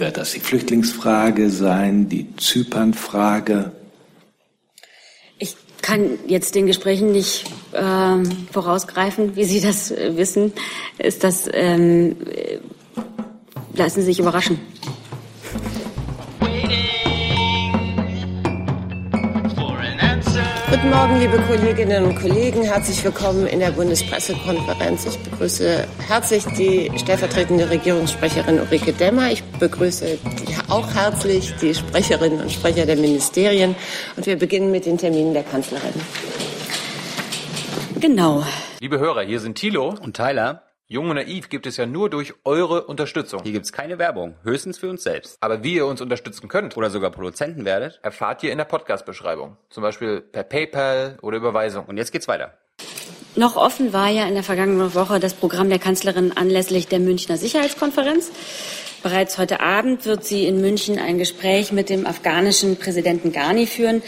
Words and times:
wird 0.00 0.16
das 0.16 0.32
die 0.32 0.40
Flüchtlingsfrage 0.40 1.50
sein, 1.50 2.08
die 2.08 2.34
Zypernfrage? 2.36 3.72
Ich 5.38 5.56
kann 5.82 6.18
jetzt 6.26 6.54
den 6.54 6.66
Gesprächen 6.66 7.12
nicht 7.12 7.44
äh, 7.72 8.24
vorausgreifen, 8.50 9.36
wie 9.36 9.44
Sie 9.44 9.60
das 9.60 9.90
äh, 9.90 10.16
wissen. 10.16 10.52
Ist 10.98 11.22
das, 11.22 11.48
ähm, 11.52 12.16
äh, 12.34 12.58
lassen 13.74 14.00
Sie 14.00 14.06
sich 14.06 14.18
überraschen. 14.18 14.58
Morgen, 21.00 21.18
liebe 21.18 21.38
Kolleginnen 21.38 22.04
und 22.04 22.14
Kollegen. 22.16 22.62
Herzlich 22.62 23.02
willkommen 23.02 23.46
in 23.46 23.60
der 23.60 23.70
Bundespressekonferenz. 23.70 25.06
Ich 25.06 25.18
begrüße 25.18 25.88
herzlich 26.06 26.44
die 26.58 26.92
stellvertretende 26.94 27.70
Regierungssprecherin 27.70 28.60
Ulrike 28.60 28.92
Demmer. 28.92 29.32
Ich 29.32 29.42
begrüße 29.42 30.18
auch 30.68 30.92
herzlich 30.92 31.54
die 31.56 31.74
Sprecherinnen 31.74 32.42
und 32.42 32.52
Sprecher 32.52 32.84
der 32.84 32.96
Ministerien. 32.96 33.76
Und 34.14 34.26
wir 34.26 34.36
beginnen 34.36 34.70
mit 34.70 34.84
den 34.84 34.98
Terminen 34.98 35.32
der 35.32 35.42
Kanzlerin. 35.42 35.94
Genau. 37.98 38.44
Liebe 38.80 38.98
Hörer, 38.98 39.22
hier 39.22 39.40
sind 39.40 39.54
Thilo 39.54 39.94
und 40.02 40.14
Tyler. 40.14 40.69
Jung 40.92 41.08
und 41.08 41.14
Naiv 41.14 41.50
gibt 41.50 41.68
es 41.68 41.76
ja 41.76 41.86
nur 41.86 42.10
durch 42.10 42.34
eure 42.44 42.82
Unterstützung. 42.82 43.44
Hier 43.44 43.52
gibt 43.52 43.64
es 43.64 43.72
keine 43.72 44.00
Werbung, 44.00 44.34
höchstens 44.42 44.76
für 44.76 44.90
uns 44.90 45.04
selbst. 45.04 45.36
Aber 45.40 45.62
wie 45.62 45.74
ihr 45.74 45.86
uns 45.86 46.00
unterstützen 46.00 46.48
könnt 46.48 46.76
oder 46.76 46.90
sogar 46.90 47.12
Produzenten 47.12 47.64
werdet, 47.64 48.00
erfahrt 48.02 48.42
ihr 48.42 48.50
in 48.50 48.58
der 48.58 48.64
Podcast-Beschreibung. 48.64 49.56
Zum 49.68 49.84
Beispiel 49.84 50.20
per 50.20 50.42
PayPal 50.42 51.16
oder 51.22 51.36
Überweisung. 51.36 51.84
Und 51.84 51.96
jetzt 51.96 52.10
geht's 52.10 52.26
weiter. 52.26 52.58
Noch 53.36 53.54
offen 53.54 53.92
war 53.92 54.08
ja 54.08 54.26
in 54.26 54.34
der 54.34 54.42
vergangenen 54.42 54.92
Woche 54.92 55.20
das 55.20 55.34
Programm 55.34 55.68
der 55.68 55.78
Kanzlerin 55.78 56.32
anlässlich 56.36 56.88
der 56.88 56.98
Münchner 56.98 57.36
Sicherheitskonferenz. 57.36 58.32
Bereits 59.04 59.38
heute 59.38 59.60
Abend 59.60 60.04
wird 60.06 60.24
sie 60.24 60.44
in 60.44 60.60
München 60.60 60.98
ein 60.98 61.18
Gespräch 61.18 61.70
mit 61.70 61.88
dem 61.88 62.04
afghanischen 62.04 62.76
Präsidenten 62.76 63.30
Ghani 63.30 63.66
führen. 63.66 64.02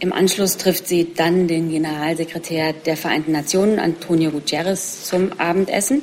Im 0.00 0.12
Anschluss 0.12 0.56
trifft 0.56 0.88
sie 0.88 1.14
dann 1.14 1.46
den 1.46 1.70
Generalsekretär 1.70 2.72
der 2.72 2.96
Vereinten 2.96 3.30
Nationen, 3.30 3.78
Antonio 3.78 4.30
Guterres, 4.30 5.04
zum 5.04 5.32
Abendessen. 5.38 6.02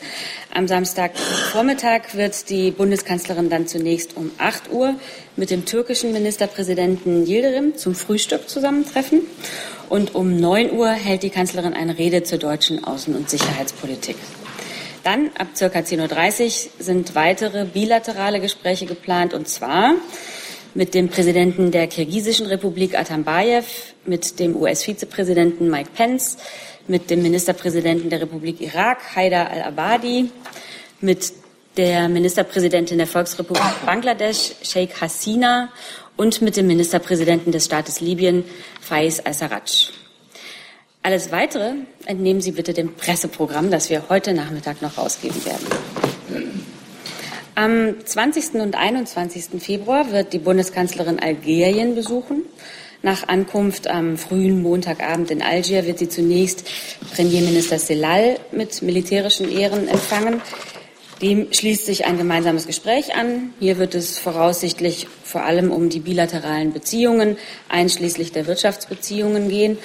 Am 0.54 0.68
Samstagvormittag 0.68 2.14
wird 2.16 2.50
die 2.50 2.72
Bundeskanzlerin 2.72 3.50
dann 3.50 3.68
zunächst 3.68 4.16
um 4.16 4.32
8 4.38 4.72
Uhr 4.72 4.96
mit 5.36 5.52
dem 5.52 5.66
türkischen 5.66 6.14
Ministerpräsidenten 6.14 7.28
Yildirim 7.28 7.76
zum 7.76 7.94
Frühstück 7.94 8.48
zusammentreffen. 8.48 9.22
Und 9.90 10.16
um 10.16 10.38
9 10.38 10.72
Uhr 10.72 10.90
hält 10.90 11.24
die 11.24 11.30
Kanzlerin 11.30 11.74
eine 11.74 11.98
Rede 11.98 12.24
zur 12.24 12.38
deutschen 12.38 12.84
Außen- 12.86 13.14
und 13.14 13.30
Sicherheitspolitik. 13.30 14.16
Dann 15.04 15.32
ab 15.38 15.48
ca. 15.58 15.66
10.30 15.66 16.46
Uhr 16.46 16.72
sind 16.80 17.16
weitere 17.16 17.66
bilaterale 17.66 18.40
Gespräche 18.40 18.86
geplant, 18.86 19.34
und 19.34 19.48
zwar 19.50 19.96
mit 20.74 20.94
dem 20.94 21.10
Präsidenten 21.10 21.72
der 21.72 21.88
Kirgisischen 21.88 22.46
Republik 22.48 22.98
Atambayev, 22.98 23.94
mit 24.06 24.40
dem 24.40 24.56
US-Vizepräsidenten 24.56 25.70
Mike 25.70 25.90
Pence, 25.94 26.38
mit 26.88 27.10
dem 27.10 27.22
Ministerpräsidenten 27.22 28.10
der 28.10 28.22
Republik 28.22 28.62
Irak, 28.62 29.16
Haider 29.16 29.50
al-Abadi, 29.50 30.30
mit 31.02 31.34
der 31.78 32.10
Ministerpräsidentin 32.10 32.98
der 32.98 33.08
Volksrepublik 33.08 33.86
Bangladesch, 33.86 34.54
Sheikh 34.62 35.00
Hasina, 35.00 35.70
und 36.18 36.42
mit 36.42 36.58
dem 36.58 36.68
Ministerpräsidenten 36.68 37.52
des 37.52 37.66
Staates 37.66 38.02
Libyen, 38.02 38.44
Faiz 38.82 39.22
al-Sarraj. 39.24 39.92
Alles 41.04 41.32
Weitere 41.32 41.74
entnehmen 42.06 42.42
Sie 42.42 42.52
bitte 42.52 42.74
dem 42.74 42.94
Presseprogramm, 42.94 43.72
das 43.72 43.90
wir 43.90 44.04
heute 44.10 44.34
Nachmittag 44.34 44.82
noch 44.82 44.98
rausgeben 44.98 45.44
werden. 45.46 46.62
Am 47.54 47.96
20. 48.06 48.62
und 48.62 48.76
21. 48.76 49.62
Februar 49.62 50.12
wird 50.14 50.32
die 50.32 50.40
Bundeskanzlerin 50.40 51.20
Algerien 51.20 51.96
besuchen. 51.96 52.44
Nach 53.02 53.28
Ankunft 53.28 53.88
am 53.88 54.18
frühen 54.18 54.62
Montagabend 54.62 55.32
in 55.32 55.42
Algier 55.42 55.86
wird 55.86 56.00
sie 56.00 56.08
zunächst 56.08 56.64
Premierminister 57.14 57.78
Selal 57.78 58.40
mit 58.54 58.82
militärischen 58.82 59.52
Ehren 59.52 59.90
empfangen. 59.90 60.42
Dem 61.22 61.52
schließt 61.52 61.86
sich 61.86 62.06
ein 62.06 62.18
gemeinsames 62.18 62.68
Gespräch 62.68 63.16
an. 63.16 63.54
Hier 63.60 63.78
wird 63.78 63.96
es 63.96 64.18
voraussichtlich 64.18 65.08
vor 65.26 65.44
allem 65.44 65.72
um 65.72 65.90
die 65.90 66.00
bilateralen 66.00 66.72
Beziehungen, 66.72 67.36
einschließlich 67.68 68.32
der 68.32 68.48
Wirtschaftsbeziehungen 68.48 69.50
gehen 69.50 69.78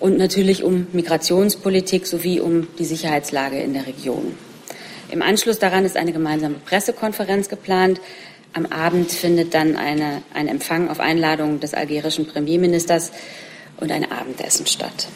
und 0.00 0.18
natürlich 0.18 0.64
um 0.64 0.88
Migrationspolitik 0.92 2.08
sowie 2.08 2.40
um 2.40 2.66
die 2.80 2.84
Sicherheitslage 2.84 3.60
in 3.60 3.74
der 3.74 3.86
Region. 3.86 4.34
Im 5.12 5.20
Anschluss 5.20 5.58
daran 5.58 5.84
ist 5.84 5.98
eine 5.98 6.12
gemeinsame 6.12 6.54
Pressekonferenz 6.54 7.50
geplant. 7.50 8.00
Am 8.54 8.64
Abend 8.64 9.12
findet 9.12 9.52
dann 9.52 9.76
eine, 9.76 10.22
ein 10.32 10.48
Empfang 10.48 10.88
auf 10.88 11.00
Einladung 11.00 11.60
des 11.60 11.74
algerischen 11.74 12.26
Premierministers 12.26 13.12
und 13.78 13.92
ein 13.92 14.10
Abendessen 14.10 14.64
statt. 14.66 15.08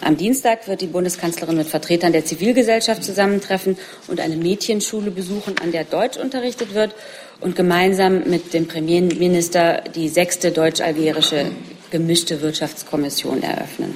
Am 0.00 0.16
Dienstag 0.16 0.66
wird 0.68 0.80
die 0.80 0.86
Bundeskanzlerin 0.86 1.58
mit 1.58 1.66
Vertretern 1.66 2.12
der 2.12 2.24
Zivilgesellschaft 2.24 3.04
zusammentreffen 3.04 3.76
und 4.08 4.20
eine 4.20 4.36
Mädchenschule 4.36 5.10
besuchen, 5.10 5.56
an 5.62 5.70
der 5.70 5.84
Deutsch 5.84 6.16
unterrichtet 6.16 6.72
wird 6.72 6.94
und 7.40 7.54
gemeinsam 7.54 8.22
mit 8.24 8.54
dem 8.54 8.68
Premierminister 8.68 9.84
die 9.94 10.08
sechste 10.08 10.50
deutsch-algerische 10.50 11.50
gemischte 11.90 12.40
Wirtschaftskommission 12.40 13.42
eröffnen. 13.42 13.94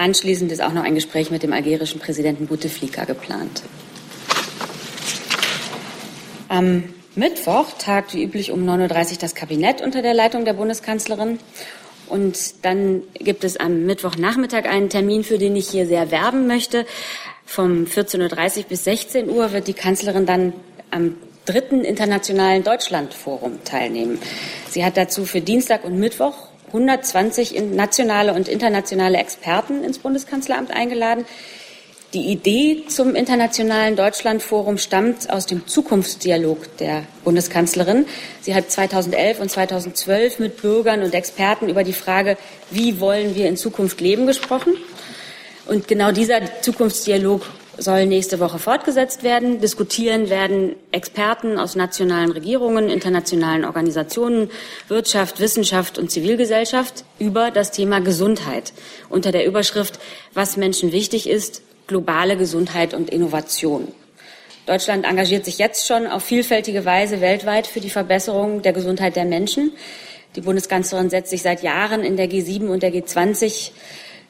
Anschließend 0.00 0.50
ist 0.50 0.62
auch 0.62 0.72
noch 0.72 0.84
ein 0.84 0.94
Gespräch 0.94 1.30
mit 1.30 1.42
dem 1.42 1.52
algerischen 1.52 2.00
Präsidenten 2.00 2.46
Bouteflika 2.46 3.04
geplant. 3.04 3.62
Am 6.48 6.84
Mittwoch 7.16 7.66
tagt 7.78 8.14
wie 8.14 8.24
üblich 8.24 8.50
um 8.50 8.66
9.30 8.66 9.12
Uhr 9.12 9.18
das 9.20 9.34
Kabinett 9.34 9.82
unter 9.82 10.00
der 10.00 10.14
Leitung 10.14 10.46
der 10.46 10.54
Bundeskanzlerin. 10.54 11.38
Und 12.08 12.64
dann 12.64 13.02
gibt 13.12 13.44
es 13.44 13.58
am 13.58 13.84
Mittwochnachmittag 13.84 14.64
einen 14.64 14.88
Termin, 14.88 15.22
für 15.22 15.36
den 15.36 15.54
ich 15.54 15.68
hier 15.68 15.86
sehr 15.86 16.10
werben 16.10 16.46
möchte. 16.46 16.86
Vom 17.44 17.84
14.30 17.84 18.56
Uhr 18.56 18.64
bis 18.70 18.84
16 18.84 19.28
Uhr 19.28 19.52
wird 19.52 19.68
die 19.68 19.74
Kanzlerin 19.74 20.24
dann 20.24 20.54
am 20.90 21.16
dritten 21.44 21.84
internationalen 21.84 22.64
Deutschlandforum 22.64 23.64
teilnehmen. 23.64 24.18
Sie 24.70 24.82
hat 24.82 24.96
dazu 24.96 25.26
für 25.26 25.42
Dienstag 25.42 25.84
und 25.84 25.98
Mittwoch 25.98 26.49
120 26.72 27.60
nationale 27.72 28.32
und 28.32 28.48
internationale 28.48 29.18
Experten 29.18 29.82
ins 29.82 29.98
Bundeskanzleramt 29.98 30.70
eingeladen. 30.70 31.24
Die 32.12 32.26
Idee 32.32 32.86
zum 32.88 33.14
Internationalen 33.14 33.94
Deutschlandforum 33.94 34.78
stammt 34.78 35.30
aus 35.30 35.46
dem 35.46 35.68
Zukunftsdialog 35.68 36.76
der 36.78 37.04
Bundeskanzlerin. 37.22 38.06
Sie 38.40 38.54
hat 38.54 38.70
2011 38.70 39.40
und 39.40 39.48
2012 39.48 40.40
mit 40.40 40.60
Bürgern 40.60 41.02
und 41.02 41.14
Experten 41.14 41.68
über 41.68 41.84
die 41.84 41.92
Frage, 41.92 42.36
wie 42.70 42.98
wollen 42.98 43.36
wir 43.36 43.46
in 43.46 43.56
Zukunft 43.56 44.00
leben, 44.00 44.26
gesprochen. 44.26 44.74
Und 45.66 45.86
genau 45.86 46.10
dieser 46.10 46.40
Zukunftsdialog 46.62 47.42
soll 47.80 48.06
nächste 48.06 48.40
Woche 48.40 48.58
fortgesetzt 48.58 49.22
werden. 49.22 49.60
Diskutieren 49.60 50.28
werden 50.28 50.76
Experten 50.92 51.58
aus 51.58 51.76
nationalen 51.76 52.30
Regierungen, 52.30 52.90
internationalen 52.90 53.64
Organisationen, 53.64 54.50
Wirtschaft, 54.88 55.40
Wissenschaft 55.40 55.98
und 55.98 56.10
Zivilgesellschaft 56.10 57.04
über 57.18 57.50
das 57.50 57.70
Thema 57.70 58.00
Gesundheit 58.00 58.72
unter 59.08 59.32
der 59.32 59.46
Überschrift 59.46 59.98
Was 60.34 60.56
Menschen 60.56 60.92
wichtig 60.92 61.28
ist, 61.28 61.62
globale 61.86 62.36
Gesundheit 62.36 62.92
und 62.92 63.10
Innovation. 63.10 63.88
Deutschland 64.66 65.06
engagiert 65.06 65.46
sich 65.46 65.58
jetzt 65.58 65.86
schon 65.86 66.06
auf 66.06 66.22
vielfältige 66.22 66.84
Weise 66.84 67.20
weltweit 67.20 67.66
für 67.66 67.80
die 67.80 67.90
Verbesserung 67.90 68.62
der 68.62 68.74
Gesundheit 68.74 69.16
der 69.16 69.24
Menschen. 69.24 69.72
Die 70.36 70.42
Bundeskanzlerin 70.42 71.10
setzt 71.10 71.30
sich 71.30 71.42
seit 71.42 71.62
Jahren 71.62 72.04
in 72.04 72.16
der 72.16 72.30
G7 72.30 72.68
und 72.68 72.82
der 72.82 72.92
G20 72.92 73.70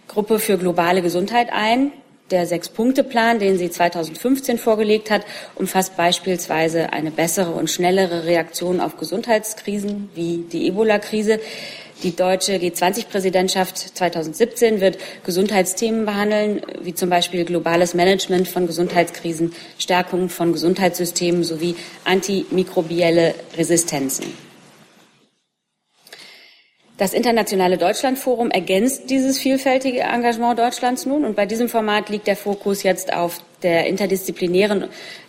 Gruppe 0.09 0.39
für 0.39 0.57
globale 0.57 1.03
Gesundheit 1.03 1.49
ein. 1.53 1.93
Der 2.31 2.47
Sechs-Punkte-Plan, 2.47 3.41
den 3.41 3.59
sie 3.59 3.71
2015 3.71 4.57
vorgelegt 4.57 5.11
hat, 5.11 5.23
umfasst 5.57 5.97
beispielsweise 5.97 6.93
eine 6.93 7.11
bessere 7.11 7.51
und 7.51 7.69
schnellere 7.69 8.25
Reaktion 8.25 8.81
auf 8.81 8.97
Gesundheitskrisen 8.97 10.11
wie 10.15 10.45
die 10.51 10.69
Ebola-Krise. 10.69 11.41
Die 12.05 12.15
deutsche 12.15 12.53
G20-Präsidentschaft 12.53 13.77
2017 13.77 14.81
wird 14.81 14.99
Gesundheitsthemen 15.25 16.07
behandeln, 16.07 16.63
wie 16.81 16.95
zum 16.95 17.11
Beispiel 17.11 17.45
globales 17.45 17.95
Management 17.95 18.47
von 18.47 18.69
Gesundheitskrisen, 18.69 19.53
Stärkung 19.77 20.29
von 20.29 20.53
Gesundheitssystemen 20.53 21.43
sowie 21.43 21.75
antimikrobielle 22.05 23.35
Resistenzen. 23.57 24.50
Das 27.01 27.15
Internationale 27.15 27.79
Deutschlandforum 27.79 28.51
ergänzt 28.51 29.09
dieses 29.09 29.39
vielfältige 29.39 30.01
Engagement 30.01 30.59
Deutschlands 30.59 31.07
nun 31.07 31.25
und 31.25 31.35
bei 31.35 31.47
diesem 31.47 31.71
Format 31.71 32.11
liegt 32.11 32.27
der 32.27 32.37
Fokus 32.37 32.83
jetzt 32.83 33.15
auf 33.15 33.39
der 33.63 33.87
interdisziplinären, 33.87 34.85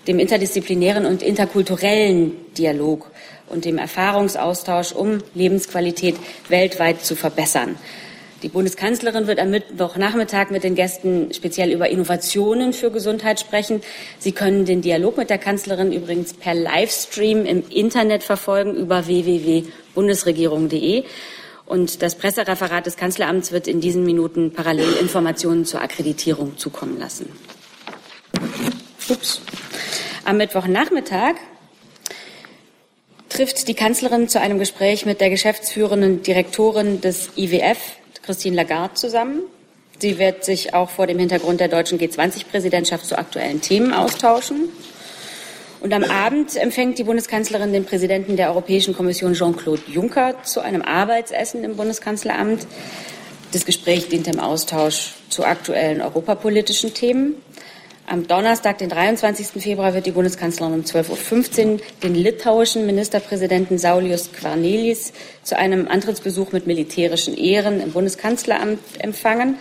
dem 0.06 0.19
interdisziplinären 0.19 1.06
und 1.06 1.23
interkulturellen 1.23 2.33
Dialog 2.57 3.09
und 3.47 3.63
dem 3.63 3.77
Erfahrungsaustausch, 3.77 4.91
um 4.91 5.19
Lebensqualität 5.33 6.18
weltweit 6.50 7.06
zu 7.06 7.15
verbessern. 7.15 7.77
Die 8.44 8.50
Bundeskanzlerin 8.50 9.27
wird 9.27 9.39
am 9.39 9.51
Mittwochnachmittag 9.51 10.50
mit 10.50 10.65
den 10.65 10.75
Gästen 10.75 11.33
speziell 11.33 11.71
über 11.71 11.88
Innovationen 11.88 12.73
für 12.73 12.91
Gesundheit 12.91 13.39
sprechen. 13.39 13.79
Sie 14.19 14.33
können 14.33 14.65
den 14.65 14.81
Dialog 14.81 15.15
mit 15.15 15.29
der 15.29 15.38
Kanzlerin 15.38 15.94
übrigens 15.94 16.33
per 16.33 16.53
Livestream 16.53 17.45
im 17.45 17.63
Internet 17.69 18.23
verfolgen 18.23 18.75
über 18.75 19.07
www.bundesregierung.de. 19.07 21.06
Und 21.71 22.01
das 22.01 22.15
Pressereferat 22.15 22.85
des 22.85 22.97
Kanzleramts 22.97 23.53
wird 23.53 23.65
in 23.65 23.79
diesen 23.79 24.03
Minuten 24.03 24.51
parallel 24.51 24.91
Informationen 25.00 25.63
zur 25.63 25.81
Akkreditierung 25.81 26.57
zukommen 26.57 27.00
lassen. 27.00 27.29
Ups. 29.07 29.39
Am 30.25 30.35
Mittwochnachmittag 30.35 31.35
trifft 33.29 33.69
die 33.69 33.73
Kanzlerin 33.73 34.27
zu 34.27 34.41
einem 34.41 34.59
Gespräch 34.59 35.06
mit 35.06 35.21
der 35.21 35.29
geschäftsführenden 35.29 36.21
Direktorin 36.23 37.00
des 37.00 37.29
IWF, 37.38 37.77
Christine 38.21 38.57
Lagarde, 38.57 38.95
zusammen. 38.95 39.39
Sie 39.97 40.19
wird 40.19 40.44
sich 40.44 40.73
auch 40.73 40.89
vor 40.89 41.07
dem 41.07 41.19
Hintergrund 41.19 41.62
der 41.62 41.69
deutschen 41.69 41.97
G20-Präsidentschaft 41.97 43.06
zu 43.06 43.18
aktuellen 43.18 43.62
Themen 43.62 43.94
austauschen. 43.94 44.68
Und 45.81 45.94
am 45.94 46.04
Abend 46.04 46.56
empfängt 46.56 47.00
die 47.00 47.04
Bundeskanzlerin 47.04 47.74
den 47.74 47.86
Präsidenten 47.86 48.38
der 48.38 48.50
Europäischen 48.50 48.95
Kommission 48.95 49.33
Jean-Claude 49.33 49.81
Juncker 49.88 50.36
zu 50.44 50.62
einem 50.62 50.83
Arbeitsessen 50.83 51.63
im 51.63 51.75
Bundeskanzleramt. 51.75 52.68
Das 53.51 53.66
Gespräch 53.66 54.07
dient 54.07 54.28
dem 54.28 54.39
Austausch 54.39 55.16
zu 55.30 55.44
aktuellen 55.44 56.01
europapolitischen 56.01 56.94
Themen. 56.94 57.33
Am 58.06 58.28
Donnerstag, 58.28 58.78
den 58.78 58.89
23. 58.89 59.60
Februar, 59.60 59.95
wird 59.95 60.06
die 60.06 60.12
Bundeskanzlerin 60.12 60.74
um 60.74 60.81
12.15 60.81 61.66
Uhr 61.66 61.80
den 62.04 62.13
litauischen 62.13 62.86
Ministerpräsidenten 62.86 63.80
Saulius 63.80 64.31
Quarnelis 64.33 65.13
zu 65.42 65.57
einem 65.57 65.88
Antrittsbesuch 65.88 66.51
mit 66.51 66.68
militärischen 66.68 67.36
Ehren 67.36 67.81
im 67.81 67.92
Bundeskanzleramt 67.92 68.80
empfangen. 69.00 69.56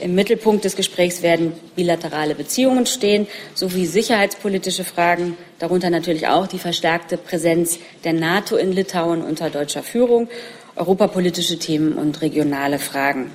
Im 0.00 0.14
Mittelpunkt 0.14 0.64
des 0.64 0.76
Gesprächs 0.76 1.22
werden 1.22 1.52
bilaterale 1.76 2.34
Beziehungen 2.34 2.86
stehen 2.86 3.26
sowie 3.54 3.84
sicherheitspolitische 3.84 4.84
Fragen, 4.84 5.36
darunter 5.58 5.90
natürlich 5.90 6.26
auch 6.26 6.46
die 6.46 6.58
verstärkte 6.58 7.18
Präsenz 7.18 7.78
der 8.04 8.14
NATO 8.14 8.56
in 8.56 8.72
Litauen 8.72 9.22
unter 9.22 9.50
deutscher 9.50 9.82
Führung, 9.82 10.28
europapolitische 10.76 11.58
Themen 11.58 11.92
und 11.92 12.22
regionale 12.22 12.78
Fragen. 12.78 13.30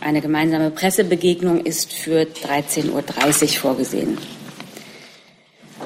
Eine 0.00 0.20
gemeinsame 0.20 0.70
Pressebegegnung 0.70 1.64
ist 1.64 1.92
für 1.92 2.22
13.30 2.22 2.90
Uhr 2.90 3.48
vorgesehen. 3.50 4.18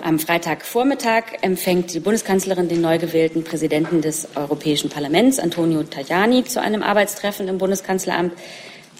Am 0.03 0.19
Freitagvormittag 0.19 1.25
empfängt 1.43 1.93
die 1.93 2.00
Bundeskanzlerin 2.00 2.69
den 2.69 2.81
neu 2.81 2.99
gewählten 2.99 3.44
Präsidenten 3.44 4.00
des 4.00 4.29
Europäischen 4.37 4.88
Parlaments, 4.88 5.38
Antonio 5.38 5.82
Tajani, 5.82 6.44
zu 6.44 6.61
einem 6.61 6.82
Arbeitstreffen 6.82 7.49
im 7.49 7.59
Bundeskanzleramt. 7.59 8.32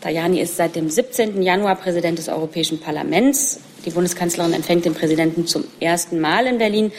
Tajani 0.01 0.41
ist 0.41 0.57
seit 0.57 0.77
dem 0.77 0.91
17. 0.91 1.43
Januar 1.43 1.77
Präsident 1.77 2.19
des 2.19 2.29
Europäischen 2.29 2.81
Parlaments. 2.81 3.61
Die 3.85 3.91
Bundeskanzlerin 3.91 4.53
empfängt 4.53 4.85
den 4.85 4.95
Präsidenten 4.95 5.47
zum 5.47 5.65
ersten 5.81 6.21
Mal 6.21 6.47
in 6.47 6.59
Berlin. 6.59 6.93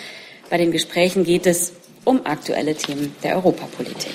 Bei 0.49 0.57
den 0.57 0.71
Gesprächen 0.71 1.23
geht 1.23 1.45
es 1.47 1.73
um 2.03 2.25
aktuelle 2.25 2.75
Themen 2.75 3.15
der 3.23 3.35
Europapolitik. 3.35 4.13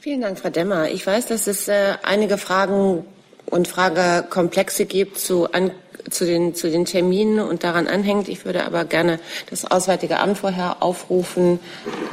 Vielen 0.00 0.22
Dank, 0.22 0.38
Frau 0.38 0.48
Demmer. 0.48 0.90
Ich 0.90 1.06
weiß, 1.06 1.26
dass 1.26 1.46
es 1.46 1.68
äh, 1.68 1.94
einige 2.02 2.38
Fragen 2.38 3.04
und 3.46 3.68
Fragekomplexe 3.68 4.86
gibt 4.86 5.18
zu, 5.18 5.52
an, 5.52 5.72
zu, 6.08 6.24
den, 6.24 6.54
zu 6.54 6.70
den 6.70 6.86
Terminen 6.86 7.40
und 7.40 7.64
daran 7.64 7.86
anhängt. 7.86 8.28
Ich 8.28 8.46
würde 8.46 8.64
aber 8.64 8.86
gerne 8.86 9.20
das 9.50 9.70
Auswärtige 9.70 10.18
Amt 10.18 10.38
vorher 10.38 10.82
aufrufen 10.82 11.60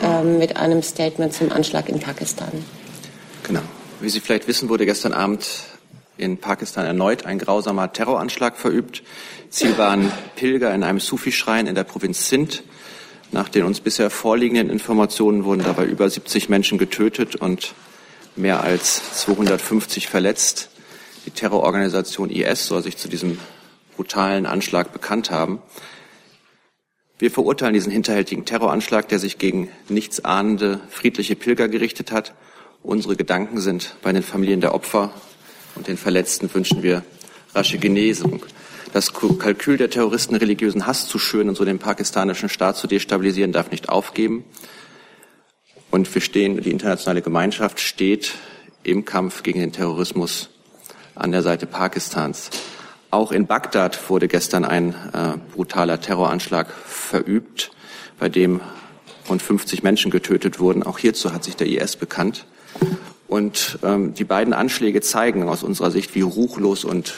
äh, 0.04 0.24
mit 0.24 0.58
einem 0.58 0.84
Statement 0.84 1.34
zum 1.34 1.52
Anschlag 1.52 1.88
in 1.88 2.00
Pakistan. 2.00 2.52
Genau. 3.44 3.62
Wie 4.00 4.10
Sie 4.10 4.20
vielleicht 4.20 4.48
wissen, 4.48 4.70
wurde 4.70 4.86
gestern 4.86 5.12
Abend 5.12 5.64
in 6.18 6.38
Pakistan 6.38 6.86
erneut 6.86 7.26
ein 7.26 7.40
grausamer 7.40 7.92
Terroranschlag 7.92 8.56
verübt. 8.56 9.02
Ziel 9.50 9.76
waren 9.80 10.12
Pilger 10.36 10.74
in 10.76 10.84
einem 10.84 11.00
Sufi-Schrein 11.00 11.66
in 11.66 11.74
der 11.74 11.84
Provinz 11.84 12.30
Sindh. 12.30 12.62
Nach 13.32 13.50
den 13.50 13.64
uns 13.64 13.80
bisher 13.80 14.12
vorliegenden 14.12 14.70
Informationen 14.70 15.46
wurden 15.46 15.64
dabei 15.64 15.86
über 15.86 16.08
70 16.08 16.48
Menschen 16.48 16.78
getötet 16.78 17.38
und 17.38 17.74
mehr 18.36 18.62
als 18.62 19.24
250 19.24 20.08
verletzt. 20.08 20.70
Die 21.26 21.32
Terrororganisation 21.32 22.30
IS 22.30 22.68
soll 22.68 22.84
sich 22.84 22.98
zu 22.98 23.10
diesem 23.10 23.40
brutalen 23.96 24.46
Anschlag 24.46 24.94
bekannt 24.94 25.32
haben. 25.32 25.60
Wir 27.18 27.32
verurteilen 27.32 27.74
diesen 27.74 27.92
hinterhältigen 27.92 28.46
Terroranschlag, 28.46 29.08
der 29.08 29.18
sich 29.18 29.40
gegen 29.40 29.70
nichtsahnende 29.90 30.82
friedliche 30.88 31.36
Pilger 31.36 31.68
gerichtet 31.68 32.12
hat. 32.12 32.36
Unsere 32.84 33.16
Gedanken 33.16 33.60
sind 33.60 33.96
bei 34.02 34.14
den 34.14 34.24
Familien 34.24 34.62
der 34.62 34.74
Opfer 34.74 35.12
und 35.76 35.88
den 35.88 35.98
Verletzten 35.98 36.54
wünschen 36.54 36.84
wir 36.84 37.04
rasche 37.54 37.78
Genesung. 37.78 38.46
Das 38.94 39.14
Kalkül 39.14 39.78
der 39.78 39.90
Terroristen, 39.90 40.36
religiösen 40.36 40.88
Hass 40.88 41.08
zu 41.08 41.20
schüren 41.20 41.50
und 41.50 41.56
so 41.56 41.66
den 41.66 41.80
pakistanischen 41.80 42.50
Staat 42.50 42.78
zu 42.78 42.88
destabilisieren, 42.88 43.52
darf 43.52 43.72
nicht 43.72 43.90
aufgeben. 43.90 44.46
Und 45.92 46.14
wir 46.14 46.22
stehen, 46.22 46.62
die 46.62 46.72
internationale 46.72 47.22
Gemeinschaft 47.22 47.80
steht 47.80 48.36
im 48.84 49.06
Kampf 49.06 49.44
gegen 49.44 49.60
den 49.60 49.72
Terrorismus 49.72 50.50
an 51.16 51.32
der 51.32 51.42
Seite 51.42 51.66
Pakistans. 51.66 52.50
Auch 53.10 53.32
in 53.32 53.48
Bagdad 53.48 54.10
wurde 54.10 54.28
gestern 54.28 54.66
ein 54.66 54.94
äh, 55.14 55.38
brutaler 55.54 56.00
Terroranschlag 56.00 56.72
verübt, 56.72 57.72
bei 58.20 58.30
dem 58.30 58.62
rund 59.30 59.42
50 59.42 59.84
Menschen 59.84 60.12
getötet 60.12 60.60
wurden. 60.60 60.84
Auch 60.84 61.00
hierzu 61.00 61.34
hat 61.34 61.44
sich 61.44 61.56
der 61.56 61.68
IS 61.68 61.96
bekannt. 61.96 62.46
Und 63.28 63.80
ähm, 63.84 64.14
die 64.14 64.24
beiden 64.24 64.54
Anschläge 64.54 65.02
zeigen 65.02 65.48
aus 65.50 65.64
unserer 65.64 65.92
Sicht, 65.92 66.16
wie 66.16 66.22
ruchlos 66.22 66.86
und 66.86 67.14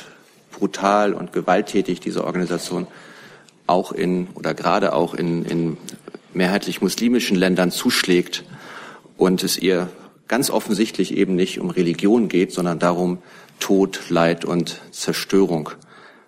brutal 0.52 1.14
und 1.14 1.34
gewalttätig 1.34 2.00
diese 2.00 2.26
Organisation 2.26 2.88
auch 3.68 3.92
in 3.92 4.28
oder 4.34 4.54
gerade 4.54 4.94
auch 4.94 5.14
in, 5.14 5.46
in 5.46 5.78
mehrheitlich 6.34 6.82
muslimischen 6.82 7.38
Ländern 7.38 7.72
zuschlägt 7.72 8.44
und 9.18 9.44
es 9.44 9.58
ihr 9.58 9.90
ganz 10.28 10.50
offensichtlich 10.50 11.16
eben 11.16 11.36
nicht 11.36 11.60
um 11.60 11.70
Religion 11.70 12.30
geht, 12.30 12.52
sondern 12.52 12.80
darum, 12.80 13.20
Tod, 13.60 14.02
Leid 14.10 14.46
und 14.46 14.82
Zerstörung 14.92 15.70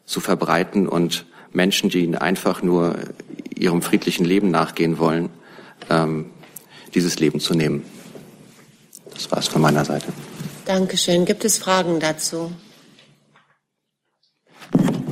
zu 0.05 0.19
verbreiten 0.19 0.87
und 0.87 1.25
Menschen, 1.53 1.89
die 1.89 2.03
ihnen 2.03 2.15
einfach 2.15 2.61
nur 2.61 2.95
ihrem 3.55 3.81
friedlichen 3.81 4.25
Leben 4.25 4.51
nachgehen 4.51 4.97
wollen, 4.97 5.29
ähm, 5.89 6.25
dieses 6.93 7.19
Leben 7.19 7.39
zu 7.39 7.53
nehmen. 7.53 7.83
Das 9.21 9.31
war 9.31 9.37
es 9.37 9.47
von 9.49 9.61
meiner 9.61 9.85
Seite. 9.85 10.07
Dankeschön. 10.65 11.25
Gibt 11.25 11.45
es 11.45 11.59
Fragen 11.59 11.99
dazu? 11.99 12.51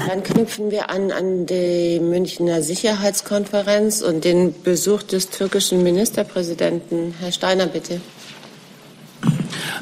Dann 0.07 0.23
knüpfen 0.23 0.71
wir 0.71 0.89
an 0.89 1.11
an 1.11 1.45
die 1.45 1.99
Münchner 1.99 2.63
Sicherheitskonferenz 2.63 4.01
und 4.01 4.23
den 4.23 4.59
Besuch 4.63 5.03
des 5.03 5.29
türkischen 5.29 5.83
Ministerpräsidenten. 5.83 7.13
Herr 7.19 7.31
Steiner, 7.31 7.67
bitte. 7.67 8.01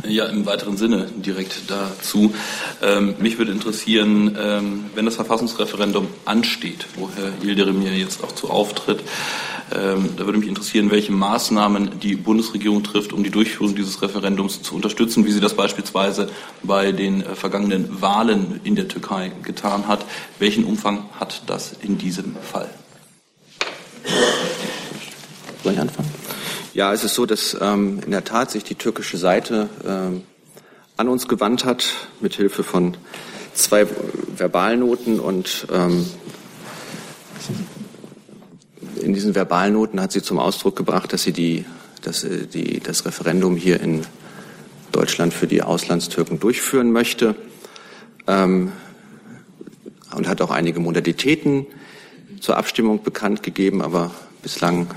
Ja, 0.06 0.26
im 0.26 0.46
weiteren 0.46 0.76
Sinne 0.76 1.08
direkt 1.16 1.70
dazu. 1.70 2.34
Ähm, 2.82 3.16
mich 3.20 3.38
würde 3.38 3.54
interessieren, 3.54 4.38
ähm, 4.40 4.86
wenn 4.94 5.06
das 5.06 5.16
Verfassungsreferendum 5.16 6.08
ansteht, 6.26 6.86
wo 6.96 7.10
Herr 7.16 7.32
Yildirim 7.42 7.82
ja 7.82 7.92
jetzt 7.92 8.24
auch 8.24 8.34
zu 8.34 8.50
auftritt, 8.50 9.02
ähm, 9.72 10.10
da 10.16 10.26
würde 10.26 10.40
mich 10.40 10.48
interessieren, 10.48 10.92
welche 10.92 11.12
Maßnahmen 11.12 12.00
die 12.00 12.16
Bundesregierung 12.16 12.84
trifft, 12.84 13.12
um 13.12 13.24
die 13.24 13.30
Durchführung 13.30 13.76
dieses 13.76 14.02
Referendums 14.02 14.62
zu 14.62 14.76
unterstützen, 14.76 15.26
wie 15.26 15.32
sie 15.32 15.42
das 15.42 15.56
beispielsweise 15.56 16.30
bei 16.64 16.92
den 16.92 17.22
äh, 17.22 17.36
vergangenen 17.36 18.02
Wahlen 18.02 18.62
in 18.64 18.76
der 18.76 18.88
Türkei 18.88 19.32
getan 19.44 19.88
hat. 19.88 20.06
Welchen 20.40 20.64
Umfang 20.64 21.10
hat 21.20 21.44
das 21.48 21.74
in 21.82 21.98
diesem 21.98 22.36
Fall? 22.38 22.70
Soll 25.64 25.74
ich 25.74 25.80
anfangen? 25.80 26.12
Ja, 26.74 26.94
es 26.94 27.04
ist 27.04 27.16
so, 27.16 27.26
dass 27.26 27.58
ähm, 27.60 28.00
in 28.06 28.12
der 28.12 28.24
Tat 28.24 28.52
sich 28.52 28.64
die 28.64 28.76
türkische 28.76 29.18
Seite 29.18 29.68
ähm, 29.86 30.24
an 30.96 31.10
uns 31.10 31.28
gewandt 31.28 31.66
hat, 31.66 31.88
mit 32.22 32.36
Hilfe 32.36 32.64
von 32.64 32.96
zwei 33.54 33.86
Verbalnoten 34.36 35.20
und 35.20 35.68
ähm, 35.74 36.06
in 39.02 39.14
diesen 39.14 39.34
Verbalnoten 39.34 40.02
hat 40.02 40.12
sie 40.12 40.22
zum 40.22 40.40
Ausdruck 40.40 40.76
gebracht, 40.76 41.14
dass 41.14 41.24
sie 41.24 41.34
die, 41.34 41.66
dass, 42.02 42.24
äh, 42.24 42.48
die, 42.48 42.80
das 42.80 43.06
Referendum 43.06 43.56
hier 43.56 43.80
in 43.82 44.06
Deutschland 44.92 45.34
für 45.34 45.48
die 45.48 45.62
Auslandstürken 45.62 46.40
durchführen 46.40 46.92
möchte 46.92 47.36
ähm, 48.28 48.72
und 50.16 50.28
hat 50.28 50.42
auch 50.42 50.52
einige 50.52 50.80
Modalitäten 50.80 51.66
zur 52.40 52.58
Abstimmung 52.58 53.04
bekannt 53.04 53.44
gegeben, 53.44 53.82
aber 53.82 54.12
bislang 54.42 54.88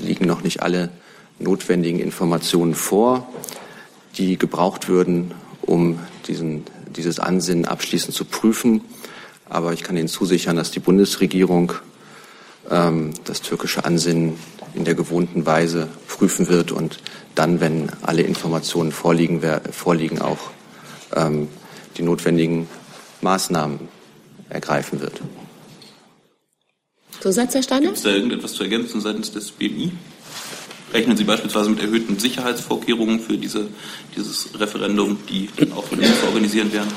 liegen 0.00 0.26
noch 0.26 0.42
nicht 0.42 0.62
alle 0.62 0.90
notwendigen 1.38 2.00
Informationen 2.00 2.74
vor, 2.74 3.28
die 4.16 4.38
gebraucht 4.38 4.88
würden, 4.88 5.32
um 5.62 5.98
diesen, 6.26 6.64
dieses 6.96 7.18
Ansinnen 7.18 7.66
abschließend 7.66 8.14
zu 8.14 8.24
prüfen. 8.24 8.80
Aber 9.48 9.72
ich 9.72 9.82
kann 9.82 9.96
Ihnen 9.96 10.08
zusichern, 10.08 10.56
dass 10.56 10.70
die 10.70 10.80
Bundesregierung 10.80 11.72
das 12.68 13.42
türkische 13.42 13.84
Ansinnen 13.84 14.38
in 14.74 14.84
der 14.84 14.94
gewohnten 14.94 15.46
Weise 15.46 15.88
prüfen 16.08 16.48
wird 16.48 16.72
und 16.72 16.98
dann, 17.34 17.60
wenn 17.60 17.90
alle 18.02 18.22
Informationen 18.22 18.92
vorliegen, 18.92 19.40
vorliegen 19.70 20.20
auch 20.20 20.50
ähm, 21.14 21.48
die 21.96 22.02
notwendigen 22.02 22.68
Maßnahmen 23.20 23.80
ergreifen 24.48 25.00
wird. 25.00 25.20
Zusatz, 27.20 27.54
Herr 27.54 27.62
Steiner? 27.62 27.86
Gibt 27.86 27.96
es 27.96 28.02
da 28.02 28.10
irgendetwas 28.10 28.52
zu 28.52 28.62
ergänzen 28.62 29.00
seitens 29.00 29.32
des 29.32 29.50
BMI? 29.50 29.92
Rechnen 30.92 31.16
Sie 31.16 31.24
beispielsweise 31.24 31.70
mit 31.70 31.80
erhöhten 31.80 32.18
Sicherheitsvorkehrungen 32.18 33.20
für 33.20 33.36
diese, 33.36 33.66
dieses 34.16 34.58
Referendum, 34.58 35.18
die 35.28 35.48
dann 35.56 35.72
auch 35.72 35.84
von 35.84 35.98
uns 35.98 36.20
zu 36.20 36.26
organisieren 36.26 36.72
werden? 36.72 36.90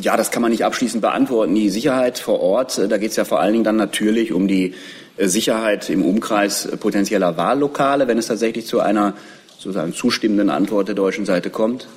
Ja, 0.00 0.16
das 0.16 0.30
kann 0.30 0.42
man 0.42 0.52
nicht 0.52 0.64
abschließend 0.64 1.02
beantworten. 1.02 1.54
Die 1.54 1.70
Sicherheit 1.70 2.18
vor 2.18 2.40
Ort, 2.40 2.78
äh, 2.78 2.88
da 2.88 2.98
geht 2.98 3.10
es 3.10 3.16
ja 3.16 3.24
vor 3.24 3.40
allen 3.40 3.52
Dingen 3.52 3.64
dann 3.64 3.76
natürlich 3.76 4.32
um 4.32 4.46
die 4.46 4.74
äh, 5.16 5.26
Sicherheit 5.26 5.90
im 5.90 6.04
Umkreis 6.04 6.66
äh, 6.66 6.76
potenzieller 6.76 7.36
Wahllokale, 7.36 8.06
wenn 8.06 8.18
es 8.18 8.28
tatsächlich 8.28 8.66
zu 8.66 8.80
einer 8.80 9.14
sozusagen 9.58 9.92
zustimmenden 9.92 10.50
Antwort 10.50 10.86
der 10.86 10.94
deutschen 10.94 11.26
Seite 11.26 11.50
kommt. 11.50 11.88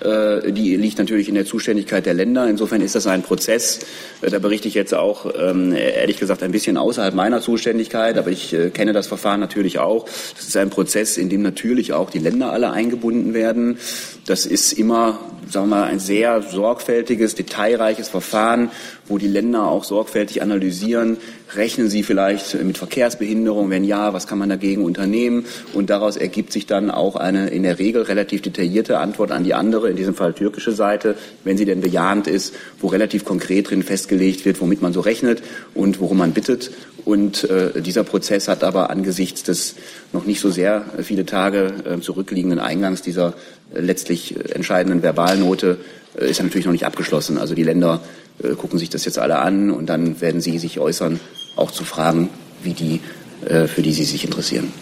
Äh, 0.00 0.52
die 0.52 0.76
liegt 0.76 0.98
natürlich 0.98 1.28
in 1.28 1.34
der 1.34 1.44
Zuständigkeit 1.44 2.06
der 2.06 2.14
Länder. 2.14 2.48
Insofern 2.48 2.80
ist 2.80 2.94
das 2.94 3.06
ein 3.06 3.22
Prozess. 3.22 3.80
Äh, 4.22 4.30
da 4.30 4.38
berichte 4.38 4.68
ich 4.68 4.74
jetzt 4.74 4.94
auch, 4.94 5.32
ähm, 5.38 5.72
ehrlich 5.72 6.18
gesagt, 6.18 6.42
ein 6.42 6.52
bisschen 6.52 6.76
außerhalb 6.76 7.14
meiner 7.14 7.40
Zuständigkeit, 7.40 8.18
aber 8.18 8.30
ich 8.30 8.52
äh, 8.52 8.70
kenne 8.70 8.92
das 8.92 9.06
Verfahren 9.06 9.40
natürlich 9.40 9.78
auch. 9.78 10.04
Das 10.04 10.46
ist 10.46 10.56
ein 10.56 10.70
Prozess, 10.70 11.16
in 11.16 11.28
dem 11.28 11.42
natürlich 11.42 11.92
auch 11.92 12.10
die 12.10 12.18
Länder 12.18 12.52
alle 12.52 12.70
eingebunden 12.70 13.34
werden. 13.34 13.78
Das 14.26 14.46
ist 14.46 14.72
immer, 14.72 15.18
sagen 15.50 15.68
wir 15.68 15.76
mal, 15.76 15.84
ein 15.84 15.98
sehr 15.98 16.42
sorgfältiges, 16.42 17.34
detailreiches 17.34 18.08
Verfahren, 18.08 18.70
wo 19.06 19.18
die 19.18 19.28
Länder 19.28 19.68
auch 19.68 19.84
sorgfältig 19.84 20.42
analysieren, 20.42 21.18
rechnen 21.54 21.88
sie 21.88 22.02
vielleicht 22.02 22.62
mit 22.62 22.78
Verkehrsbehinderung, 22.78 23.70
wenn 23.70 23.84
ja, 23.84 24.12
was 24.12 24.26
kann 24.26 24.38
man 24.38 24.48
dagegen 24.48 24.84
unternehmen? 24.84 25.44
Und 25.74 25.90
daraus 25.90 26.16
ergibt 26.16 26.52
sich 26.52 26.66
dann 26.66 26.90
auch 26.90 27.16
eine 27.16 27.48
in 27.48 27.62
der 27.62 27.78
Regel 27.78 28.02
relativ 28.02 28.42
detaillierte 28.42 28.98
Antwort 28.98 29.30
an 29.30 29.44
die 29.44 29.54
andere, 29.54 29.90
in 29.90 29.96
diesem 29.96 30.14
Fall 30.14 30.32
türkische 30.32 30.72
Seite, 30.72 31.16
wenn 31.44 31.56
sie 31.56 31.64
denn 31.64 31.80
bejahend 31.80 32.26
ist, 32.26 32.54
wo 32.80 32.88
relativ 32.88 33.24
konkret 33.24 33.70
drin 33.70 33.82
festgelegt 33.82 34.44
wird, 34.44 34.60
womit 34.60 34.82
man 34.82 34.92
so 34.92 35.00
rechnet 35.00 35.42
und 35.74 36.00
worum 36.00 36.18
man 36.18 36.32
bittet. 36.32 36.70
Und 37.04 37.44
äh, 37.50 37.82
dieser 37.82 38.04
Prozess 38.04 38.48
hat 38.48 38.64
aber 38.64 38.88
angesichts 38.88 39.42
des 39.42 39.74
noch 40.12 40.24
nicht 40.24 40.40
so 40.40 40.50
sehr 40.50 40.84
viele 41.02 41.26
Tage 41.26 41.72
äh, 41.84 42.00
zurückliegenden 42.00 42.58
Eingangs 42.58 43.02
dieser 43.02 43.34
äh, 43.74 43.80
letztlich 43.80 44.36
entscheidenden 44.54 45.02
Verbalnote 45.02 45.78
äh, 46.18 46.30
ist 46.30 46.42
natürlich 46.42 46.66
noch 46.66 46.72
nicht 46.72 46.86
abgeschlossen. 46.86 47.36
Also 47.36 47.54
die 47.54 47.62
Länder 47.62 48.00
äh, 48.42 48.54
gucken 48.54 48.78
sich 48.78 48.90
das 48.90 49.04
jetzt 49.04 49.18
alle 49.18 49.38
an 49.38 49.70
und 49.70 49.86
dann 49.86 50.20
werden 50.20 50.40
sie 50.40 50.58
sich 50.58 50.78
äußern, 50.78 51.20
auch 51.56 51.70
zu 51.70 51.84
Fragen, 51.84 52.30
wie 52.62 52.72
die, 52.72 53.00
äh, 53.46 53.66
für 53.66 53.82
die 53.82 53.92
sie 53.92 54.04
sich 54.04 54.24
interessieren. 54.24 54.72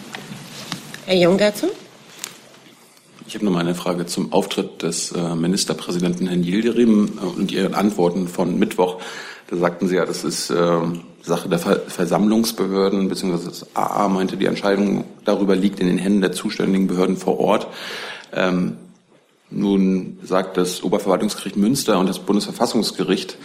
Herr 1.05 1.17
Jung 1.17 1.37
dazu? 1.37 1.67
Ich 3.27 3.35
habe 3.35 3.45
noch 3.45 3.51
mal 3.51 3.61
eine 3.61 3.75
Frage 3.75 4.05
zum 4.05 4.31
Auftritt 4.33 4.83
des 4.83 5.11
äh, 5.11 5.35
Ministerpräsidenten 5.35 6.27
Herrn 6.27 6.43
Yildirim 6.43 7.19
und 7.35 7.51
Ihren 7.51 7.73
Antworten 7.73 8.27
von 8.27 8.59
Mittwoch. 8.59 9.01
Da 9.49 9.57
sagten 9.57 9.87
Sie 9.87 9.95
ja, 9.95 10.05
das 10.05 10.23
ist 10.23 10.49
äh, 10.49 10.79
Sache 11.21 11.47
der 11.47 11.59
Ver 11.59 11.81
Versammlungsbehörden, 11.87 13.07
beziehungsweise 13.07 13.49
das 13.49 13.75
AA 13.75 14.09
meinte, 14.09 14.35
die 14.35 14.45
Entscheidung 14.45 15.05
darüber 15.25 15.55
liegt 15.55 15.79
in 15.79 15.87
den 15.87 15.97
Händen 15.97 16.21
der 16.21 16.33
zuständigen 16.33 16.87
Behörden 16.87 17.17
vor 17.17 17.39
Ort. 17.39 17.67
Ähm, 18.33 18.77
nun 19.53 20.19
sagt 20.23 20.57
das 20.57 20.83
Oberverwaltungsgericht 20.83 21.57
Münster 21.57 21.99
und 21.99 22.07
das 22.07 22.19
Bundesverfassungsgericht 22.19 23.37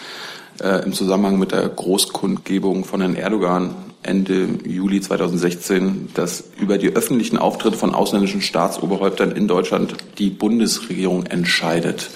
äh, 0.60 0.84
im 0.84 0.92
Zusammenhang 0.92 1.38
mit 1.38 1.52
der 1.52 1.68
Großkundgebung 1.68 2.84
von 2.84 3.00
Herrn 3.00 3.14
Erdogan 3.14 3.74
Ende 4.02 4.48
Juli 4.64 5.00
2016, 5.00 6.10
dass 6.14 6.44
über 6.58 6.78
die 6.78 6.94
öffentlichen 6.94 7.36
Auftritte 7.36 7.76
von 7.76 7.94
ausländischen 7.94 8.40
Staatsoberhäuptern 8.40 9.32
in 9.32 9.48
Deutschland 9.48 9.96
die 10.18 10.30
Bundesregierung 10.30 11.26
entscheidet. 11.26 12.10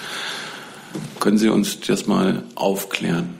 Können 1.20 1.38
Sie 1.38 1.48
uns 1.48 1.80
das 1.80 2.06
mal 2.06 2.44
aufklären? 2.54 3.34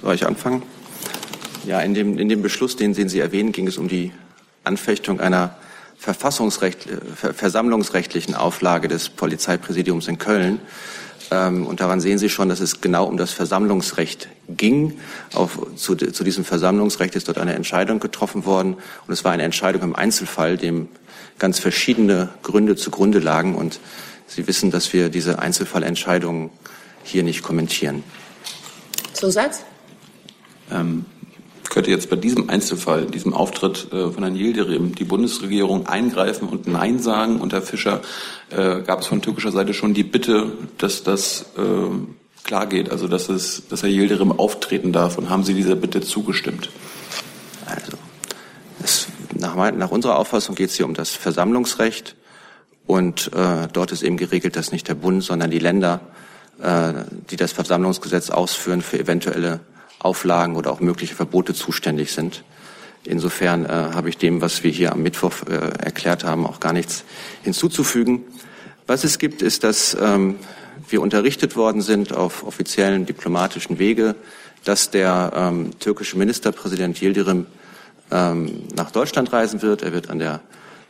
Soll 0.00 0.14
ich 0.14 0.26
anfangen? 0.26 0.62
Ja, 1.66 1.80
in 1.80 1.92
dem, 1.92 2.18
in 2.18 2.28
dem 2.28 2.40
Beschluss, 2.40 2.76
den, 2.76 2.94
den 2.94 3.08
Sie 3.08 3.18
erwähnen, 3.18 3.52
ging 3.52 3.66
es 3.66 3.78
um 3.78 3.88
die 3.88 4.12
Anfechtung 4.64 5.20
einer 5.20 5.56
Verfassungsrecht, 5.98 6.86
äh, 6.86 7.32
versammlungsrechtlichen 7.34 8.34
Auflage 8.34 8.88
des 8.88 9.08
Polizeipräsidiums 9.08 10.08
in 10.08 10.18
Köln. 10.18 10.60
Ähm, 11.30 11.66
und 11.66 11.80
daran 11.80 12.00
sehen 12.00 12.18
Sie 12.18 12.28
schon, 12.28 12.48
dass 12.48 12.60
es 12.60 12.80
genau 12.80 13.04
um 13.04 13.16
das 13.16 13.32
Versammlungsrecht 13.32 14.28
ging. 14.48 14.98
Auf, 15.34 15.58
zu, 15.76 15.96
zu 15.96 16.24
diesem 16.24 16.44
Versammlungsrecht 16.44 17.14
ist 17.16 17.28
dort 17.28 17.38
eine 17.38 17.54
Entscheidung 17.54 18.00
getroffen 18.00 18.46
worden. 18.46 18.74
Und 18.74 19.12
es 19.12 19.24
war 19.24 19.32
eine 19.32 19.42
Entscheidung 19.42 19.82
im 19.82 19.96
Einzelfall, 19.96 20.56
dem 20.56 20.88
ganz 21.38 21.58
verschiedene 21.58 22.30
Gründe 22.42 22.76
zugrunde 22.76 23.18
lagen. 23.18 23.54
Und 23.54 23.80
Sie 24.26 24.46
wissen, 24.46 24.70
dass 24.70 24.92
wir 24.92 25.08
diese 25.08 25.38
Einzelfallentscheidungen 25.38 26.50
hier 27.02 27.22
nicht 27.22 27.42
kommentieren. 27.42 28.04
Zusatz? 29.14 29.64
Ähm, 30.70 31.06
könnte 31.78 31.92
jetzt 31.92 32.10
bei 32.10 32.16
diesem 32.16 32.50
Einzelfall, 32.50 33.06
diesem 33.06 33.32
Auftritt 33.32 33.92
äh, 33.92 34.10
von 34.10 34.24
Herrn 34.24 34.34
Yildirim, 34.34 34.96
die 34.96 35.04
Bundesregierung 35.04 35.86
eingreifen 35.86 36.48
und 36.48 36.66
Nein 36.66 36.98
sagen? 36.98 37.40
Und 37.40 37.52
Herr 37.52 37.62
Fischer, 37.62 38.00
äh, 38.50 38.80
gab 38.80 39.02
es 39.02 39.06
von 39.06 39.22
türkischer 39.22 39.52
Seite 39.52 39.72
schon 39.72 39.94
die 39.94 40.02
Bitte, 40.02 40.50
dass 40.78 41.04
das 41.04 41.42
äh, 41.56 42.42
klar 42.42 42.66
geht, 42.66 42.90
also 42.90 43.06
dass, 43.06 43.28
es, 43.28 43.68
dass 43.68 43.84
Herr 43.84 43.90
Yildirim 43.90 44.32
auftreten 44.32 44.92
darf? 44.92 45.18
Und 45.18 45.30
haben 45.30 45.44
Sie 45.44 45.54
dieser 45.54 45.76
Bitte 45.76 46.00
zugestimmt? 46.00 46.68
Also, 47.64 47.96
es, 48.82 49.06
nach, 49.36 49.54
nach 49.70 49.92
unserer 49.92 50.18
Auffassung 50.18 50.56
geht 50.56 50.70
es 50.70 50.76
hier 50.76 50.84
um 50.84 50.94
das 50.94 51.10
Versammlungsrecht. 51.10 52.16
Und 52.88 53.30
äh, 53.34 53.68
dort 53.72 53.92
ist 53.92 54.02
eben 54.02 54.16
geregelt, 54.16 54.56
dass 54.56 54.72
nicht 54.72 54.88
der 54.88 54.96
Bund, 54.96 55.22
sondern 55.22 55.52
die 55.52 55.60
Länder, 55.60 56.00
äh, 56.60 56.92
die 57.30 57.36
das 57.36 57.52
Versammlungsgesetz 57.52 58.30
ausführen, 58.30 58.82
für 58.82 58.98
eventuelle 58.98 59.60
Auflagen 59.98 60.56
oder 60.56 60.70
auch 60.70 60.80
mögliche 60.80 61.14
Verbote 61.14 61.54
zuständig 61.54 62.12
sind. 62.12 62.44
Insofern 63.04 63.64
äh, 63.64 63.68
habe 63.68 64.08
ich 64.08 64.18
dem, 64.18 64.40
was 64.40 64.62
wir 64.64 64.70
hier 64.70 64.92
am 64.92 65.02
Mittwoch 65.02 65.32
äh, 65.48 65.54
erklärt 65.54 66.24
haben, 66.24 66.46
auch 66.46 66.60
gar 66.60 66.72
nichts 66.72 67.04
hinzuzufügen. 67.42 68.24
Was 68.86 69.04
es 69.04 69.18
gibt, 69.18 69.42
ist, 69.42 69.64
dass 69.64 69.96
ähm, 70.00 70.36
wir 70.88 71.02
unterrichtet 71.02 71.56
worden 71.56 71.80
sind 71.80 72.12
auf 72.12 72.44
offiziellen 72.44 73.06
diplomatischen 73.06 73.78
Wege, 73.78 74.14
dass 74.64 74.90
der 74.90 75.32
ähm, 75.34 75.78
türkische 75.78 76.18
Ministerpräsident 76.18 77.00
Yildirim 77.00 77.46
ähm, 78.10 78.64
nach 78.74 78.90
Deutschland 78.90 79.32
reisen 79.32 79.62
wird. 79.62 79.82
Er 79.82 79.92
wird 79.92 80.10
an 80.10 80.18
der 80.18 80.40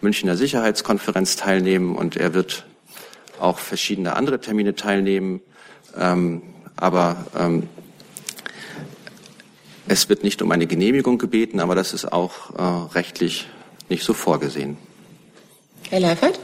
Münchner 0.00 0.36
Sicherheitskonferenz 0.36 1.36
teilnehmen 1.36 1.96
und 1.96 2.16
er 2.16 2.34
wird 2.34 2.64
auch 3.40 3.58
verschiedene 3.58 4.16
andere 4.16 4.40
Termine 4.40 4.74
teilnehmen. 4.74 5.40
Ähm, 5.96 6.42
aber 6.76 7.26
ähm, 7.36 7.68
es 9.88 10.08
wird 10.08 10.22
nicht 10.22 10.42
um 10.42 10.52
eine 10.52 10.66
Genehmigung 10.66 11.18
gebeten, 11.18 11.60
aber 11.60 11.74
das 11.74 11.92
ist 11.92 12.12
auch 12.12 12.54
äh, 12.56 12.94
rechtlich 12.94 13.48
nicht 13.88 14.04
so 14.04 14.12
vorgesehen. 14.12 14.76
Herr 15.88 16.00
Leifert? 16.00 16.38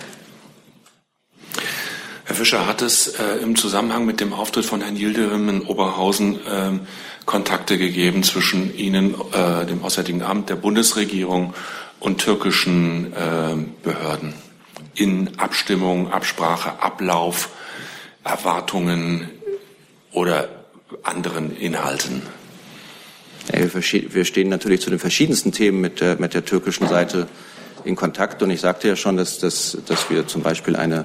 Herr 2.25 2.35
Fischer, 2.35 2.67
hat 2.67 2.81
es 2.81 3.09
äh, 3.09 3.37
im 3.43 3.55
Zusammenhang 3.55 4.07
mit 4.07 4.21
dem 4.21 4.33
Auftritt 4.33 4.65
von 4.65 4.81
Herrn 4.81 4.97
Yildirim 4.97 5.49
in 5.51 5.61
Oberhausen 5.61 6.37
äh, 6.47 6.79
Kontakte 7.27 7.77
gegeben 7.77 8.23
zwischen 8.23 8.75
Ihnen, 8.75 9.15
äh, 9.33 9.67
dem 9.67 9.85
Auswärtigen 9.85 10.23
Amt, 10.23 10.49
der 10.49 10.57
Bundesregierung 10.57 11.53
und 12.01 12.23
türkischen 12.23 13.13
äh, 13.13 13.57
Behörden 13.83 14.33
in 14.95 15.39
Abstimmung, 15.39 16.11
Absprache, 16.11 16.83
Ablauf, 16.83 17.51
Erwartungen 18.25 19.29
oder 20.13 20.49
anderen 21.03 21.55
Inhalten? 21.55 22.23
Wir 23.49 24.25
stehen 24.25 24.49
natürlich 24.49 24.81
zu 24.81 24.91
den 24.91 24.99
verschiedensten 24.99 25.53
Themen 25.53 25.81
mit 25.81 26.01
der, 26.01 26.17
mit 26.19 26.35
der 26.35 26.45
türkischen 26.45 26.89
Seite 26.89 27.27
in 27.85 27.97
Kontakt. 27.97 28.43
Und 28.43 28.51
ich 28.51 28.61
sagte 28.61 28.89
ja 28.89 28.97
schon, 28.97 29.17
dass, 29.17 29.39
dass, 29.39 29.77
dass 29.87 30.11
wir 30.11 30.27
zum 30.27 30.43
Beispiel 30.43 30.77
eine, 30.77 31.05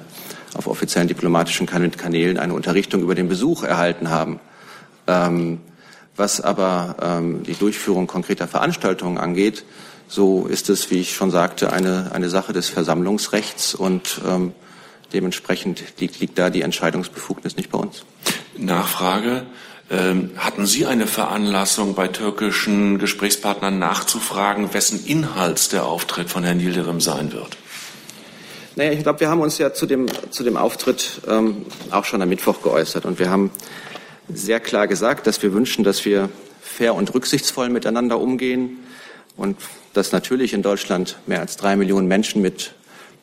auf 0.54 0.66
offiziellen 0.66 1.08
diplomatischen 1.08 1.66
Kanälen 1.66 2.38
eine 2.38 2.54
Unterrichtung 2.54 3.02
über 3.02 3.14
den 3.14 3.28
Besuch 3.28 3.62
erhalten 3.62 4.10
haben. 4.10 4.40
Ähm, 5.06 5.60
was 6.16 6.40
aber 6.40 6.96
ähm, 7.02 7.42
die 7.44 7.54
Durchführung 7.54 8.06
konkreter 8.06 8.48
Veranstaltungen 8.48 9.18
angeht, 9.18 9.64
so 10.08 10.46
ist 10.46 10.68
es, 10.68 10.90
wie 10.90 11.00
ich 11.00 11.14
schon 11.14 11.30
sagte, 11.30 11.72
eine, 11.72 12.10
eine 12.12 12.28
Sache 12.28 12.52
des 12.52 12.68
Versammlungsrechts 12.68 13.74
und 13.74 14.20
ähm, 14.28 14.52
dementsprechend 15.12 15.82
liegt, 15.98 16.20
liegt 16.20 16.38
da 16.38 16.50
die 16.50 16.62
Entscheidungsbefugnis 16.62 17.56
nicht 17.56 17.70
bei 17.70 17.78
uns. 17.78 18.04
Nachfrage. 18.56 19.46
Ähm, 19.90 20.30
hatten 20.36 20.66
Sie 20.66 20.86
eine 20.86 21.08
Veranlassung, 21.08 21.96
bei 21.96 22.06
türkischen 22.06 22.98
Gesprächspartnern 22.98 23.78
nachzufragen, 23.78 24.72
wessen 24.72 25.04
Inhalts 25.04 25.68
der 25.68 25.84
Auftritt 25.84 26.30
von 26.30 26.44
Herrn 26.44 26.60
Yildirim 26.60 27.00
sein 27.00 27.32
wird? 27.32 27.56
Naja, 28.76 28.92
ich 28.92 29.02
glaube, 29.02 29.18
wir 29.18 29.28
haben 29.28 29.40
uns 29.40 29.58
ja 29.58 29.74
zu 29.74 29.86
dem, 29.86 30.06
zu 30.30 30.44
dem 30.44 30.56
Auftritt 30.56 31.22
ähm, 31.26 31.66
auch 31.90 32.04
schon 32.04 32.22
am 32.22 32.28
Mittwoch 32.28 32.62
geäußert. 32.62 33.04
Und 33.04 33.18
wir 33.18 33.28
haben 33.30 33.50
sehr 34.32 34.60
klar 34.60 34.86
gesagt, 34.86 35.26
dass 35.26 35.42
wir 35.42 35.52
wünschen, 35.52 35.82
dass 35.82 36.04
wir 36.04 36.28
fair 36.62 36.94
und 36.94 37.12
rücksichtsvoll 37.12 37.68
miteinander 37.68 38.20
umgehen. 38.20 38.78
und 39.36 39.56
dass 39.92 40.12
natürlich 40.12 40.52
in 40.52 40.62
Deutschland 40.62 41.18
mehr 41.26 41.40
als 41.40 41.56
drei 41.56 41.74
Millionen 41.74 42.06
Menschen 42.06 42.42
mit 42.42 42.74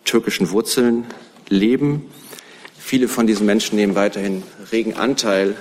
türkischen 0.04 0.52
Wurzeln 0.52 1.06
leben. 1.48 2.12
Viele 2.78 3.08
von 3.08 3.28
diesen 3.28 3.46
Menschen 3.46 3.76
nehmen 3.76 3.96
weiterhin 3.96 4.44
regen 4.72 4.96
Anteil 4.96 5.56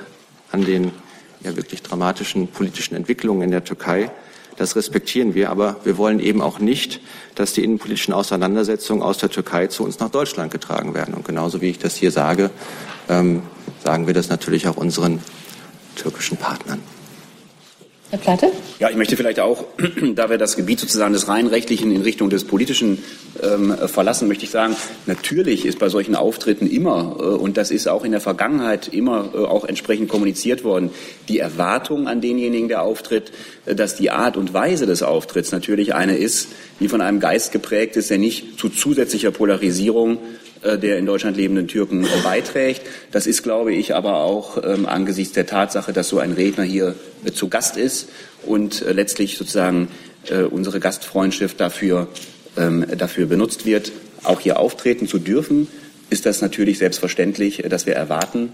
an 0.53 0.65
den 0.65 0.93
ja 1.43 1.57
wirklich 1.57 1.83
dramatischen 1.83 2.49
politischen 2.49 2.95
Entwicklungen 2.97 3.43
in 3.43 3.51
der 3.51 3.65
Türkei. 3.65 4.11
Das 4.57 4.75
respektieren 4.75 5.35
wir, 5.35 5.51
aber 5.51 5.77
wir 5.85 5.99
wollen 5.99 6.19
eben 6.19 6.41
auch 6.41 6.59
nicht, 6.59 7.01
dass 7.35 7.53
die 7.53 7.63
innenpolitischen 7.63 8.15
Auseinandersetzungen 8.15 9.03
aus 9.03 9.19
der 9.19 9.31
Türkei 9.31 9.67
zu 9.67 9.85
uns 9.85 9.99
nach 9.99 10.11
Deutschland 10.11 10.51
getragen 10.51 10.95
werden. 10.95 11.15
Und 11.15 11.27
genauso 11.27 11.61
wie 11.61 11.69
ich 11.69 11.79
das 11.79 11.95
hier 11.95 12.11
sage, 12.11 12.51
ähm, 13.09 13.43
sagen 13.85 14.07
wir 14.07 14.15
das 14.15 14.31
natürlich 14.31 14.67
auch 14.67 14.77
unseren 14.77 15.21
türkischen 15.95 16.39
Partnern. 16.39 16.81
Herr 18.11 18.21
Platte? 18.21 18.53
Ja, 18.79 18.89
ich 18.89 18.97
möchte 18.97 19.17
vielleicht 19.17 19.41
auch, 19.41 19.65
da 20.15 20.31
wir 20.31 20.39
das 20.39 20.57
Gebiet 20.57 20.79
sozusagen 20.79 21.13
des 21.13 21.27
rein 21.27 21.49
rechtlichen 21.49 21.91
in 21.91 22.03
Richtung 22.03 22.31
des 22.31 22.45
politischen 22.45 23.03
ähm, 23.43 23.75
verlassen, 23.89 24.29
möchte 24.29 24.45
ich 24.45 24.51
sagen, 24.51 24.77
natürlich 25.07 25.67
ist 25.67 25.81
bei 25.81 25.89
solchen 25.89 26.15
Auftritten 26.15 26.69
immer, 26.69 27.17
äh, 27.19 27.23
und 27.25 27.57
das 27.57 27.73
ist 27.73 27.89
auch 27.89 28.05
in 28.05 28.13
der 28.13 28.21
Vergangenheit 28.21 28.87
immer 28.87 29.31
äh, 29.35 29.39
auch 29.39 29.65
entsprechend 29.65 30.09
kommuniziert 30.09 30.63
worden, 30.63 30.91
die 31.29 31.41
Erwartung 31.41 32.07
an 32.07 32.21
denjenigen, 32.21 32.69
der 32.69 32.83
auftritt, 32.83 33.33
äh, 33.65 33.75
dass 33.75 33.97
die 33.97 34.13
Art 34.13 34.37
und 34.37 34.55
Weise 34.55 34.87
des 34.87 35.03
Auftritts 35.03 35.51
natürlich 35.51 35.93
eine 35.95 36.17
ist, 36.17 36.49
die 36.79 36.89
von 36.89 37.01
einem 37.01 37.19
Geist 37.19 37.51
geprägt 37.51 37.97
ist, 37.97 38.11
der 38.11 38.19
nicht 38.19 38.57
zu 38.57 38.69
zusätzlicher 38.69 39.33
Polarisierung 39.33 40.19
der 40.79 40.99
in 40.99 41.07
Deutschland 41.07 41.37
lebenden 41.37 41.69
Türken 41.69 42.05
äh, 42.05 42.09
beiträgt. 42.23 42.83
Das 43.13 43.27
ist, 43.27 43.43
glaube 43.43 43.73
ich, 43.73 43.95
aber 43.95 44.17
auch 44.17 44.63
ähm, 44.63 44.87
angesichts 44.87 45.33
der 45.33 45.47
Tatsache, 45.47 45.93
dass 45.93 46.09
so 46.09 46.19
ein 46.19 46.33
Redner 46.33 46.65
hier 46.65 46.95
äh, 47.25 47.33
zu 47.33 47.49
Gast 47.49 47.77
ist 47.77 48.09
und 48.45 48.83
äh, 48.83 48.93
letztlich 48.93 49.37
sozusagen 49.39 49.89
äh, 50.29 50.43
unsere 50.43 50.81
Gastfreundschaft 50.81 51.61
dafür, 51.61 52.09
ähm, 52.57 52.85
dafür 52.97 53.27
benutzt 53.27 53.67
wird, 53.67 53.93
auch 54.23 54.41
hier 54.41 54.59
auftreten 54.59 55.07
zu 55.07 55.19
dürfen, 55.19 55.69
ist 56.11 56.27
das 56.27 56.43
natürlich 56.43 56.79
selbstverständlich, 56.79 57.65
äh, 57.65 57.69
dass 57.69 57.87
wir 57.87 57.95
erwarten, 57.95 58.53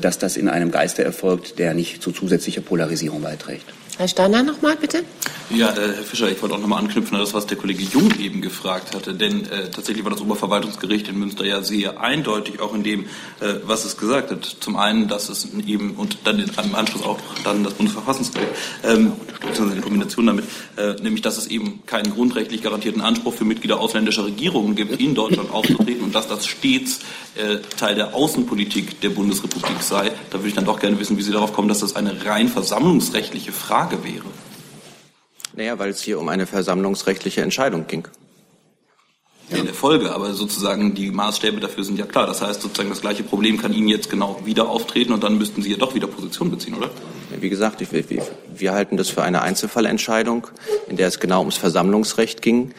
dass 0.00 0.18
das 0.18 0.36
in 0.36 0.48
einem 0.48 0.72
Geiste 0.72 1.04
erfolgt, 1.04 1.60
der 1.60 1.72
nicht 1.72 2.02
zu 2.02 2.10
zusätzlicher 2.10 2.60
Polarisierung 2.60 3.22
beiträgt. 3.22 3.66
Herr 3.98 4.08
Steiner 4.08 4.42
noch 4.42 4.60
mal, 4.60 4.76
bitte. 4.76 5.04
Ja, 5.48 5.70
äh, 5.70 5.94
Herr 5.94 6.02
Fischer, 6.02 6.30
ich 6.30 6.42
wollte 6.42 6.54
auch 6.54 6.58
noch 6.58 6.66
mal 6.66 6.78
anknüpfen 6.78 7.14
an 7.14 7.20
das, 7.22 7.32
was 7.32 7.46
der 7.46 7.56
Kollege 7.56 7.82
Jung 7.82 8.10
eben 8.20 8.42
gefragt 8.42 8.94
hatte. 8.94 9.14
Denn 9.14 9.46
äh, 9.46 9.70
tatsächlich 9.70 10.04
war 10.04 10.10
das 10.10 10.20
Oberverwaltungsgericht 10.20 11.08
in 11.08 11.18
Münster 11.18 11.46
ja 11.46 11.62
sehr 11.62 11.98
eindeutig, 12.00 12.60
auch 12.60 12.74
in 12.74 12.82
dem, 12.82 13.04
äh, 13.40 13.54
was 13.64 13.86
es 13.86 13.96
gesagt 13.96 14.30
hat. 14.30 14.44
Zum 14.60 14.76
einen, 14.76 15.08
dass 15.08 15.30
es 15.30 15.48
eben 15.66 15.92
und 15.92 16.18
dann 16.24 16.38
im 16.40 16.74
Anschluss 16.74 17.02
auch 17.04 17.18
dann 17.42 17.64
das 17.64 17.72
Bundesverfassungsgericht, 17.74 18.50
ähm, 18.84 19.12
in 19.56 19.80
Kombination 19.80 20.26
damit, 20.26 20.44
äh, 20.76 20.94
nämlich, 21.00 21.22
dass 21.22 21.38
es 21.38 21.46
eben 21.46 21.80
keinen 21.86 22.12
grundrechtlich 22.12 22.62
garantierten 22.62 23.00
Anspruch 23.00 23.32
für 23.32 23.44
Mitglieder 23.44 23.80
ausländischer 23.80 24.26
Regierungen 24.26 24.74
gibt, 24.74 25.00
in 25.00 25.14
Deutschland 25.14 25.50
aufzutreten 25.50 26.04
und 26.04 26.14
dass 26.14 26.28
das 26.28 26.46
stets 26.46 27.00
Teil 27.76 27.94
der 27.94 28.14
Außenpolitik 28.14 29.00
der 29.00 29.10
Bundesrepublik 29.10 29.82
sei. 29.82 30.10
Da 30.30 30.38
würde 30.38 30.48
ich 30.48 30.54
dann 30.54 30.64
doch 30.64 30.78
gerne 30.78 30.98
wissen, 30.98 31.18
wie 31.18 31.22
Sie 31.22 31.32
darauf 31.32 31.52
kommen, 31.52 31.68
dass 31.68 31.80
das 31.80 31.96
eine 31.96 32.24
rein 32.24 32.48
versammlungsrechtliche 32.48 33.52
Frage 33.52 34.02
wäre? 34.04 34.24
Naja, 35.54 35.78
weil 35.78 35.90
es 35.90 36.02
hier 36.02 36.18
um 36.20 36.28
eine 36.28 36.46
versammlungsrechtliche 36.46 37.42
Entscheidung 37.42 37.86
ging. 37.86 38.08
Ja. 39.48 39.58
In 39.58 39.64
der 39.66 39.74
Folge, 39.74 40.12
aber 40.12 40.34
sozusagen 40.34 40.94
die 40.94 41.10
Maßstäbe 41.12 41.60
dafür 41.60 41.84
sind 41.84 41.98
ja 41.98 42.04
klar. 42.04 42.26
Das 42.26 42.42
heißt, 42.42 42.62
sozusagen 42.62 42.88
das 42.88 43.00
gleiche 43.00 43.22
Problem 43.22 43.58
kann 43.58 43.72
Ihnen 43.72 43.88
jetzt 43.88 44.10
genau 44.10 44.40
wieder 44.44 44.68
auftreten 44.68 45.12
und 45.12 45.22
dann 45.22 45.38
müssten 45.38 45.62
Sie 45.62 45.70
ja 45.70 45.76
doch 45.76 45.94
wieder 45.94 46.08
Position 46.08 46.50
beziehen, 46.50 46.74
oder? 46.74 46.90
Wie 47.38 47.48
gesagt, 47.48 47.80
ich, 47.80 47.92
wir, 47.92 48.04
wir 48.54 48.72
halten 48.72 48.96
das 48.96 49.08
für 49.08 49.22
eine 49.22 49.42
Einzelfallentscheidung, 49.42 50.48
in 50.88 50.96
der 50.96 51.06
es 51.06 51.20
genau 51.20 51.40
ums 51.40 51.56
Versammlungsrecht 51.56 52.42
ging. 52.42 52.72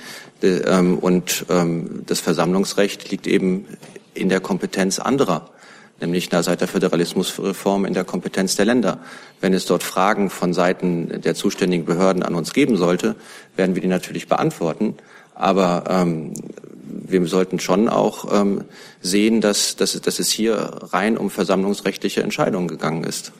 Ähm, 0.44 1.00
und 1.00 1.46
ähm, 1.50 2.04
das 2.06 2.20
Versammlungsrecht 2.20 3.10
liegt 3.12 3.28
eben 3.28 3.66
in 4.18 4.30
der 4.30 4.40
Kompetenz 4.40 5.00
anderer 5.00 5.50
nämlich 6.02 6.30
seit 6.32 6.62
der 6.62 6.68
Föderalismusreform 6.68 7.86
in 7.86 7.94
der 7.94 8.04
Kompetenz 8.04 8.56
der 8.56 8.66
Länder. 8.66 9.00
Wenn 9.42 9.54
es 9.54 9.66
dort 9.66 9.84
Fragen 9.84 10.30
von 10.30 10.54
Seiten 10.54 11.22
der 11.22 11.36
zuständigen 11.36 11.86
Behörden 11.86 12.24
an 12.24 12.36
uns 12.36 12.54
geben 12.54 12.78
sollte, 12.78 13.16
werden 13.56 13.76
wir 13.76 13.82
die 13.82 13.88
natürlich 13.88 14.28
beantworten. 14.28 14.96
Aber 15.34 15.84
ähm, 15.90 16.34
wir 16.84 17.26
sollten 17.28 17.60
schon 17.60 17.90
auch 17.90 18.42
ähm, 18.42 18.64
sehen, 19.02 19.42
dass, 19.42 19.76
dass, 19.76 20.00
dass 20.00 20.20
es 20.20 20.30
hier 20.30 20.56
rein 20.56 21.18
um 21.18 21.30
versammlungsrechtliche 21.30 22.22
Entscheidungen 22.22 22.68
gegangen 22.68 23.04
ist. 23.04 23.32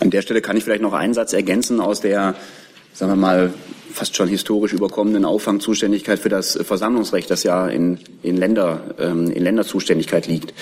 An 0.00 0.10
der 0.10 0.22
Stelle 0.22 0.40
kann 0.40 0.56
ich 0.56 0.64
vielleicht 0.64 0.82
noch 0.82 0.92
einen 0.92 1.14
Satz 1.14 1.32
ergänzen 1.32 1.80
aus 1.80 2.00
der, 2.00 2.36
sagen 2.92 3.12
wir 3.12 3.16
mal, 3.16 3.52
fast 3.92 4.16
schon 4.16 4.28
historisch 4.28 4.72
überkommenen 4.72 5.24
Auffangzuständigkeit 5.24 6.18
für 6.18 6.28
das 6.28 6.58
Versammlungsrecht, 6.62 7.30
das 7.30 7.42
ja 7.42 7.66
in, 7.66 7.98
in, 8.22 8.36
Länder, 8.36 8.94
ähm, 8.98 9.30
in 9.30 9.42
Länderzuständigkeit 9.42 10.26
liegt. 10.26 10.54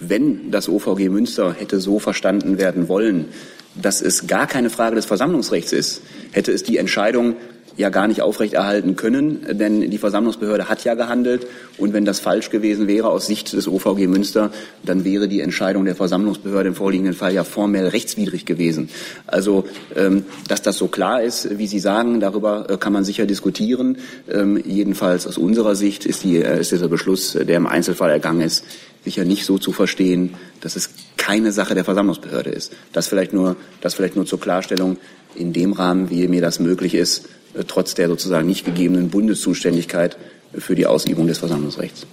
Wenn 0.00 0.50
das 0.50 0.68
OVG 0.68 1.08
Münster 1.08 1.54
hätte 1.54 1.80
so 1.80 1.98
verstanden 1.98 2.58
werden 2.58 2.88
wollen, 2.88 3.26
dass 3.74 4.00
es 4.00 4.26
gar 4.26 4.46
keine 4.46 4.70
Frage 4.70 4.96
des 4.96 5.06
Versammlungsrechts 5.06 5.72
ist, 5.72 6.02
hätte 6.32 6.52
es 6.52 6.62
die 6.62 6.76
Entscheidung 6.76 7.36
ja 7.76 7.88
gar 7.88 8.06
nicht 8.06 8.22
aufrechterhalten 8.22 8.96
können, 8.96 9.44
denn 9.50 9.90
die 9.90 9.98
Versammlungsbehörde 9.98 10.68
hat 10.68 10.84
ja 10.84 10.94
gehandelt. 10.94 11.46
Und 11.76 11.92
wenn 11.92 12.04
das 12.04 12.20
falsch 12.20 12.50
gewesen 12.50 12.86
wäre 12.86 13.08
aus 13.08 13.26
Sicht 13.26 13.52
des 13.52 13.66
OVG 13.66 14.06
Münster, 14.06 14.50
dann 14.84 15.04
wäre 15.04 15.28
die 15.28 15.40
Entscheidung 15.40 15.84
der 15.84 15.96
Versammlungsbehörde 15.96 16.68
im 16.68 16.74
vorliegenden 16.74 17.14
Fall 17.14 17.34
ja 17.34 17.44
formell 17.44 17.88
rechtswidrig 17.88 18.46
gewesen. 18.46 18.90
Also, 19.26 19.64
ähm, 19.96 20.24
dass 20.48 20.62
das 20.62 20.78
so 20.78 20.86
klar 20.88 21.22
ist, 21.22 21.58
wie 21.58 21.66
Sie 21.66 21.80
sagen, 21.80 22.20
darüber 22.20 22.70
äh, 22.70 22.76
kann 22.76 22.92
man 22.92 23.04
sicher 23.04 23.26
diskutieren. 23.26 23.98
Ähm, 24.30 24.62
jedenfalls 24.64 25.26
aus 25.26 25.38
unserer 25.38 25.74
Sicht 25.74 26.06
ist, 26.06 26.22
die, 26.24 26.36
äh, 26.36 26.60
ist 26.60 26.70
dieser 26.70 26.88
Beschluss, 26.88 27.32
der 27.32 27.56
im 27.56 27.66
Einzelfall 27.66 28.10
ergangen 28.10 28.42
ist, 28.42 28.64
sicher 29.04 29.24
nicht 29.24 29.44
so 29.44 29.58
zu 29.58 29.72
verstehen, 29.72 30.34
dass 30.60 30.76
es 30.76 30.90
keine 31.16 31.52
Sache 31.52 31.74
der 31.74 31.84
Versammlungsbehörde 31.84 32.50
ist. 32.50 32.72
Das 32.92 33.08
vielleicht 33.08 33.32
nur, 33.32 33.56
das 33.80 33.94
vielleicht 33.94 34.16
nur 34.16 34.26
zur 34.26 34.40
Klarstellung 34.40 34.98
in 35.34 35.52
dem 35.52 35.72
Rahmen, 35.72 36.10
wie 36.10 36.28
mir 36.28 36.40
das 36.40 36.60
möglich 36.60 36.94
ist, 36.94 37.26
äh, 37.26 37.28
trotz 37.66 37.94
der 37.94 38.08
sozusagen 38.08 38.46
nicht 38.46 38.64
gegebenen 38.64 39.10
Bundeszuständigkeit 39.10 40.16
für 40.56 40.74
die 40.74 40.86
Ausübung 40.86 41.26
des 41.26 41.38
Versammlungsrechts. 41.38 42.06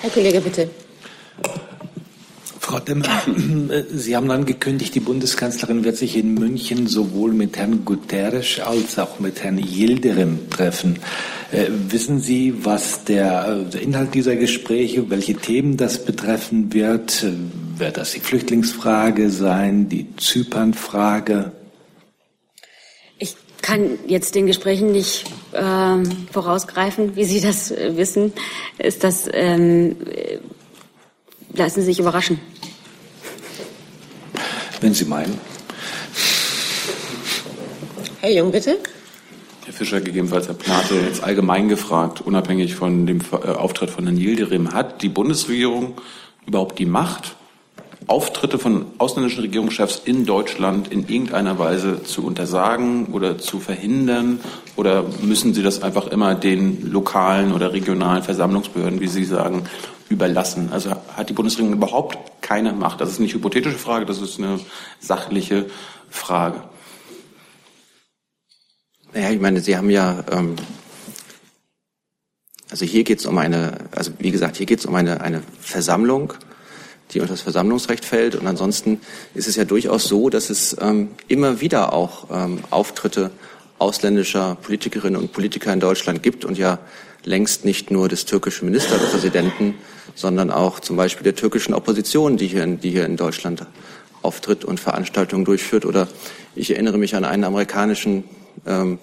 Herr 0.00 0.10
Kollege, 0.10 0.40
bitte. 0.40 0.68
Frau 2.64 2.78
Demmer, 2.78 3.04
Sie 3.94 4.16
haben 4.16 4.30
angekündigt, 4.30 4.94
die 4.94 5.00
Bundeskanzlerin 5.00 5.84
wird 5.84 5.96
sich 5.96 6.16
in 6.16 6.32
München 6.32 6.86
sowohl 6.86 7.32
mit 7.32 7.58
Herrn 7.58 7.84
Guterres 7.84 8.58
als 8.58 8.98
auch 8.98 9.20
mit 9.20 9.42
Herrn 9.42 9.58
Yildirim 9.58 10.48
treffen. 10.48 10.98
Äh, 11.52 11.66
wissen 11.90 12.20
Sie, 12.20 12.54
was 12.64 13.04
der, 13.04 13.56
der, 13.64 13.82
Inhalt 13.82 14.14
dieser 14.14 14.36
Gespräche, 14.36 15.10
welche 15.10 15.34
Themen 15.34 15.76
das 15.76 16.04
betreffen 16.04 16.72
wird? 16.72 17.26
Wird 17.76 17.98
das 17.98 18.12
die 18.12 18.20
Flüchtlingsfrage 18.20 19.28
sein, 19.28 19.90
die 19.90 20.06
Zypernfrage? 20.16 21.52
Kann 23.64 23.98
jetzt 24.06 24.34
den 24.34 24.46
Gesprächen 24.46 24.92
nicht 24.92 25.24
ähm, 25.54 26.04
vorausgreifen, 26.30 27.16
wie 27.16 27.24
Sie 27.24 27.40
das 27.40 27.70
äh, 27.70 27.96
wissen. 27.96 28.34
Ist 28.76 29.02
das, 29.02 29.26
ähm, 29.32 29.96
äh, 30.04 30.38
lassen 31.54 31.80
Sie 31.80 31.86
sich 31.86 31.98
überraschen. 31.98 32.38
Wenn 34.82 34.92
Sie 34.92 35.06
meinen. 35.06 35.40
Herr 38.20 38.32
Jung, 38.32 38.52
bitte. 38.52 38.76
Herr 39.64 39.72
Fischer, 39.72 40.02
gegebenenfalls 40.02 40.46
Herr 40.46 40.54
Plate, 40.54 40.96
jetzt 40.96 41.24
allgemein 41.24 41.70
gefragt, 41.70 42.20
unabhängig 42.20 42.74
von 42.74 43.06
dem 43.06 43.22
äh, 43.32 43.48
Auftritt 43.48 43.88
von 43.88 44.04
Herrn 44.04 44.18
Yildirim, 44.18 44.74
hat 44.74 45.00
die 45.00 45.08
Bundesregierung 45.08 45.94
überhaupt 46.46 46.78
die 46.78 46.86
Macht, 46.86 47.34
Auftritte 48.06 48.58
von 48.58 48.86
ausländischen 48.98 49.40
Regierungschefs 49.40 50.02
in 50.04 50.26
Deutschland 50.26 50.88
in 50.88 51.08
irgendeiner 51.08 51.58
Weise 51.58 52.02
zu 52.02 52.24
untersagen 52.24 53.06
oder 53.06 53.38
zu 53.38 53.60
verhindern? 53.60 54.40
Oder 54.76 55.04
müssen 55.22 55.54
Sie 55.54 55.62
das 55.62 55.82
einfach 55.82 56.08
immer 56.08 56.34
den 56.34 56.90
lokalen 56.90 57.52
oder 57.52 57.72
regionalen 57.72 58.22
Versammlungsbehörden, 58.22 59.00
wie 59.00 59.08
Sie 59.08 59.24
sagen, 59.24 59.64
überlassen? 60.10 60.70
Also 60.70 60.90
hat 60.90 61.30
die 61.30 61.32
Bundesregierung 61.32 61.74
überhaupt 61.74 62.42
keine 62.42 62.72
Macht? 62.72 63.00
Das 63.00 63.10
ist 63.10 63.20
nicht 63.20 63.34
hypothetische 63.34 63.78
Frage, 63.78 64.04
das 64.04 64.20
ist 64.20 64.38
eine 64.38 64.60
sachliche 65.00 65.66
Frage. 66.10 66.62
Naja, 69.14 69.30
ich 69.30 69.40
meine, 69.40 69.60
Sie 69.60 69.76
haben 69.76 69.90
ja, 69.90 70.24
ähm, 70.30 70.56
also 72.70 72.84
hier 72.84 73.04
geht 73.04 73.20
es 73.20 73.26
um 73.26 73.38
eine, 73.38 73.78
also 73.92 74.10
wie 74.18 74.30
gesagt, 74.30 74.56
hier 74.56 74.66
geht 74.66 74.80
es 74.80 74.86
um 74.86 74.94
eine, 74.94 75.20
eine 75.22 75.42
Versammlung 75.60 76.34
die 77.12 77.20
unter 77.20 77.32
das 77.32 77.42
Versammlungsrecht 77.42 78.04
fällt. 78.04 78.34
Und 78.34 78.46
ansonsten 78.46 79.00
ist 79.34 79.48
es 79.48 79.56
ja 79.56 79.64
durchaus 79.64 80.04
so, 80.04 80.30
dass 80.30 80.50
es 80.50 80.76
ähm, 80.80 81.10
immer 81.28 81.60
wieder 81.60 81.92
auch 81.92 82.28
ähm, 82.30 82.60
Auftritte 82.70 83.30
ausländischer 83.78 84.56
Politikerinnen 84.62 85.20
und 85.20 85.32
Politiker 85.32 85.72
in 85.72 85.80
Deutschland 85.80 86.22
gibt 86.22 86.44
und 86.44 86.58
ja 86.58 86.78
längst 87.24 87.64
nicht 87.64 87.90
nur 87.90 88.08
des 88.08 88.24
türkischen 88.24 88.66
Ministerpräsidenten, 88.66 89.74
sondern 90.14 90.50
auch 90.50 90.80
zum 90.80 90.96
Beispiel 90.96 91.24
der 91.24 91.34
türkischen 91.34 91.74
Opposition, 91.74 92.36
die 92.36 92.46
hier 92.46 92.62
in, 92.62 92.80
die 92.80 92.90
hier 92.90 93.06
in 93.06 93.16
Deutschland 93.16 93.66
auftritt 94.22 94.64
und 94.64 94.80
Veranstaltungen 94.80 95.44
durchführt. 95.44 95.84
Oder 95.84 96.08
ich 96.54 96.70
erinnere 96.70 96.98
mich 96.98 97.14
an 97.14 97.24
einen 97.24 97.44
amerikanischen 97.44 98.24
ähm, 98.66 98.98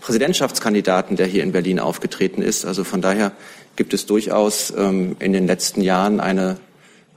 Präsidentschaftskandidaten, 0.00 1.16
der 1.16 1.26
hier 1.26 1.42
in 1.42 1.52
Berlin 1.52 1.78
aufgetreten 1.78 2.42
ist. 2.42 2.64
Also 2.64 2.84
von 2.84 3.00
daher 3.00 3.32
gibt 3.76 3.94
es 3.94 4.06
durchaus 4.06 4.72
ähm, 4.76 5.16
in 5.20 5.32
den 5.32 5.46
letzten 5.46 5.80
Jahren 5.80 6.20
eine, 6.20 6.58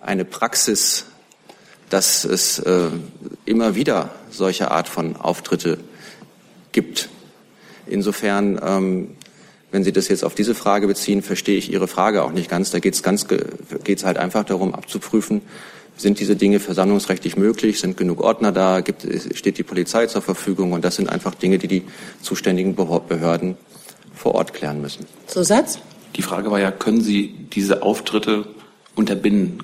eine 0.05 0.25
Praxis, 0.25 1.05
dass 1.89 2.25
es 2.25 2.59
äh, 2.59 2.89
immer 3.45 3.75
wieder 3.75 4.13
solche 4.29 4.71
Art 4.71 4.87
von 4.87 5.15
Auftritte 5.15 5.77
gibt. 6.71 7.09
Insofern, 7.87 8.59
ähm, 8.63 9.15
wenn 9.71 9.83
Sie 9.83 9.91
das 9.91 10.07
jetzt 10.07 10.23
auf 10.23 10.35
diese 10.35 10.55
Frage 10.55 10.87
beziehen, 10.87 11.21
verstehe 11.21 11.57
ich 11.57 11.71
Ihre 11.71 11.87
Frage 11.87 12.23
auch 12.23 12.31
nicht 12.31 12.49
ganz. 12.49 12.71
Da 12.71 12.79
geht 12.79 12.93
es 12.93 13.03
ganz, 13.03 13.27
geht's 13.83 14.03
halt 14.03 14.17
einfach 14.17 14.43
darum, 14.43 14.73
abzuprüfen, 14.73 15.41
sind 15.97 16.19
diese 16.19 16.35
Dinge 16.35 16.59
versammlungsrechtlich 16.59 17.37
möglich? 17.37 17.79
Sind 17.79 17.95
genug 17.95 18.21
Ordner 18.21 18.51
da? 18.51 18.81
Gibt, 18.81 19.07
steht 19.35 19.57
die 19.57 19.63
Polizei 19.63 20.07
zur 20.07 20.21
Verfügung? 20.21 20.73
Und 20.73 20.83
das 20.83 20.97
sind 20.97 21.09
einfach 21.09 21.35
Dinge, 21.35 21.57
die 21.57 21.67
die 21.67 21.83
zuständigen 22.21 22.75
Behörden 22.75 23.57
vor 24.13 24.35
Ort 24.35 24.53
klären 24.53 24.81
müssen. 24.81 25.05
Zusatz? 25.27 25.79
Die 26.15 26.21
Frage 26.21 26.51
war 26.51 26.59
ja, 26.59 26.71
können 26.71 27.01
Sie 27.01 27.33
diese 27.53 27.81
Auftritte 27.81 28.45
unterbinden? 28.95 29.59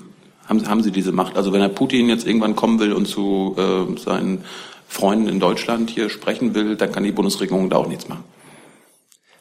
Haben, 0.52 0.68
haben 0.68 0.82
Sie 0.82 0.90
diese 0.90 1.12
Macht? 1.12 1.38
Also 1.38 1.50
wenn 1.54 1.60
Herr 1.60 1.70
Putin 1.70 2.10
jetzt 2.10 2.26
irgendwann 2.26 2.54
kommen 2.54 2.78
will 2.78 2.92
und 2.92 3.06
zu 3.06 3.56
äh, 3.56 3.98
seinen 3.98 4.44
Freunden 4.86 5.26
in 5.26 5.40
Deutschland 5.40 5.88
hier 5.88 6.10
sprechen 6.10 6.54
will, 6.54 6.76
dann 6.76 6.92
kann 6.92 7.04
die 7.04 7.12
Bundesregierung 7.12 7.70
da 7.70 7.76
auch 7.76 7.88
nichts 7.88 8.06
machen. 8.06 8.24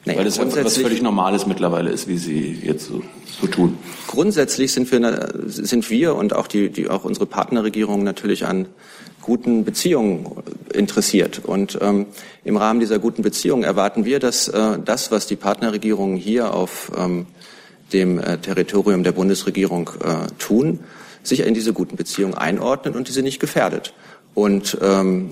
Nee, 0.05 0.15
Weil 0.15 0.23
das 0.23 0.39
was 0.39 0.77
völlig 0.77 1.01
Normales 1.01 1.45
mittlerweile 1.45 1.89
ist, 1.89 2.07
wie 2.07 2.15
Sie 2.17 2.57
jetzt 2.63 2.85
so, 2.87 3.03
so 3.41 3.47
tun. 3.47 3.77
Grundsätzlich 4.07 4.71
sind 4.71 4.89
wir, 4.89 5.33
sind 5.47 5.89
wir 5.89 6.15
und 6.15 6.33
auch, 6.33 6.47
die, 6.47 6.69
die, 6.69 6.89
auch 6.89 7.03
unsere 7.03 7.25
Partnerregierung 7.25 8.05
natürlich 8.05 8.45
an 8.45 8.67
guten 9.21 9.65
Beziehungen 9.65 10.25
interessiert. 10.73 11.41
Und 11.43 11.77
ähm, 11.81 12.05
im 12.45 12.55
Rahmen 12.55 12.79
dieser 12.79 12.99
guten 12.99 13.21
Beziehungen 13.21 13.65
erwarten 13.65 14.05
wir, 14.05 14.19
dass 14.19 14.47
äh, 14.47 14.79
das, 14.83 15.11
was 15.11 15.27
die 15.27 15.35
Partnerregierungen 15.35 16.15
hier 16.15 16.53
auf 16.53 16.89
ähm, 16.97 17.25
dem 17.91 18.17
äh, 18.17 18.37
Territorium 18.37 19.03
der 19.03 19.11
Bundesregierung 19.11 19.89
äh, 20.03 20.27
tun, 20.39 20.79
sich 21.23 21.41
in 21.41 21.53
diese 21.53 21.73
guten 21.73 21.95
Beziehungen 21.95 22.33
einordnet 22.33 22.95
und 22.95 23.07
diese 23.07 23.21
nicht 23.21 23.39
gefährdet. 23.39 23.93
Und 24.33 24.77
ähm, 24.81 25.29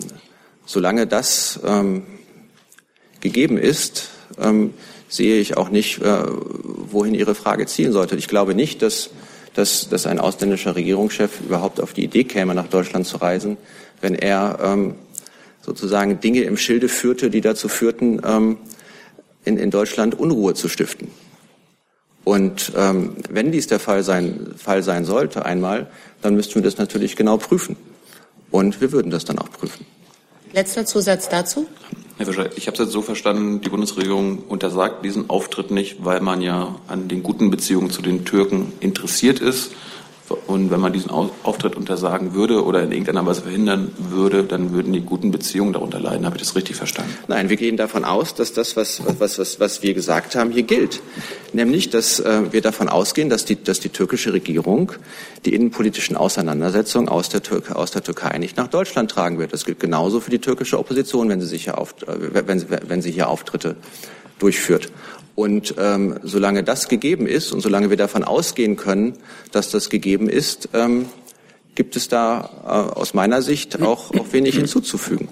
solange 0.65 1.07
das 1.07 1.59
ähm, 1.65 2.03
gegeben 3.21 3.57
ist, 3.57 4.09
ähm, 4.39 4.73
sehe 5.07 5.39
ich 5.39 5.57
auch 5.57 5.69
nicht, 5.69 6.01
äh, 6.01 6.23
wohin 6.23 7.15
Ihre 7.15 7.35
Frage 7.35 7.65
zielen 7.65 7.91
sollte. 7.91 8.15
Ich 8.15 8.27
glaube 8.27 8.53
nicht, 8.53 8.81
dass, 8.81 9.09
dass, 9.55 9.89
dass 9.89 10.05
ein 10.05 10.19
ausländischer 10.19 10.75
Regierungschef 10.75 11.41
überhaupt 11.41 11.81
auf 11.81 11.93
die 11.93 12.03
Idee 12.03 12.23
käme, 12.23 12.53
nach 12.53 12.67
Deutschland 12.67 13.07
zu 13.07 13.17
reisen, 13.17 13.57
wenn 14.01 14.15
er 14.15 14.59
ähm, 14.61 14.95
sozusagen 15.61 16.19
Dinge 16.19 16.41
im 16.41 16.57
Schilde 16.57 16.89
führte, 16.89 17.29
die 17.29 17.41
dazu 17.41 17.67
führten, 17.67 18.21
ähm, 18.23 18.57
in, 19.43 19.57
in 19.57 19.71
Deutschland 19.71 20.17
Unruhe 20.19 20.53
zu 20.53 20.69
stiften. 20.69 21.09
Und 22.29 22.73
ähm, 22.75 23.15
wenn 23.31 23.51
dies 23.51 23.65
der 23.65 23.79
Fall 23.79 24.03
sein, 24.03 24.53
Fall 24.55 24.83
sein 24.83 25.03
sollte 25.03 25.47
einmal, 25.47 25.87
dann 26.21 26.35
müssten 26.35 26.53
wir 26.53 26.61
das 26.61 26.77
natürlich 26.77 27.15
genau 27.15 27.37
prüfen. 27.37 27.75
Und 28.51 28.81
wir 28.81 28.91
würden 28.91 29.09
das 29.09 29.25
dann 29.25 29.39
auch 29.39 29.49
prüfen. 29.49 29.83
Letzter 30.53 30.85
Zusatz 30.85 31.27
dazu. 31.27 31.65
Herr 32.17 32.27
Fischer, 32.27 32.55
ich 32.55 32.67
habe 32.67 32.75
es 32.75 32.81
jetzt 32.81 32.91
so 32.91 33.01
verstanden, 33.01 33.61
die 33.61 33.69
Bundesregierung 33.69 34.43
untersagt 34.47 35.03
diesen 35.03 35.27
Auftritt 35.27 35.71
nicht, 35.71 36.05
weil 36.05 36.21
man 36.21 36.43
ja 36.43 36.75
an 36.87 37.07
den 37.07 37.23
guten 37.23 37.49
Beziehungen 37.49 37.89
zu 37.89 38.03
den 38.03 38.25
Türken 38.25 38.73
interessiert 38.79 39.39
ist 39.39 39.71
und 40.31 40.71
wenn 40.71 40.79
man 40.79 40.93
diesen 40.93 41.11
Auftritt 41.11 41.75
untersagen 41.75 42.33
würde 42.33 42.63
oder 42.63 42.83
in 42.83 42.91
irgendeiner 42.91 43.25
Weise 43.25 43.41
verhindern 43.41 43.91
würde, 43.97 44.43
dann 44.43 44.73
würden 44.73 44.93
die 44.93 45.01
guten 45.01 45.31
Beziehungen 45.31 45.73
darunter 45.73 45.99
leiden. 45.99 46.25
Habe 46.25 46.37
ich 46.37 46.41
das 46.41 46.55
richtig 46.55 46.75
verstanden? 46.75 47.11
Nein, 47.27 47.49
wir 47.49 47.57
gehen 47.57 47.77
davon 47.77 48.05
aus, 48.05 48.35
dass 48.35 48.53
das, 48.53 48.75
was, 48.75 49.01
was, 49.19 49.39
was, 49.39 49.59
was 49.59 49.83
wir 49.83 49.93
gesagt 49.93 50.35
haben, 50.35 50.51
hier 50.51 50.63
gilt. 50.63 51.01
Nämlich, 51.53 51.89
dass 51.89 52.19
äh, 52.19 52.51
wir 52.51 52.61
davon 52.61 52.89
ausgehen, 52.89 53.29
dass 53.29 53.45
die, 53.45 53.61
dass 53.61 53.79
die 53.79 53.89
türkische 53.89 54.33
Regierung 54.33 54.91
die 55.45 55.53
innenpolitischen 55.53 56.15
Auseinandersetzungen 56.15 57.09
aus 57.09 57.29
der, 57.29 57.41
Türkei, 57.41 57.73
aus 57.73 57.91
der 57.91 58.03
Türkei 58.03 58.37
nicht 58.37 58.57
nach 58.57 58.67
Deutschland 58.67 59.11
tragen 59.11 59.39
wird. 59.39 59.53
Das 59.53 59.65
gilt 59.65 59.79
genauso 59.79 60.19
für 60.19 60.31
die 60.31 60.39
türkische 60.39 60.77
Opposition, 60.77 61.29
wenn 61.29 61.41
sie, 61.41 61.47
sich 61.47 61.63
hier 61.63 61.77
auf, 61.77 61.95
äh, 62.03 62.47
wenn, 62.47 62.65
wenn 62.87 63.01
sie 63.01 63.11
hier 63.11 63.29
Auftritte 63.29 63.75
durchführt. 64.39 64.91
Und 65.39 65.75
ähm, 65.77 66.19
solange 66.21 66.65
das 66.65 66.89
gegeben 66.89 67.25
ist 67.25 67.53
und 67.53 67.61
solange 67.61 67.89
wir 67.89 67.95
davon 67.95 68.25
ausgehen 68.25 68.75
können, 68.75 69.13
dass 69.53 69.71
das 69.71 69.89
gegeben 69.89 70.27
ist, 70.27 70.67
ähm, 70.73 71.05
gibt 71.75 71.95
es 71.95 72.09
da 72.09 72.49
äh, 72.65 72.99
aus 72.99 73.13
meiner 73.13 73.41
Sicht 73.41 73.81
auch, 73.81 74.13
auch 74.13 74.33
wenig 74.33 74.57
hinzuzufügen. 74.57 75.29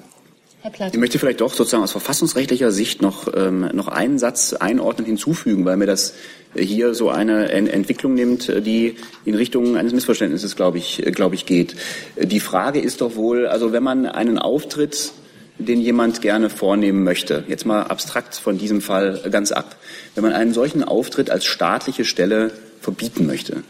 Ich 0.63 0.98
möchte 0.98 1.20
vielleicht 1.20 1.41
doch 1.41 1.54
sozusagen 1.54 1.84
aus 1.84 1.91
verfassungsrechtlicher 1.91 2.72
Sicht 2.72 3.02
noch, 3.02 3.28
ähm, 3.36 3.70
noch 3.74 3.89
einen 3.89 4.17
Satz 4.17 4.54
einordnen 4.54 5.06
hinzufügen, 5.06 5.65
weil 5.65 5.76
mir 5.76 5.88
das 5.88 6.13
hier 6.56 6.93
so 6.93 7.10
eine 7.10 7.52
Entwicklung 7.52 8.13
nimmt, 8.13 8.48
die 8.65 8.96
in 9.26 9.36
Richtung 9.36 9.76
eines 9.76 9.91
Missverständnisses, 9.91 10.56
glaube 10.56 10.78
ich, 10.78 11.04
glaube 11.15 11.36
ich, 11.36 11.46
geht. 11.46 11.76
Die 12.15 12.39
Frage 12.39 12.80
ist 12.80 13.02
doch 13.02 13.17
wohl, 13.17 13.46
also 13.46 13.74
wenn 13.74 13.84
man 13.84 14.06
einen 14.06 14.38
Auftritt 14.38 15.12
den 15.60 15.82
jemand 15.82 16.22
gerne 16.22 16.50
vornehmen 16.50 17.04
möchte. 17.04 17.43
Jetzt 17.48 17.65
mal 17.65 17.84
abstrakt 17.84 18.36
von 18.36 18.58
diesem 18.58 18.82
Fall 18.82 19.22
ganz 19.32 19.52
ab. 19.52 19.76
Wenn 20.15 20.24
man 20.24 20.34
einen 20.34 20.54
solchen 20.54 20.84
Auftritt 20.84 21.30
als 21.30 21.46
staatliche 21.46 22.06
Stelle 22.06 22.52
verbieten 22.82 23.26
möchte, 23.26 23.63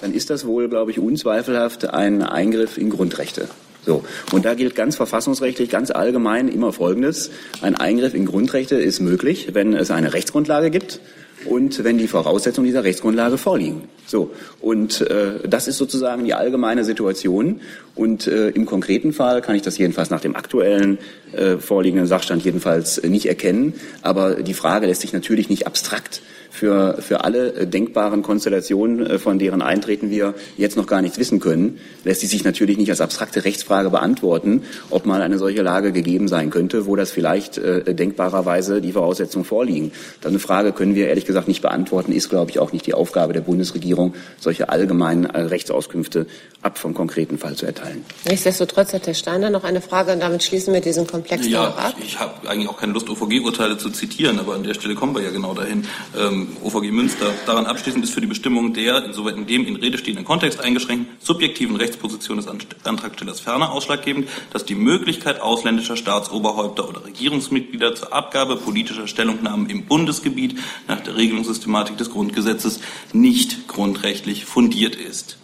dann 0.00 0.12
ist 0.12 0.30
das 0.30 0.46
wohl, 0.46 0.68
glaube 0.68 0.90
ich, 0.90 0.98
unzweifelhaft 0.98 1.86
ein 1.86 2.22
Eingriff 2.22 2.78
in 2.78 2.90
Grundrechte. 2.90 3.48
So. 3.86 4.04
Und 4.32 4.44
da 4.44 4.54
gilt 4.54 4.74
ganz 4.74 4.96
verfassungsrechtlich, 4.96 5.70
ganz 5.70 5.90
allgemein 5.90 6.48
immer 6.48 6.72
Folgendes. 6.72 7.30
Ein 7.62 7.74
Eingriff 7.74 8.14
in 8.14 8.26
Grundrechte 8.26 8.76
ist 8.76 9.00
möglich, 9.00 9.48
wenn 9.54 9.74
es 9.74 9.90
eine 9.90 10.12
Rechtsgrundlage 10.12 10.70
gibt 10.70 11.00
und 11.46 11.84
wenn 11.84 11.98
die 11.98 12.06
Voraussetzungen 12.06 12.66
dieser 12.66 12.84
Rechtsgrundlage 12.84 13.38
vorliegen. 13.38 13.82
So 14.06 14.30
und 14.60 15.00
äh, 15.02 15.48
das 15.48 15.68
ist 15.68 15.78
sozusagen 15.78 16.24
die 16.24 16.34
allgemeine 16.34 16.84
Situation. 16.84 17.60
Und 17.94 18.26
äh, 18.26 18.48
im 18.50 18.66
konkreten 18.66 19.12
Fall 19.12 19.42
kann 19.42 19.56
ich 19.56 19.62
das 19.62 19.78
jedenfalls 19.78 20.10
nach 20.10 20.20
dem 20.20 20.36
aktuellen 20.36 20.98
äh, 21.32 21.56
vorliegenden 21.56 22.06
Sachstand 22.06 22.44
jedenfalls 22.44 23.02
nicht 23.02 23.26
erkennen. 23.26 23.74
Aber 24.02 24.36
die 24.36 24.54
Frage 24.54 24.86
lässt 24.86 25.02
sich 25.02 25.12
natürlich 25.12 25.48
nicht 25.48 25.66
abstrakt 25.66 26.22
für, 26.60 26.98
für 27.00 27.24
alle 27.24 27.54
äh, 27.54 27.66
denkbaren 27.66 28.20
Konstellationen, 28.20 29.06
äh, 29.06 29.18
von 29.18 29.38
deren 29.38 29.62
Eintreten 29.62 30.10
wir 30.10 30.34
jetzt 30.58 30.76
noch 30.76 30.86
gar 30.86 31.00
nichts 31.00 31.18
wissen 31.18 31.40
können, 31.40 31.78
lässt 32.04 32.20
sie 32.20 32.26
sich 32.26 32.44
natürlich 32.44 32.76
nicht 32.76 32.90
als 32.90 33.00
abstrakte 33.00 33.46
Rechtsfrage 33.46 33.88
beantworten, 33.88 34.64
ob 34.90 35.06
mal 35.06 35.22
eine 35.22 35.38
solche 35.38 35.62
Lage 35.62 35.90
gegeben 35.90 36.28
sein 36.28 36.50
könnte, 36.50 36.84
wo 36.84 36.96
das 36.96 37.10
vielleicht 37.10 37.56
äh, 37.56 37.94
denkbarerweise 37.94 38.82
die 38.82 38.92
Voraussetzungen 38.92 39.46
vorliegen. 39.46 39.92
Dann 40.20 40.32
eine 40.32 40.38
Frage 40.38 40.72
können 40.72 40.94
wir 40.94 41.08
ehrlich 41.08 41.24
gesagt 41.24 41.48
nicht 41.48 41.62
beantworten, 41.62 42.12
ist, 42.12 42.28
glaube 42.28 42.50
ich, 42.50 42.58
auch 42.58 42.72
nicht 42.72 42.86
die 42.86 42.92
Aufgabe 42.92 43.32
der 43.32 43.40
Bundesregierung, 43.40 44.14
solche 44.38 44.68
allgemeinen 44.68 45.24
äh, 45.24 45.40
Rechtsauskünfte 45.40 46.26
ab 46.60 46.76
vom 46.76 46.92
konkreten 46.92 47.38
Fall 47.38 47.56
zu 47.56 47.64
erteilen. 47.64 48.04
Nichtsdestotrotz 48.28 48.92
hat 48.92 49.06
Herr 49.06 49.14
Steiner 49.14 49.48
noch 49.48 49.64
eine 49.64 49.80
Frage 49.80 50.12
und 50.12 50.20
damit 50.20 50.42
schließen 50.42 50.74
wir 50.74 50.82
diesen 50.82 51.06
Komplex 51.06 51.48
ja, 51.48 51.68
ab. 51.68 51.94
Ich, 51.98 52.04
ich 52.04 52.20
habe 52.20 52.46
eigentlich 52.46 52.68
auch 52.68 52.76
keine 52.76 52.92
Lust, 52.92 53.08
OVG-Urteile 53.08 53.78
zu 53.78 53.88
zitieren, 53.88 54.38
aber 54.38 54.56
an 54.56 54.62
der 54.62 54.74
Stelle 54.74 54.94
kommen 54.94 55.14
wir 55.14 55.22
ja 55.22 55.30
genau 55.30 55.54
dahin. 55.54 55.86
Ähm, 56.18 56.49
OVG 56.62 56.90
Münster. 56.92 57.32
Daran 57.46 57.66
abschließend 57.66 58.04
ist 58.04 58.12
für 58.12 58.20
die 58.20 58.26
Bestimmung 58.26 58.72
der, 58.72 59.04
insoweit 59.04 59.36
in 59.36 59.46
dem 59.46 59.66
in 59.66 59.76
Rede 59.76 59.98
stehenden 59.98 60.24
Kontext 60.24 60.60
eingeschränkten, 60.60 61.16
subjektiven 61.20 61.76
Rechtsposition 61.76 62.36
des 62.36 62.46
Antragstellers 62.84 63.40
ferner 63.40 63.72
ausschlaggebend, 63.72 64.28
dass 64.52 64.64
die 64.64 64.74
Möglichkeit 64.74 65.40
ausländischer 65.40 65.96
Staatsoberhäupter 65.96 66.88
oder 66.88 67.04
Regierungsmitglieder 67.04 67.94
zur 67.94 68.12
Abgabe 68.12 68.56
politischer 68.56 69.06
Stellungnahmen 69.06 69.70
im 69.70 69.86
Bundesgebiet 69.86 70.58
nach 70.88 71.00
der 71.00 71.16
Regelungssystematik 71.16 71.96
des 71.96 72.10
Grundgesetzes 72.10 72.80
nicht 73.12 73.68
grundrechtlich 73.68 74.44
fundiert 74.44 74.96
ist. 74.96 75.38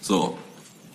So, 0.00 0.36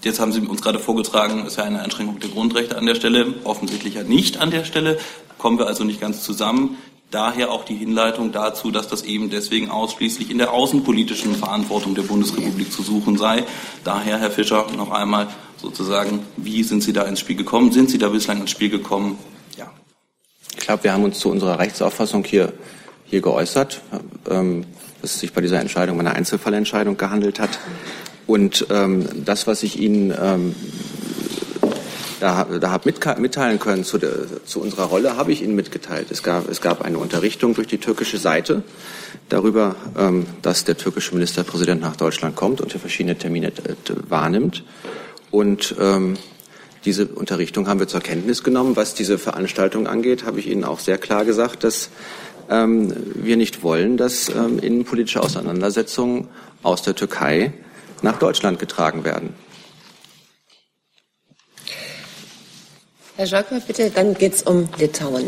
Jetzt 0.02 0.22
haben 0.22 0.32
Sie 0.32 0.40
uns 0.40 0.62
gerade 0.62 0.80
vorgetragen, 0.80 1.46
ist 1.46 1.58
ja 1.58 1.66
eine 1.66 1.82
Einschränkung 1.82 2.20
der 2.22 2.30
Grundrechte 2.30 2.78
an 2.78 2.86
der 2.86 2.96
Stelle, 2.96 3.34
offensichtlich 3.44 3.96
ja 3.96 4.04
nicht 4.04 4.38
an 4.38 4.50
der 4.50 4.64
Stelle. 4.64 4.98
Kommen 5.38 5.60
wir 5.60 5.68
also 5.68 5.84
nicht 5.84 6.00
ganz 6.00 6.24
zusammen. 6.24 6.78
Daher 7.12 7.50
auch 7.52 7.66
die 7.66 7.76
Hinleitung 7.76 8.32
dazu, 8.32 8.70
dass 8.70 8.88
das 8.88 9.02
eben 9.02 9.32
deswegen 9.32 9.72
ausschließlich 9.72 10.30
in 10.30 10.38
der 10.38 10.52
außenpolitischen 10.52 11.34
Verantwortung 11.34 11.96
der 11.96 12.04
Bundesrepublik 12.04 12.72
zu 12.72 12.84
suchen 12.84 13.18
sei. 13.18 13.46
Daher, 13.84 14.20
Herr 14.20 14.30
Fischer, 14.30 14.68
noch 14.78 14.92
einmal 14.92 15.28
sozusagen, 15.58 16.20
wie 16.38 16.62
sind 16.62 16.84
Sie 16.84 16.94
da 16.94 17.04
ins 17.04 17.20
Spiel 17.20 17.36
gekommen? 17.36 17.72
Sind 17.72 17.90
Sie 17.90 17.98
da 17.98 18.10
bislang 18.10 18.42
ins 18.42 18.52
Spiel 18.52 18.70
gekommen? 18.70 19.18
Ja. 19.58 19.72
Ich 20.56 20.60
glaube, 20.60 20.84
wir 20.84 20.94
haben 20.94 21.04
uns 21.04 21.18
zu 21.18 21.30
unserer 21.32 21.58
Rechtsauffassung 21.58 22.24
hier, 22.24 22.54
hier 23.06 23.22
geäußert, 23.22 23.82
ähm, 24.30 24.66
dass 25.02 25.16
es 25.16 25.20
sich 25.20 25.34
bei 25.34 25.42
dieser 25.42 25.60
Entscheidung 25.60 25.96
um 25.96 26.02
eine 26.02 26.14
Einzelfallentscheidung 26.14 26.96
gehandelt 26.96 27.40
hat. 27.40 27.58
Und 28.28 28.68
ähm, 28.70 29.26
das, 29.26 29.48
was 29.48 29.64
ich 29.64 29.80
Ihnen 29.80 30.14
ähm, 30.16 30.56
da, 32.20 32.44
da 32.44 32.72
habe 32.72 32.94
mitteilen 33.20 33.60
können 33.60 33.84
zu, 33.84 33.98
der, 33.98 34.12
zu 34.46 34.62
unserer 34.62 34.86
Rolle, 34.86 35.18
habe 35.18 35.32
ich 35.32 35.42
Ihnen 35.42 35.56
mitgeteilt. 35.56 36.12
Es 36.12 36.24
gab, 36.24 36.50
es 36.50 36.62
gab 36.62 36.82
eine 36.82 36.98
Unterrichtung 36.98 37.54
durch 37.54 37.68
die 37.68 37.78
türkische 37.78 38.18
Seite 38.18 38.64
darüber, 39.30 39.76
ähm, 39.98 40.26
dass 40.42 40.66
der 40.66 40.78
türkische 40.78 41.14
Ministerpräsident 41.14 41.82
nach 41.82 41.96
Deutschland 41.96 42.36
kommt 42.36 42.62
und 42.62 42.72
hier 42.72 42.82
verschiedene 42.82 43.18
Termine 43.18 43.48
äh, 43.48 43.76
wahrnimmt. 44.08 44.64
Und 45.32 45.76
ähm, 45.80 46.18
Diese 46.86 47.08
Unterrichtung 47.08 47.68
haben 47.68 47.80
wir 47.80 47.88
zur 47.88 48.00
Kenntnis 48.00 48.44
genommen. 48.44 48.76
Was 48.76 48.94
diese 48.94 49.18
Veranstaltung 49.18 49.88
angeht, 49.88 50.26
habe 50.26 50.40
ich 50.40 50.48
Ihnen 50.48 50.64
auch 50.64 50.80
sehr 50.80 50.98
klar 50.98 51.26
gesagt, 51.26 51.64
dass 51.64 51.90
ähm, 52.50 52.94
wir 53.16 53.36
nicht 53.36 53.64
wollen, 53.64 53.98
dass 53.98 54.30
ähm, 54.30 54.60
innenpolitische 54.60 55.22
Auseinandersetzungen 55.22 56.30
aus 56.64 56.82
der 56.82 56.96
Türkei 56.96 57.54
nach 58.02 58.18
Deutschland 58.18 58.60
getragen 58.60 59.04
werden. 59.04 59.34
Herr 63.20 63.28
Jacques, 63.28 63.62
bitte, 63.68 63.92
dann 63.94 64.14
geht 64.14 64.36
es 64.36 64.44
um 64.44 64.70
Litauen. 64.78 65.26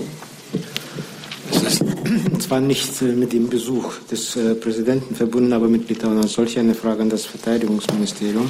Es 1.51 1.61
ist 1.61 1.83
zwar 2.39 2.61
nicht 2.61 3.01
äh, 3.01 3.07
mit 3.07 3.33
dem 3.33 3.49
Besuch 3.49 3.95
des 4.09 4.37
äh, 4.37 4.55
Präsidenten 4.55 5.13
verbunden, 5.13 5.51
aber 5.51 5.67
mit 5.67 5.89
Litauen 5.89 6.17
als 6.19 6.31
solche 6.31 6.61
eine 6.61 6.73
Frage 6.73 7.01
an 7.01 7.09
das 7.09 7.25
Verteidigungsministerium. 7.25 8.49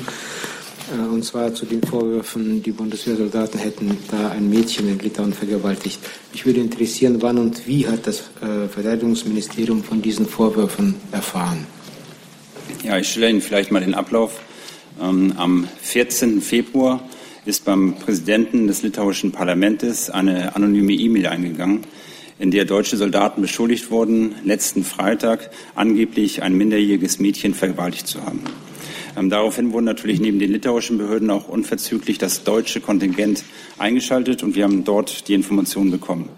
Äh, 0.95 1.11
und 1.11 1.25
zwar 1.25 1.55
zu 1.55 1.65
den 1.65 1.81
Vorwürfen, 1.81 2.61
die 2.61 2.71
Bundeswehrsoldaten 2.71 3.59
hätten 3.59 3.97
da 4.11 4.29
ein 4.29 4.47
Mädchen 4.47 4.87
in 4.87 4.99
Litauen 4.99 5.33
vergewaltigt. 5.33 5.99
Mich 6.31 6.45
würde 6.45 6.59
interessieren, 6.59 7.19
wann 7.23 7.39
und 7.39 7.65
wie 7.65 7.87
hat 7.87 8.05
das 8.05 8.21
Verteidigungsministerium 8.69 9.83
von 9.83 10.03
diesen 10.03 10.27
Vorwürfen 10.27 10.97
erfahren? 11.11 11.65
Ja, 12.83 12.99
ich 12.99 13.09
stelle 13.09 13.31
Ihnen 13.31 13.41
vielleicht 13.41 13.71
mal 13.71 13.79
den 13.81 13.95
Ablauf. 13.95 14.39
Ähm, 15.01 15.33
am 15.35 15.67
14. 15.81 16.41
Februar 16.41 17.01
ist 17.45 17.65
beim 17.65 17.95
Präsidenten 17.95 18.67
des 18.67 18.83
litauischen 18.83 19.31
Parlaments 19.31 20.09
eine 20.09 20.55
anonyme 20.55 20.93
E-Mail 20.93 21.27
eingegangen, 21.27 21.81
in 22.37 22.51
der 22.51 22.65
deutsche 22.65 22.97
Soldaten 22.97 23.41
beschuldigt 23.41 23.91
wurden, 23.91 24.35
letzten 24.43 24.83
Freitag 24.83 25.51
angeblich 25.75 26.43
ein 26.43 26.55
minderjähriges 26.55 27.19
Mädchen 27.19 27.53
vergewaltigt 27.53 28.07
zu 28.07 28.23
haben. 28.23 28.41
Ähm, 29.17 29.29
daraufhin 29.29 29.73
wurden 29.73 29.85
natürlich 29.85 30.19
neben 30.19 30.39
den 30.39 30.51
litauischen 30.51 30.97
Behörden 30.97 31.29
auch 31.29 31.47
unverzüglich 31.47 32.17
das 32.17 32.43
deutsche 32.43 32.79
Kontingent 32.79 33.43
eingeschaltet 33.77 34.43
und 34.43 34.55
wir 34.55 34.63
haben 34.63 34.83
dort 34.83 35.27
die 35.27 35.33
Informationen 35.33 35.91
bekommen. 35.91 36.29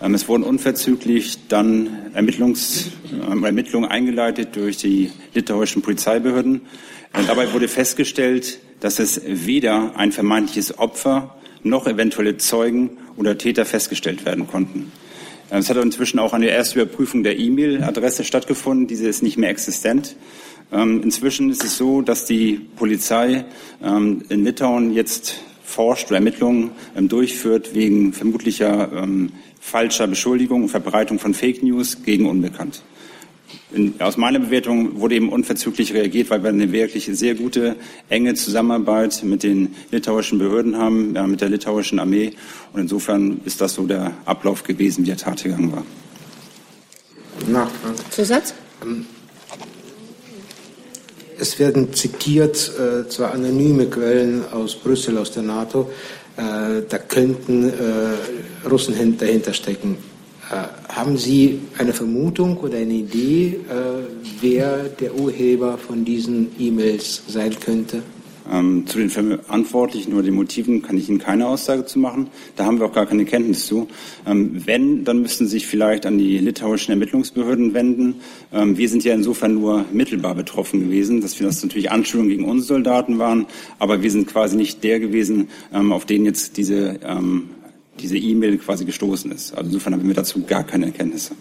Ähm, 0.00 0.14
es 0.14 0.28
wurden 0.28 0.42
unverzüglich 0.42 1.48
dann 1.48 2.12
Ermittlungs, 2.14 2.90
äh, 3.12 3.44
Ermittlungen 3.44 3.88
eingeleitet 3.88 4.56
durch 4.56 4.76
die 4.78 5.10
litauischen 5.34 5.82
Polizeibehörden. 5.82 6.62
Äh, 7.16 7.24
dabei 7.26 7.52
wurde 7.52 7.68
festgestellt, 7.68 8.60
dass 8.80 8.98
es 8.98 9.20
weder 9.24 9.96
ein 9.96 10.12
vermeintliches 10.12 10.78
Opfer 10.78 11.34
noch 11.62 11.86
eventuelle 11.86 12.36
Zeugen 12.36 12.98
oder 13.16 13.38
Täter 13.38 13.64
festgestellt 13.64 14.24
werden 14.24 14.46
konnten. 14.46 14.92
Äh, 15.50 15.58
es 15.58 15.70
hat 15.70 15.76
inzwischen 15.78 16.18
auch 16.18 16.32
eine 16.32 16.48
erste 16.48 16.80
Überprüfung 16.80 17.22
der 17.22 17.38
E-Mail-Adresse 17.38 18.24
stattgefunden. 18.24 18.86
Diese 18.86 19.08
ist 19.08 19.22
nicht 19.22 19.38
mehr 19.38 19.50
existent. 19.50 20.16
Ähm, 20.72 21.02
inzwischen 21.02 21.50
ist 21.50 21.64
es 21.64 21.76
so, 21.76 22.02
dass 22.02 22.26
die 22.26 22.60
Polizei 22.76 23.44
ähm, 23.82 24.22
in 24.28 24.44
Litauen 24.44 24.92
jetzt 24.92 25.36
forscht 25.64 26.08
oder 26.08 26.16
Ermittlungen 26.16 26.72
ähm, 26.96 27.08
durchführt 27.08 27.74
wegen 27.74 28.12
vermutlicher 28.12 29.06
falscher 29.60 30.06
Beschuldigung 30.06 30.62
und 30.62 30.68
Verbreitung 30.68 31.18
von 31.18 31.34
Fake 31.34 31.62
News 31.62 32.04
gegen 32.04 32.26
Unbekannt. 32.26 32.82
In, 33.76 34.00
aus 34.00 34.16
meiner 34.16 34.38
Bewertung 34.38 35.00
wurde 35.00 35.16
eben 35.16 35.28
unverzüglich 35.28 35.92
reagiert, 35.92 36.30
weil 36.30 36.42
wir 36.42 36.48
eine 36.48 36.72
wirklich 36.72 37.10
sehr 37.12 37.34
gute, 37.34 37.76
enge 38.08 38.32
Zusammenarbeit 38.32 39.22
mit 39.22 39.42
den 39.42 39.74
litauischen 39.90 40.38
Behörden 40.38 40.78
haben, 40.78 41.14
ja, 41.14 41.26
mit 41.26 41.42
der 41.42 41.50
litauischen 41.50 41.98
Armee. 41.98 42.32
Und 42.72 42.80
insofern 42.80 43.42
ist 43.44 43.60
das 43.60 43.74
so 43.74 43.86
der 43.86 44.12
Ablauf 44.24 44.62
gewesen, 44.62 45.02
wie 45.04 45.08
der 45.08 45.18
Tat 45.18 45.42
gegangen 45.44 45.72
war. 45.72 45.84
Nachfrage. 47.46 47.96
Zusatz? 48.08 48.54
Ähm, 48.82 49.04
es 51.38 51.58
werden 51.58 51.92
zitiert 51.92 52.72
äh, 52.78 53.06
zwar 53.10 53.34
anonyme 53.34 53.88
Quellen 53.88 54.42
aus 54.52 54.74
Brüssel, 54.74 55.18
aus 55.18 55.32
der 55.32 55.42
NATO, 55.42 55.90
äh, 56.38 56.80
da 56.88 56.96
könnten 56.96 57.68
äh, 57.68 58.66
Russen 58.66 59.18
dahinter 59.18 59.52
stecken. 59.52 59.98
Äh, 60.50 60.92
haben 60.92 61.16
Sie 61.16 61.60
eine 61.78 61.92
Vermutung 61.92 62.56
oder 62.58 62.78
eine 62.78 62.94
Idee, 62.94 63.60
wer 64.40 64.84
der 64.84 65.14
Urheber 65.14 65.76
von 65.76 66.04
diesen 66.04 66.48
E-Mails 66.58 67.22
sein 67.26 67.54
könnte? 67.58 68.02
Ähm, 68.50 68.86
zu 68.86 68.98
den 68.98 69.10
Verantwortlichen 69.10 70.12
oder 70.12 70.22
den 70.22 70.34
Motiven 70.34 70.82
kann 70.82 70.96
ich 70.96 71.08
Ihnen 71.08 71.18
keine 71.18 71.48
Aussage 71.48 71.84
zu 71.84 71.98
machen. 71.98 72.28
Da 72.54 72.64
haben 72.64 72.78
wir 72.78 72.86
auch 72.86 72.92
gar 72.92 73.06
keine 73.06 73.24
Kenntnis 73.24 73.66
zu. 73.66 73.88
Ähm, 74.24 74.62
wenn, 74.66 75.04
dann 75.04 75.22
müssten 75.22 75.46
Sie 75.46 75.52
sich 75.52 75.66
vielleicht 75.66 76.06
an 76.06 76.18
die 76.18 76.38
litauischen 76.38 76.92
Ermittlungsbehörden 76.92 77.74
wenden. 77.74 78.16
Ähm, 78.52 78.78
wir 78.78 78.88
sind 78.88 79.04
ja 79.04 79.14
insofern 79.14 79.54
nur 79.54 79.84
mittelbar 79.92 80.34
betroffen 80.34 80.80
gewesen, 80.80 81.20
dass 81.20 81.38
wir 81.40 81.46
das 81.46 81.62
natürlich 81.62 81.90
Anschuldigungen 81.90 82.36
gegen 82.38 82.50
unsere 82.50 82.74
Soldaten 82.74 83.18
waren, 83.18 83.46
aber 83.78 84.02
wir 84.02 84.10
sind 84.10 84.28
quasi 84.28 84.56
nicht 84.56 84.84
der 84.84 85.00
gewesen, 85.00 85.48
ähm, 85.72 85.92
auf 85.92 86.04
den 86.04 86.24
jetzt 86.24 86.56
diese 86.56 87.00
ähm, 87.04 87.50
diese 88.00 88.16
E-Mail 88.16 88.58
quasi 88.58 88.84
gestoßen 88.84 89.30
ist. 89.32 89.52
Also 89.52 89.68
insofern 89.68 89.94
haben 89.94 90.06
wir 90.06 90.14
dazu 90.14 90.42
gar 90.44 90.64
keine 90.64 90.86
Erkenntnisse. 90.86 91.34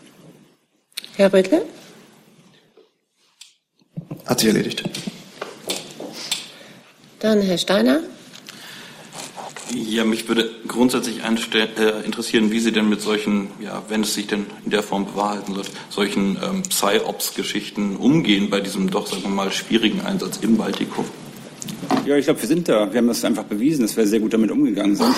Herr 1.15 1.31
Rödle? 1.31 1.65
Hat 4.25 4.39
sich 4.39 4.49
erledigt. 4.49 4.83
Dann 7.19 7.41
Herr 7.41 7.57
Steiner. 7.57 8.01
Ja, 9.73 10.05
mich 10.05 10.27
würde 10.27 10.49
grundsätzlich 10.67 11.21
äh, 11.23 12.05
interessieren, 12.05 12.51
wie 12.51 12.59
Sie 12.59 12.71
denn 12.71 12.87
mit 12.87 13.01
solchen, 13.01 13.49
ja, 13.59 13.83
wenn 13.89 14.01
es 14.01 14.13
sich 14.13 14.27
denn 14.27 14.45
in 14.63 14.71
der 14.71 14.83
Form 14.83 15.05
bewahrheiten 15.05 15.55
wird, 15.55 15.69
solchen 15.89 16.37
ähm, 16.43 16.61
Psy-Ops-Geschichten 16.63 17.95
umgehen 17.97 18.49
bei 18.49 18.61
diesem 18.61 18.89
doch, 18.89 19.07
sagen 19.07 19.23
wir 19.23 19.29
mal, 19.29 19.51
schwierigen 19.51 20.01
Einsatz 20.01 20.37
im 20.37 20.57
Baltikum. 20.57 21.05
Ja, 22.05 22.15
ich 22.17 22.25
glaube, 22.25 22.39
wir 22.39 22.47
sind 22.47 22.69
da. 22.69 22.91
Wir 22.93 22.99
haben 22.99 23.07
das 23.07 23.25
einfach 23.25 23.45
bewiesen, 23.45 23.81
dass 23.81 23.97
wir 23.97 24.05
sehr 24.05 24.19
gut 24.19 24.31
damit 24.31 24.51
umgegangen 24.51 24.95
sind. 24.95 25.13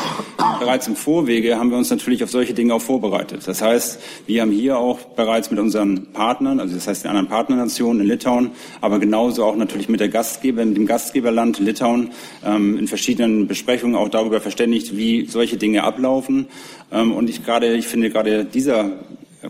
Bereits 0.59 0.87
im 0.87 0.95
Vorwege 0.95 1.57
haben 1.57 1.69
wir 1.69 1.77
uns 1.77 1.89
natürlich 1.89 2.23
auf 2.23 2.31
solche 2.31 2.53
Dinge 2.53 2.73
auch 2.73 2.81
vorbereitet. 2.81 3.41
Das 3.45 3.61
heißt, 3.61 3.99
wir 4.25 4.41
haben 4.41 4.51
hier 4.51 4.77
auch 4.77 4.99
bereits 4.99 5.51
mit 5.51 5.59
unseren 5.59 6.13
Partnern, 6.13 6.61
also 6.61 6.75
das 6.75 6.87
heißt 6.87 7.03
den 7.03 7.09
anderen 7.09 7.27
Partnernationen 7.27 8.01
in 8.01 8.07
Litauen, 8.07 8.51
aber 8.79 8.99
genauso 8.99 9.43
auch 9.43 9.57
natürlich 9.57 9.89
mit 9.89 9.99
der 9.99 10.07
Gastgeber, 10.07 10.63
mit 10.63 10.77
dem 10.77 10.85
Gastgeberland 10.85 11.59
Litauen 11.59 12.11
ähm, 12.45 12.77
in 12.77 12.87
verschiedenen 12.87 13.47
Besprechungen 13.47 13.97
auch 13.97 14.07
darüber 14.07 14.39
verständigt, 14.39 14.95
wie 14.95 15.25
solche 15.25 15.57
Dinge 15.57 15.83
ablaufen. 15.83 16.47
Ähm, 16.91 17.11
und 17.11 17.29
ich 17.29 17.43
gerade, 17.43 17.75
ich 17.75 17.87
finde 17.87 18.09
gerade 18.09 18.45
dieser 18.45 18.91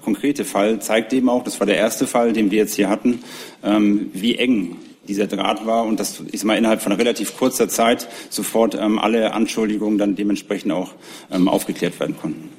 konkrete 0.03 0.43
Fall 0.43 0.81
zeigt 0.81 1.13
eben 1.13 1.29
auch, 1.29 1.43
das 1.43 1.59
war 1.59 1.67
der 1.67 1.77
erste 1.77 2.07
Fall, 2.07 2.33
den 2.33 2.49
wir 2.49 2.57
jetzt 2.57 2.73
hier 2.73 2.89
hatten, 2.89 3.19
ähm, 3.63 4.09
wie 4.13 4.35
eng 4.35 4.75
dieser 5.07 5.27
Draht 5.27 5.65
war 5.65 5.85
und 5.85 5.99
dass 5.99 6.21
ich 6.31 6.43
mal 6.43 6.57
innerhalb 6.57 6.81
von 6.81 6.91
relativ 6.91 7.37
kurzer 7.37 7.69
Zeit 7.69 8.07
sofort 8.29 8.75
ähm, 8.75 8.99
alle 8.99 9.33
Anschuldigungen 9.33 9.97
dann 9.97 10.15
dementsprechend 10.15 10.71
auch 10.71 10.91
ähm, 11.31 11.47
aufgeklärt 11.47 11.99
werden 11.99 12.15
konnten. 12.19 12.49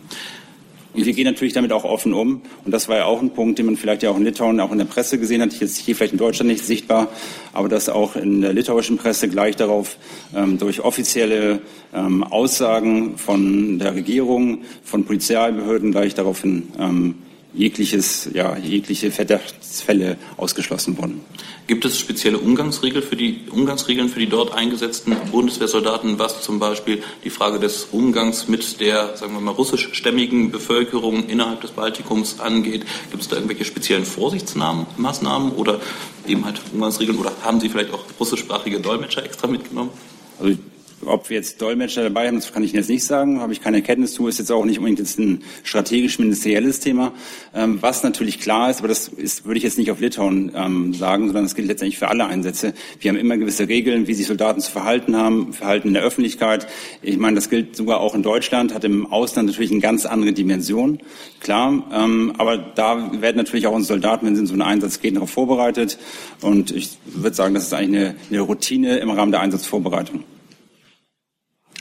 Und 0.94 1.04
wir 1.04 1.12
gehen 1.12 1.26
natürlich 1.26 1.52
damit 1.52 1.70
auch 1.70 1.84
offen 1.84 2.12
um. 2.12 2.42
Und 2.64 2.72
das 2.72 2.88
war 2.88 2.96
ja 2.96 3.04
auch 3.04 3.20
ein 3.20 3.30
Punkt, 3.30 3.58
den 3.58 3.66
man 3.66 3.76
vielleicht 3.76 4.02
ja 4.02 4.10
auch 4.10 4.16
in 4.16 4.24
Litauen, 4.24 4.58
auch 4.58 4.72
in 4.72 4.78
der 4.78 4.84
Presse 4.86 5.18
gesehen 5.18 5.42
hat. 5.42 5.52
Jetzt 5.60 5.76
hier 5.76 5.94
vielleicht 5.94 6.12
in 6.12 6.18
Deutschland 6.18 6.50
nicht 6.50 6.64
sichtbar, 6.64 7.08
aber 7.52 7.68
dass 7.68 7.88
auch 7.88 8.16
in 8.16 8.40
der 8.40 8.52
litauischen 8.52 8.96
Presse 8.96 9.28
gleich 9.28 9.54
darauf 9.54 9.96
ähm, 10.34 10.58
durch 10.58 10.80
offizielle 10.80 11.60
ähm, 11.94 12.24
Aussagen 12.24 13.16
von 13.18 13.78
der 13.78 13.94
Regierung, 13.94 14.62
von 14.82 15.04
Polizeibehörden 15.04 15.92
gleich 15.92 16.14
daraufhin 16.14 16.68
ähm, 16.78 17.14
jegliches, 17.54 18.28
ja, 18.34 18.56
jegliche 18.56 19.10
Verdachtsfälle 19.10 20.18
ausgeschlossen 20.36 20.98
wurden. 20.98 21.20
Gibt 21.66 21.84
es 21.84 21.98
spezielle 21.98 22.38
Umgangsregeln 22.38 23.02
für 23.02 23.16
die, 23.16 23.40
Umgangsregeln 23.50 24.08
für 24.08 24.20
die 24.20 24.28
dort 24.28 24.52
eingesetzten 24.54 25.16
Bundeswehrsoldaten, 25.30 26.18
was 26.18 26.42
zum 26.42 26.58
Beispiel 26.58 27.02
die 27.24 27.30
Frage 27.30 27.58
des 27.58 27.88
Umgangs 27.90 28.48
mit 28.48 28.80
der, 28.80 29.16
sagen 29.16 29.34
wir 29.34 29.40
mal, 29.40 29.52
russischstämmigen 29.52 30.50
Bevölkerung 30.50 31.26
innerhalb 31.28 31.60
des 31.60 31.72
Baltikums 31.72 32.40
angeht? 32.40 32.84
Gibt 33.10 33.22
es 33.22 33.28
da 33.28 33.36
irgendwelche 33.36 33.64
speziellen 33.64 34.04
Vorsichtsmaßnahmen 34.04 35.52
oder 35.52 35.80
eben 36.26 36.44
halt 36.44 36.60
Umgangsregeln 36.72 37.18
oder 37.18 37.32
haben 37.42 37.60
Sie 37.60 37.68
vielleicht 37.68 37.92
auch 37.92 38.04
russischsprachige 38.18 38.80
Dolmetscher 38.80 39.24
extra 39.24 39.46
mitgenommen? 39.46 39.90
Also 40.38 40.56
ob 41.04 41.30
wir 41.30 41.36
jetzt 41.36 41.60
Dolmetscher 41.62 42.02
dabei 42.02 42.26
haben, 42.26 42.36
das 42.36 42.52
kann 42.52 42.62
ich 42.62 42.72
jetzt 42.72 42.88
nicht 42.88 43.04
sagen, 43.04 43.40
habe 43.40 43.52
ich 43.52 43.60
keine 43.60 43.78
Erkenntnis 43.78 44.14
zu, 44.14 44.26
ist 44.28 44.38
jetzt 44.38 44.50
auch 44.50 44.64
nicht 44.64 44.78
unbedingt 44.78 44.98
jetzt 44.98 45.18
ein 45.18 45.42
strategisch-ministerielles 45.64 46.80
Thema. 46.80 47.12
Ähm, 47.54 47.78
was 47.80 48.02
natürlich 48.02 48.40
klar 48.40 48.70
ist, 48.70 48.80
aber 48.80 48.88
das 48.88 49.08
ist, 49.08 49.44
würde 49.44 49.58
ich 49.58 49.64
jetzt 49.64 49.78
nicht 49.78 49.90
auf 49.90 50.00
Litauen 50.00 50.52
ähm, 50.54 50.94
sagen, 50.94 51.26
sondern 51.26 51.44
das 51.44 51.54
gilt 51.54 51.68
letztendlich 51.68 51.98
für 51.98 52.08
alle 52.08 52.26
Einsätze. 52.26 52.74
Wir 53.00 53.10
haben 53.10 53.18
immer 53.18 53.36
gewisse 53.36 53.68
Regeln, 53.68 54.06
wie 54.06 54.14
sich 54.14 54.26
Soldaten 54.26 54.60
zu 54.60 54.70
verhalten 54.70 55.16
haben, 55.16 55.52
Verhalten 55.52 55.88
in 55.88 55.94
der 55.94 56.02
Öffentlichkeit. 56.02 56.66
Ich 57.02 57.16
meine, 57.16 57.36
das 57.36 57.50
gilt 57.50 57.76
sogar 57.76 58.00
auch 58.00 58.14
in 58.14 58.22
Deutschland, 58.22 58.74
hat 58.74 58.84
im 58.84 59.06
Ausland 59.06 59.48
natürlich 59.48 59.70
eine 59.70 59.80
ganz 59.80 60.06
andere 60.06 60.32
Dimension, 60.32 60.98
klar. 61.40 61.84
Ähm, 61.92 62.32
aber 62.38 62.58
da 62.58 63.12
werden 63.20 63.36
natürlich 63.36 63.66
auch 63.66 63.74
unsere 63.74 63.94
Soldaten, 63.94 64.26
wenn 64.26 64.34
sie 64.34 64.42
in 64.42 64.46
so 64.46 64.54
einen 64.54 64.62
Einsatz 64.62 65.00
gehen, 65.00 65.14
darauf 65.14 65.30
vorbereitet. 65.30 65.98
Und 66.40 66.70
ich 66.70 66.90
würde 67.04 67.36
sagen, 67.36 67.54
das 67.54 67.64
ist 67.64 67.74
eigentlich 67.74 68.00
eine, 68.00 68.16
eine 68.30 68.40
Routine 68.40 68.98
im 68.98 69.10
Rahmen 69.10 69.32
der 69.32 69.40
Einsatzvorbereitung. 69.40 70.24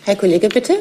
Herr 0.07 0.15
Kollege, 0.15 0.47
bitte. 0.47 0.77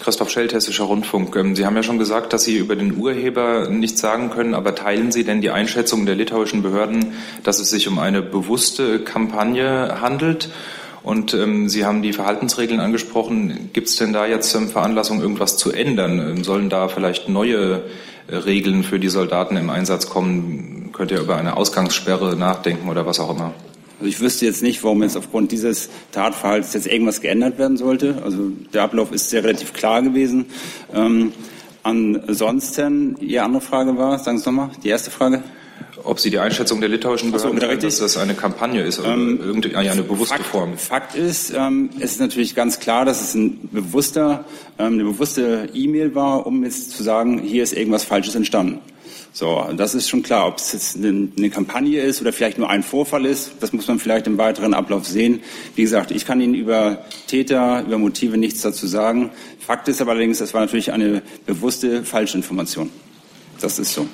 Christoph 0.00 0.28
Schelt, 0.30 0.52
Hessischer 0.52 0.86
Rundfunk. 0.86 1.36
Ähm, 1.36 1.54
Sie 1.54 1.64
haben 1.64 1.76
ja 1.76 1.84
schon 1.84 2.00
gesagt, 2.00 2.32
dass 2.32 2.42
Sie 2.42 2.56
über 2.56 2.74
den 2.74 2.96
Urheber 2.96 3.68
nichts 3.68 4.00
sagen 4.00 4.30
können, 4.30 4.54
aber 4.54 4.74
teilen 4.74 5.12
Sie 5.12 5.22
denn 5.22 5.40
die 5.40 5.50
Einschätzung 5.50 6.04
der 6.04 6.16
litauischen 6.16 6.62
Behörden, 6.62 7.12
dass 7.44 7.60
es 7.60 7.70
sich 7.70 7.86
um 7.86 8.00
eine 8.00 8.22
bewusste 8.22 8.98
Kampagne 9.04 10.00
handelt? 10.00 10.48
Und 11.04 11.32
ähm, 11.32 11.68
Sie 11.68 11.84
haben 11.84 12.02
die 12.02 12.12
Verhaltensregeln 12.12 12.80
angesprochen. 12.80 13.70
Gibt 13.72 13.86
es 13.86 13.94
denn 13.94 14.12
da 14.12 14.26
jetzt 14.26 14.52
ähm, 14.56 14.68
Veranlassung, 14.68 15.20
irgendwas 15.20 15.56
zu 15.56 15.70
ändern? 15.70 16.18
Ähm, 16.18 16.42
sollen 16.42 16.70
da 16.70 16.88
vielleicht 16.88 17.28
neue 17.28 17.84
äh, 18.26 18.34
Regeln 18.34 18.82
für 18.82 18.98
die 18.98 19.08
Soldaten 19.08 19.56
im 19.56 19.70
Einsatz 19.70 20.08
kommen? 20.08 20.90
Könnt 20.92 21.12
ihr 21.12 21.20
über 21.20 21.36
eine 21.36 21.56
Ausgangssperre 21.56 22.34
nachdenken 22.34 22.88
oder 22.88 23.06
was 23.06 23.20
auch 23.20 23.30
immer? 23.30 23.54
Also 24.00 24.08
ich 24.08 24.20
wüsste 24.20 24.46
jetzt 24.46 24.62
nicht, 24.62 24.82
warum 24.82 25.02
jetzt 25.02 25.16
aufgrund 25.16 25.52
dieses 25.52 25.90
Tatverhaltens 26.10 26.72
jetzt 26.72 26.86
irgendwas 26.86 27.20
geändert 27.20 27.58
werden 27.58 27.76
sollte. 27.76 28.22
Also 28.24 28.50
der 28.72 28.82
Ablauf 28.82 29.12
ist 29.12 29.28
sehr 29.28 29.44
relativ 29.44 29.74
klar 29.74 30.00
gewesen. 30.00 30.46
Ähm, 30.94 31.32
ansonsten, 31.82 33.18
Ihre 33.20 33.44
andere 33.44 33.60
Frage 33.60 33.98
war, 33.98 34.18
sagen 34.18 34.38
Sie 34.38 34.46
nochmal, 34.46 34.70
die 34.82 34.88
erste 34.88 35.10
Frage? 35.10 35.42
ob 36.02 36.18
Sie 36.18 36.30
die 36.30 36.38
Einschätzung 36.38 36.80
der 36.80 36.88
litauischen 36.88 37.30
Behörden 37.30 37.60
haben, 37.60 37.80
dass 37.80 37.98
das 37.98 38.16
eine 38.16 38.34
Kampagne 38.34 38.82
ist 38.82 39.00
oder 39.00 39.12
ähm, 39.12 39.38
irgendeine 39.38 40.02
bewusste 40.02 40.36
Fakt, 40.36 40.46
Form. 40.46 40.78
Fakt 40.78 41.14
ist, 41.14 41.52
ähm, 41.54 41.90
es 41.98 42.12
ist 42.12 42.20
natürlich 42.20 42.54
ganz 42.54 42.80
klar, 42.80 43.04
dass 43.04 43.20
es 43.20 43.34
ein 43.34 43.68
bewusster, 43.70 44.46
ähm, 44.78 44.94
eine 44.94 45.04
bewusste 45.04 45.68
E-Mail 45.74 46.14
war, 46.14 46.46
um 46.46 46.64
jetzt 46.64 46.92
zu 46.92 47.02
sagen, 47.02 47.38
hier 47.38 47.62
ist 47.62 47.74
irgendwas 47.74 48.04
Falsches 48.04 48.34
entstanden. 48.34 48.80
So, 49.32 49.64
das 49.76 49.94
ist 49.94 50.08
schon 50.08 50.22
klar. 50.22 50.48
Ob 50.48 50.58
es 50.58 50.72
jetzt 50.72 50.96
eine, 50.96 51.50
Kampagne 51.50 52.00
ist 52.00 52.20
oder 52.20 52.32
vielleicht 52.32 52.58
nur 52.58 52.68
ein 52.68 52.82
Vorfall 52.82 53.26
ist, 53.26 53.52
das 53.60 53.72
muss 53.72 53.86
man 53.86 53.98
vielleicht 53.98 54.26
im 54.26 54.38
weiteren 54.38 54.74
Ablauf 54.74 55.06
sehen. 55.06 55.40
Wie 55.76 55.82
gesagt, 55.82 56.10
ich 56.10 56.26
kann 56.26 56.40
Ihnen 56.40 56.54
über 56.54 57.04
Täter, 57.26 57.84
über 57.86 57.98
Motive 57.98 58.36
nichts 58.36 58.62
dazu 58.62 58.86
sagen. 58.86 59.30
Fakt 59.60 59.88
ist 59.88 60.00
aber 60.00 60.12
allerdings, 60.12 60.40
es 60.40 60.52
war 60.52 60.62
natürlich 60.62 60.92
eine 60.92 61.22
bewusste 61.46 62.04
Falschinformation. 62.04 62.90
Das 63.60 63.78
ist 63.78 63.92
so. 63.92 64.06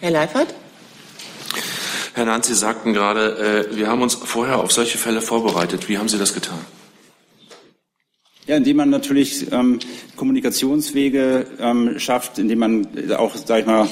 Herr 0.00 0.10
Leifert? 0.10 0.54
Herr 2.14 2.24
Nahn, 2.24 2.42
Sie 2.42 2.54
sagten 2.54 2.92
gerade, 2.92 3.68
äh, 3.70 3.76
wir 3.76 3.86
haben 3.86 4.02
uns 4.02 4.14
vorher 4.14 4.58
auf 4.58 4.72
solche 4.72 4.98
Fälle 4.98 5.20
vorbereitet. 5.20 5.88
Wie 5.88 5.98
haben 5.98 6.08
Sie 6.08 6.18
das 6.18 6.34
getan? 6.34 6.58
Ja, 8.50 8.56
indem 8.56 8.78
man 8.78 8.90
natürlich 8.90 9.46
ähm, 9.52 9.78
Kommunikationswege 10.16 11.46
ähm, 11.60 12.00
schafft, 12.00 12.40
indem 12.40 12.58
man 12.58 12.88
auch, 13.16 13.36
sag 13.36 13.60
ich 13.60 13.66
mal, 13.66 13.86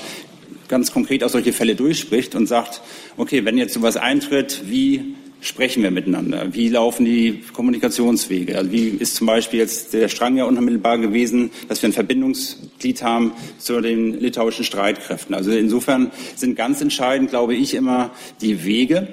ganz 0.66 0.90
konkret 0.90 1.22
auch 1.22 1.28
solche 1.28 1.52
Fälle 1.52 1.76
durchspricht 1.76 2.34
und 2.34 2.48
sagt, 2.48 2.80
okay, 3.16 3.44
wenn 3.44 3.56
jetzt 3.56 3.74
sowas 3.74 3.96
eintritt, 3.96 4.62
wie 4.66 5.14
sprechen 5.40 5.84
wir 5.84 5.92
miteinander? 5.92 6.48
Wie 6.54 6.68
laufen 6.70 7.04
die 7.04 7.44
Kommunikationswege? 7.52 8.58
Also 8.58 8.72
wie 8.72 8.88
ist 8.88 9.14
zum 9.14 9.28
Beispiel 9.28 9.60
jetzt 9.60 9.94
der 9.94 10.08
Strang 10.08 10.36
ja 10.36 10.44
unmittelbar 10.44 10.98
gewesen, 10.98 11.52
dass 11.68 11.80
wir 11.80 11.90
ein 11.90 11.92
Verbindungsglied 11.92 13.00
haben 13.04 13.34
zu 13.58 13.80
den 13.80 14.18
litauischen 14.18 14.64
Streitkräften? 14.64 15.36
Also 15.36 15.52
insofern 15.52 16.10
sind 16.34 16.56
ganz 16.56 16.80
entscheidend, 16.80 17.30
glaube 17.30 17.54
ich, 17.54 17.74
immer 17.74 18.10
die 18.40 18.64
Wege, 18.64 19.06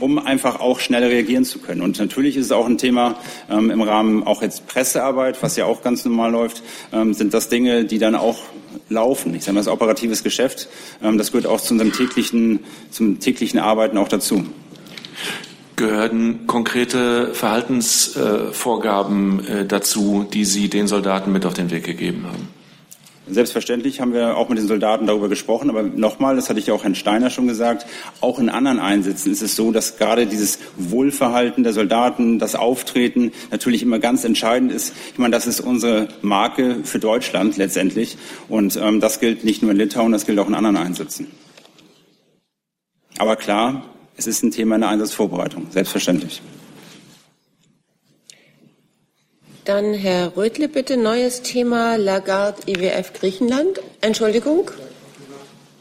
um 0.00 0.18
einfach 0.18 0.60
auch 0.60 0.80
schneller 0.80 1.08
reagieren 1.08 1.44
zu 1.44 1.60
können. 1.60 1.80
Und 1.80 1.98
natürlich 1.98 2.36
ist 2.36 2.46
es 2.46 2.52
auch 2.52 2.66
ein 2.66 2.78
Thema 2.78 3.16
ähm, 3.48 3.70
im 3.70 3.80
Rahmen 3.80 4.24
auch 4.24 4.42
jetzt 4.42 4.66
Pressearbeit, 4.66 5.42
was 5.42 5.56
ja 5.56 5.64
auch 5.64 5.82
ganz 5.82 6.04
normal 6.04 6.32
läuft, 6.32 6.62
ähm, 6.92 7.14
sind 7.14 7.32
das 7.32 7.48
Dinge, 7.48 7.84
die 7.84 7.98
dann 7.98 8.14
auch 8.14 8.38
laufen. 8.88 9.34
Ich 9.34 9.44
sage 9.44 9.54
mal, 9.54 9.60
das 9.60 9.68
operatives 9.68 10.22
Geschäft, 10.22 10.68
ähm, 11.02 11.18
das 11.18 11.32
gehört 11.32 11.46
auch 11.46 11.60
zu 11.60 11.74
unserem 11.74 11.92
täglichen, 11.92 12.60
zum 12.90 13.20
täglichen 13.20 13.60
Arbeiten 13.60 13.98
auch 13.98 14.08
dazu. 14.08 14.44
Gehören 15.76 16.46
konkrete 16.46 17.34
Verhaltensvorgaben 17.34 19.46
äh, 19.46 19.66
dazu, 19.66 20.26
die 20.32 20.44
Sie 20.44 20.70
den 20.70 20.88
Soldaten 20.88 21.32
mit 21.32 21.44
auf 21.44 21.54
den 21.54 21.70
Weg 21.70 21.84
gegeben 21.84 22.24
haben? 22.26 22.55
Selbstverständlich 23.28 24.00
haben 24.00 24.12
wir 24.12 24.36
auch 24.36 24.48
mit 24.48 24.58
den 24.58 24.68
Soldaten 24.68 25.08
darüber 25.08 25.28
gesprochen, 25.28 25.68
aber 25.68 25.82
nochmal, 25.82 26.36
das 26.36 26.48
hatte 26.48 26.60
ich 26.60 26.70
auch 26.70 26.84
Herrn 26.84 26.94
Steiner 26.94 27.28
schon 27.28 27.48
gesagt, 27.48 27.84
auch 28.20 28.38
in 28.38 28.48
anderen 28.48 28.78
Einsätzen 28.78 29.32
ist 29.32 29.42
es 29.42 29.56
so, 29.56 29.72
dass 29.72 29.96
gerade 29.96 30.26
dieses 30.26 30.60
Wohlverhalten 30.76 31.64
der 31.64 31.72
Soldaten, 31.72 32.38
das 32.38 32.54
Auftreten 32.54 33.32
natürlich 33.50 33.82
immer 33.82 33.98
ganz 33.98 34.24
entscheidend 34.24 34.70
ist. 34.70 34.94
Ich 35.12 35.18
meine, 35.18 35.32
das 35.32 35.48
ist 35.48 35.60
unsere 35.60 36.06
Marke 36.22 36.78
für 36.84 37.00
Deutschland 37.00 37.56
letztendlich 37.56 38.16
und 38.48 38.78
ähm, 38.80 39.00
das 39.00 39.18
gilt 39.18 39.44
nicht 39.44 39.60
nur 39.60 39.72
in 39.72 39.78
Litauen, 39.78 40.12
das 40.12 40.24
gilt 40.24 40.38
auch 40.38 40.48
in 40.48 40.54
anderen 40.54 40.76
Einsätzen. 40.76 41.26
Aber 43.18 43.34
klar, 43.34 43.82
es 44.16 44.28
ist 44.28 44.44
ein 44.44 44.52
Thema 44.52 44.76
in 44.76 44.82
der 44.82 44.90
Einsatzvorbereitung, 44.90 45.66
selbstverständlich. 45.70 46.42
Dann 49.66 49.94
Herr 49.94 50.36
Rötle, 50.36 50.68
bitte. 50.68 50.96
Neues 50.96 51.42
Thema 51.42 51.96
Lagarde 51.96 52.62
IWF 52.66 53.12
Griechenland. 53.14 53.80
Entschuldigung. 54.00 54.70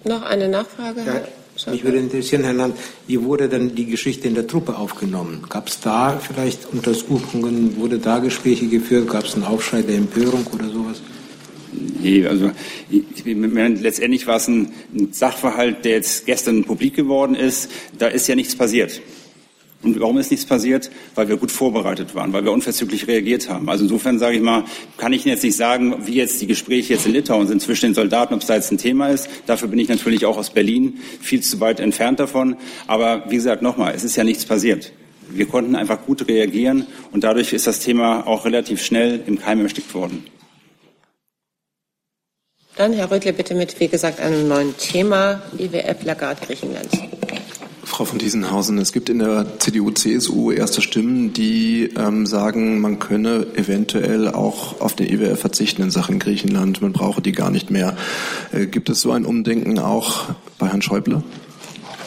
Noch 0.04 0.24
eine 0.24 0.48
Nachfrage? 0.50 1.02
Ja, 1.06 1.72
mich 1.72 1.84
würde 1.84 2.00
interessieren, 2.00 2.44
Herr 2.44 2.54
Land, 2.54 2.78
wie 3.06 3.22
wurde 3.24 3.48
denn 3.48 3.76
die 3.76 3.86
Geschichte 3.86 4.28
in 4.28 4.34
der 4.34 4.48
Truppe 4.48 4.76
aufgenommen? 4.76 5.46
Gab 5.50 5.68
es 5.68 5.82
da 5.82 6.18
vielleicht 6.18 6.66
Untersuchungen, 6.74 7.78
wurde 7.78 8.00
da 8.00 8.18
Gespräche 8.18 8.66
geführt? 8.66 9.08
Gab 9.08 9.26
es 9.26 9.36
einen 9.36 9.44
Aufschrei 9.44 9.84
der 9.84 9.98
Empörung 9.98 10.48
oder 10.52 10.68
sowas? 10.68 11.04
Nee, 12.02 12.26
also 12.26 12.50
ich, 12.90 13.04
letztendlich 13.24 14.26
war 14.26 14.38
es 14.38 14.48
ein, 14.48 14.74
ein 14.96 15.14
Sachverhalt, 15.14 15.86
der 15.86 15.92
jetzt 15.92 16.26
gestern 16.26 16.64
publik 16.64 16.96
geworden 16.96 17.36
ist. 17.36 17.70
Da 18.00 18.08
ist 18.08 18.28
ja 18.28 18.36
nichts 18.36 18.56
passiert. 18.56 19.00
Und 19.86 20.00
warum 20.00 20.18
ist 20.18 20.32
nichts 20.32 20.48
passiert? 20.48 20.90
Weil 21.14 21.30
wir 21.30 21.38
gut 21.38 21.52
vorbereitet 21.52 22.16
waren, 22.16 22.34
weil 22.34 22.44
wir 22.44 22.52
unverzüglich 22.52 23.08
reagiert 23.08 23.50
haben. 23.50 23.70
Also 23.70 23.84
insofern 23.84 24.18
sage 24.18 24.38
ich 24.38 24.42
mal, 24.42 24.64
kann 24.98 25.14
ich 25.14 25.26
Ihnen 25.26 25.36
jetzt 25.36 25.44
nicht 25.44 25.56
sagen, 25.56 26.08
wie 26.08 26.16
jetzt 26.16 26.42
die 26.42 26.48
Gespräche 26.48 26.96
jetzt 26.96 27.06
in 27.06 27.14
Litauen 27.14 27.48
sind 27.48 27.62
zwischen 27.62 27.88
den 27.88 27.94
Soldaten, 27.94 28.34
ob 28.34 28.42
es 28.42 28.48
da 28.48 28.56
jetzt 28.56 28.72
ein 28.72 28.80
Thema 28.80 29.10
ist. 29.10 29.30
Dafür 29.46 29.68
bin 29.68 29.78
ich 29.78 29.88
natürlich 29.88 30.26
auch 30.26 30.38
aus 30.38 30.50
Berlin 30.50 31.00
viel 31.22 31.42
zu 31.42 31.60
weit 31.60 31.80
entfernt 31.80 32.20
davon. 32.20 32.56
Aber 32.88 33.26
wie 33.30 33.36
gesagt, 33.36 33.62
nochmal, 33.62 33.94
es 33.96 34.04
ist 34.04 34.16
ja 34.16 34.24
nichts 34.24 34.46
passiert. 34.46 34.92
Wir 35.30 35.46
konnten 35.46 35.76
einfach 35.76 36.06
gut 36.06 36.28
reagieren 36.28 36.88
und 37.12 37.24
dadurch 37.24 37.54
ist 37.54 37.68
das 37.68 37.80
Thema 37.80 38.26
auch 38.26 38.46
relativ 38.46 38.84
schnell 38.84 39.22
im 39.28 39.40
Keim 39.40 39.62
erstickt 39.62 39.94
worden. 39.94 40.26
Dann 42.76 42.92
Herr 42.94 43.10
Röttler 43.10 43.32
bitte 43.32 43.56
mit, 43.56 43.80
wie 43.80 43.88
gesagt, 43.88 44.20
einem 44.20 44.48
neuen 44.48 44.76
Thema, 44.78 45.42
IWF 45.58 46.04
Lagarde 46.04 46.46
Griechenland. 46.46 46.90
Frau 47.96 48.04
von 48.04 48.20
Diesenhausen, 48.20 48.78
es 48.78 48.92
gibt 48.92 49.08
in 49.08 49.20
der 49.20 49.58
CDU, 49.58 49.90
CSU 49.90 50.52
erste 50.52 50.82
Stimmen, 50.82 51.32
die 51.32 51.94
ähm, 51.98 52.26
sagen, 52.26 52.82
man 52.82 53.00
könne 53.00 53.48
eventuell 53.56 54.28
auch 54.28 54.82
auf 54.82 54.98
den 54.98 55.10
IWF 55.10 55.40
verzichten 55.40 55.82
in 55.82 55.92
Sachen 55.92 56.20
Griechenland. 56.20 56.82
Man 56.82 56.92
brauche 56.92 57.22
die 57.22 57.32
gar 57.32 57.52
nicht 57.52 57.72
mehr. 57.72 57.96
Äh, 58.52 58.66
gibt 58.66 58.90
es 58.90 59.00
so 59.00 59.14
ein 59.14 59.24
Umdenken 59.24 59.80
auch 59.80 60.26
bei 60.60 60.68
Herrn 60.68 60.82
Schäuble? 60.82 61.24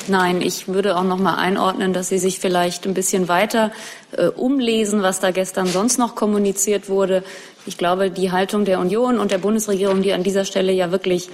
Nein, 0.09 0.43
ich 0.43 0.69
würde 0.69 0.95
auch 0.95 1.05
noch 1.05 1.17
mal 1.17 1.37
einordnen, 1.37 1.95
dass 1.95 2.11
Sie 2.11 2.19
sich 2.19 2.39
vielleicht 2.39 2.87
ein 2.87 2.93
bisschen 2.93 3.29
weiter 3.29 3.73
äh, 4.13 4.27
umlesen, 4.27 5.01
was 5.01 5.21
da 5.21 5.31
gestern 5.31 5.69
sonst 5.69 5.99
noch 5.99 6.15
kommuniziert 6.15 6.91
wurde. 6.91 7.25
Ich 7.65 7.79
glaube, 7.79 8.11
die 8.11 8.31
Haltung 8.31 8.67
der 8.67 8.79
Union 8.79 9.19
und 9.19 9.31
der 9.31 9.39
Bundesregierung, 9.39 10.03
die 10.03 10.13
an 10.13 10.23
dieser 10.23 10.45
Stelle 10.45 10.73
ja 10.73 10.91
wirklich 10.91 11.31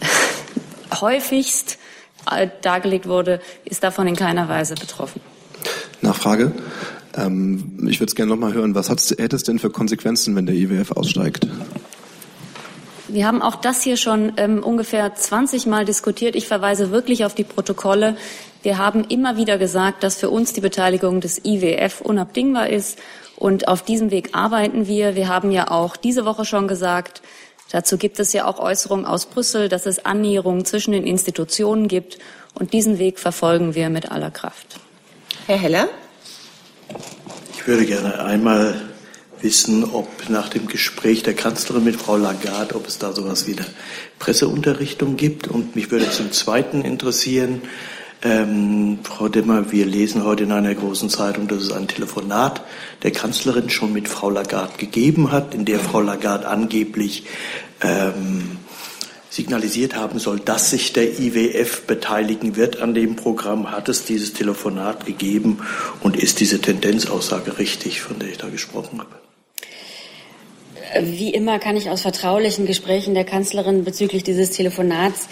häufigst 1.00 1.78
dargelegt 2.62 3.08
wurde, 3.08 3.40
ist 3.64 3.82
davon 3.82 4.06
in 4.06 4.16
keiner 4.16 4.48
Weise 4.48 4.74
betroffen. 4.74 5.20
Nachfrage. 6.00 6.52
Ähm, 7.16 7.86
ich 7.88 8.00
würde 8.00 8.10
es 8.10 8.14
gerne 8.14 8.30
noch 8.30 8.38
mal 8.38 8.52
hören. 8.52 8.74
Was 8.74 8.90
hätte 8.90 9.36
es 9.36 9.42
denn 9.42 9.58
für 9.58 9.70
Konsequenzen, 9.70 10.36
wenn 10.36 10.46
der 10.46 10.54
IWF 10.54 10.92
aussteigt? 10.92 11.46
Wir 13.08 13.26
haben 13.26 13.40
auch 13.40 13.56
das 13.56 13.82
hier 13.82 13.96
schon 13.96 14.34
ähm, 14.36 14.62
ungefähr 14.62 15.14
20 15.14 15.66
Mal 15.66 15.86
diskutiert. 15.86 16.36
Ich 16.36 16.46
verweise 16.46 16.90
wirklich 16.90 17.24
auf 17.24 17.34
die 17.34 17.44
Protokolle. 17.44 18.16
Wir 18.62 18.76
haben 18.76 19.04
immer 19.04 19.36
wieder 19.36 19.56
gesagt, 19.56 20.02
dass 20.02 20.16
für 20.16 20.28
uns 20.28 20.52
die 20.52 20.60
Beteiligung 20.60 21.20
des 21.20 21.42
IWF 21.44 22.02
unabdingbar 22.02 22.68
ist. 22.68 22.98
Und 23.36 23.66
auf 23.66 23.82
diesem 23.82 24.10
Weg 24.10 24.30
arbeiten 24.32 24.88
wir. 24.88 25.14
Wir 25.16 25.28
haben 25.28 25.50
ja 25.52 25.70
auch 25.70 25.96
diese 25.96 26.24
Woche 26.24 26.44
schon 26.44 26.68
gesagt, 26.68 27.22
dazu 27.70 27.98
gibt 27.98 28.20
es 28.20 28.32
ja 28.32 28.44
auch 28.44 28.58
Äußerungen 28.58 29.04
aus 29.04 29.26
Brüssel, 29.26 29.68
dass 29.68 29.86
es 29.86 30.04
Annäherungen 30.04 30.64
zwischen 30.64 30.92
den 30.92 31.06
Institutionen 31.06 31.88
gibt. 31.88 32.18
Und 32.54 32.72
diesen 32.72 32.98
Weg 32.98 33.18
verfolgen 33.18 33.74
wir 33.74 33.88
mit 33.90 34.10
aller 34.10 34.30
Kraft. 34.30 34.80
Herr 35.46 35.58
Heller? 35.58 35.88
Ich 37.54 37.66
würde 37.66 37.86
gerne 37.86 38.24
einmal 38.24 38.80
wissen, 39.40 39.84
ob 39.84 40.08
nach 40.28 40.48
dem 40.48 40.66
Gespräch 40.66 41.22
der 41.22 41.34
Kanzlerin 41.34 41.84
mit 41.84 41.96
Frau 41.96 42.16
Lagarde, 42.16 42.74
ob 42.74 42.88
es 42.88 42.98
da 42.98 43.12
sowas 43.12 43.46
wie 43.46 43.52
eine 43.52 43.66
Presseunterrichtung 44.18 45.16
gibt. 45.16 45.48
Und 45.48 45.76
mich 45.76 45.90
würde 45.90 46.10
zum 46.10 46.32
Zweiten 46.32 46.82
interessieren, 46.82 47.62
ähm, 48.22 48.98
Frau 49.02 49.28
Demmer, 49.28 49.70
wir 49.70 49.86
lesen 49.86 50.24
heute 50.24 50.44
in 50.44 50.52
einer 50.52 50.74
großen 50.74 51.08
Zeitung, 51.08 51.48
dass 51.48 51.62
es 51.62 51.72
ein 51.72 51.88
Telefonat 51.88 52.62
der 53.02 53.12
Kanzlerin 53.12 53.70
schon 53.70 53.92
mit 53.92 54.08
Frau 54.08 54.30
Lagarde 54.30 54.76
gegeben 54.76 55.30
hat, 55.30 55.54
in 55.54 55.64
der 55.64 55.78
Frau 55.78 56.00
Lagarde 56.00 56.48
angeblich 56.48 57.24
ähm, 57.80 58.58
signalisiert 59.30 59.94
haben 59.94 60.18
soll, 60.18 60.40
dass 60.40 60.70
sich 60.70 60.92
der 60.92 61.20
IWF 61.20 61.82
beteiligen 61.86 62.56
wird 62.56 62.80
an 62.80 62.94
dem 62.94 63.14
Programm. 63.14 63.70
Hat 63.70 63.88
es 63.88 64.04
dieses 64.04 64.32
Telefonat 64.32 65.06
gegeben 65.06 65.60
und 66.00 66.16
ist 66.16 66.40
diese 66.40 66.60
Tendenzaussage 66.60 67.58
richtig, 67.58 68.00
von 68.00 68.18
der 68.18 68.30
ich 68.30 68.38
da 68.38 68.48
gesprochen 68.48 69.00
habe? 69.00 69.14
Wie 71.02 71.30
immer 71.30 71.58
kann 71.58 71.76
ich 71.76 71.90
aus 71.90 72.00
vertraulichen 72.00 72.66
Gesprächen 72.66 73.14
der 73.14 73.24
Kanzlerin 73.24 73.84
bezüglich 73.84 74.24
dieses 74.24 74.50
Telefonats 74.50 75.28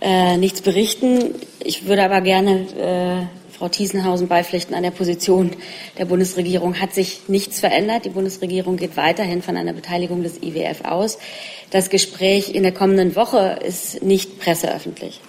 äh, 0.00 0.36
nichts 0.36 0.62
berichten. 0.62 1.34
Ich 1.60 1.86
würde 1.86 2.04
aber 2.04 2.20
gerne 2.20 3.28
äh, 3.30 3.54
Frau 3.58 3.68
Thiesenhausen 3.68 4.28
beipflichten, 4.28 4.74
an 4.74 4.84
der 4.84 4.92
Position 4.92 5.50
der 5.98 6.04
Bundesregierung 6.04 6.80
hat 6.80 6.94
sich 6.94 7.22
nichts 7.26 7.58
verändert. 7.58 8.04
Die 8.04 8.10
Bundesregierung 8.10 8.76
geht 8.76 8.96
weiterhin 8.96 9.42
von 9.42 9.56
einer 9.56 9.72
Beteiligung 9.72 10.22
des 10.22 10.40
IWF 10.40 10.84
aus. 10.84 11.18
Das 11.70 11.90
Gespräch 11.90 12.54
in 12.54 12.62
der 12.62 12.72
kommenden 12.72 13.16
Woche 13.16 13.58
ist 13.64 14.00
nicht 14.02 14.38
presseöffentlich. 14.38 15.20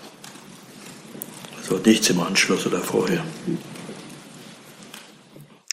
Also 1.58 1.78
nichts 1.84 2.10
im 2.12 2.20
Anschluss 2.20 2.68
oder 2.68 2.80
vorher. 2.80 3.24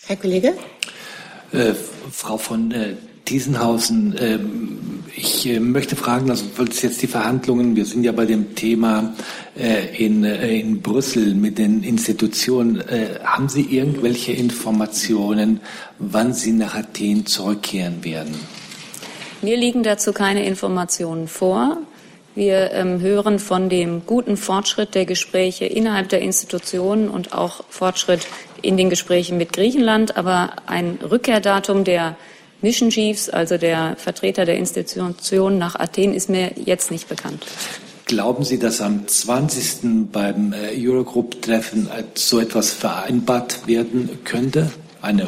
Herr 0.07 0.17
Kollege? 0.17 0.55
Äh, 1.53 1.75
Frau 2.11 2.39
von 2.39 2.71
äh, 2.73 2.95
Diesenhausen, 3.29 4.17
äh, 4.17 4.39
ich 5.17 5.47
äh, 5.47 5.61
möchte 5.61 5.97
fragen, 5.97 6.31
also 6.31 6.45
weil 6.57 6.69
es 6.69 6.83
jetzt 6.83 7.01
die 7.03 7.07
Verhandlungen, 7.07 7.75
wir 7.75 7.87
sind 7.87 8.05
ja 8.05 8.13
bei 8.13 8.27
dem 8.27 8.55
Thema 8.55 9.15
äh, 9.59 9.97
in, 9.97 10.25
äh, 10.25 10.61
in 10.61 10.83
Brüssel 10.83 11.35
mit 11.35 11.59
den 11.59 11.83
Institutionen, 11.83 12.83
haben 13.25 13.49
Sie 13.49 13.63
irgendwelche 13.63 14.33
Informationen, 14.33 15.61
wann 15.99 16.33
Sie 16.33 16.53
nach 16.53 16.75
Athen 16.75 17.27
zurückkehren 17.27 18.05
werden? 18.05 18.35
Mir 19.43 19.57
liegen 19.57 19.83
dazu 19.83 20.13
keine 20.13 20.45
Informationen 20.47 21.29
vor. 21.29 21.79
Wir 22.35 22.73
ähm, 22.73 23.01
hören 23.01 23.39
von 23.39 23.71
dem 23.71 24.03
guten 24.05 24.37
Fortschritt 24.37 24.95
der 24.95 25.07
Gespräche 25.07 25.65
innerhalb 25.65 26.11
der 26.11 26.21
Institutionen 26.21 27.09
und 27.09 27.33
auch 27.33 27.65
Fortschritt 27.71 28.27
in 28.61 28.77
den 28.77 28.91
Gesprächen 28.91 29.39
mit 29.39 29.55
Griechenland. 29.55 30.19
Aber 30.19 30.53
ein 30.67 30.99
Rückkehrdatum 31.03 31.85
der 31.85 32.17
Mission 32.63 32.91
Chiefs, 32.91 33.29
also 33.29 33.59
der 33.59 33.97
Vertreter 33.97 34.45
der 34.45 34.57
Institutionen 34.57 35.59
nach 35.59 35.75
Athen, 35.79 36.15
ist 36.15 36.31
mir 36.31 36.53
jetzt 36.57 36.91
nicht 36.91 37.09
bekannt. 37.09 37.45
Glauben 38.07 38.45
Sie, 38.45 38.59
dass 38.59 38.81
am 38.81 39.07
20. 39.07 40.11
beim 40.13 40.53
äh, 40.53 40.71
Eurogroup-Treffen 40.77 41.89
äh, 41.89 42.05
so 42.15 42.39
etwas 42.39 42.71
vereinbart 42.71 43.67
werden 43.67 44.21
könnte? 44.25 44.71
Eine 45.03 45.27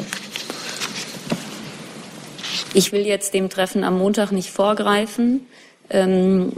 ich 2.73 2.91
will 2.91 3.05
jetzt 3.05 3.33
dem 3.33 3.49
Treffen 3.49 3.83
am 3.83 3.97
Montag 3.97 4.31
nicht 4.31 4.51
vorgreifen. 4.51 5.47
Ähm, 5.89 6.51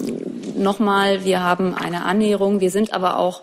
Nochmal, 0.58 1.24
wir 1.24 1.42
haben 1.42 1.74
eine 1.74 2.04
Annäherung. 2.04 2.60
Wir 2.60 2.72
sind 2.72 2.94
aber 2.94 3.18
auch 3.18 3.42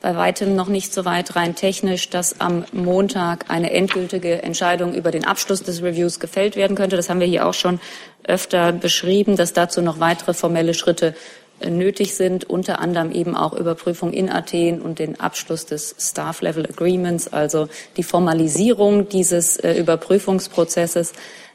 bei 0.00 0.16
weitem 0.16 0.54
noch 0.54 0.68
nicht 0.68 0.94
so 0.94 1.04
weit 1.04 1.36
rein 1.36 1.54
technisch, 1.54 2.08
dass 2.08 2.40
am 2.40 2.64
Montag 2.72 3.46
eine 3.48 3.72
endgültige 3.72 4.42
Entscheidung 4.42 4.94
über 4.94 5.10
den 5.10 5.26
Abschluss 5.26 5.62
des 5.62 5.82
Reviews 5.82 6.20
gefällt 6.20 6.56
werden 6.56 6.76
könnte. 6.76 6.96
Das 6.96 7.10
haben 7.10 7.20
wir 7.20 7.26
hier 7.26 7.46
auch 7.46 7.54
schon 7.54 7.80
öfter 8.24 8.72
beschrieben, 8.72 9.36
dass 9.36 9.52
dazu 9.52 9.82
noch 9.82 10.00
weitere 10.00 10.32
formelle 10.32 10.74
Schritte 10.74 11.14
äh, 11.60 11.68
nötig 11.68 12.14
sind, 12.14 12.48
unter 12.48 12.80
anderem 12.80 13.12
eben 13.12 13.36
auch 13.36 13.52
Überprüfung 13.52 14.12
in 14.12 14.30
Athen 14.30 14.80
und 14.80 14.98
den 14.98 15.20
Abschluss 15.20 15.66
des 15.66 15.94
Staff 15.98 16.40
Level 16.40 16.66
Agreements, 16.66 17.32
also 17.32 17.68
die 17.96 18.02
Formalisierung 18.02 19.08
dieses 19.08 19.58
äh, 19.58 19.74
Überprüfungsprozesses. 19.74 21.12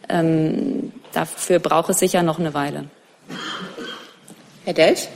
Ähm, 0.08 0.92
dafür 1.14 1.58
braucht 1.58 1.90
es 1.90 2.00
sicher 2.00 2.22
noch 2.22 2.38
eine 2.38 2.54
Weile. 2.54 2.86
Herr 4.66 4.74
Delch? 4.74 5.08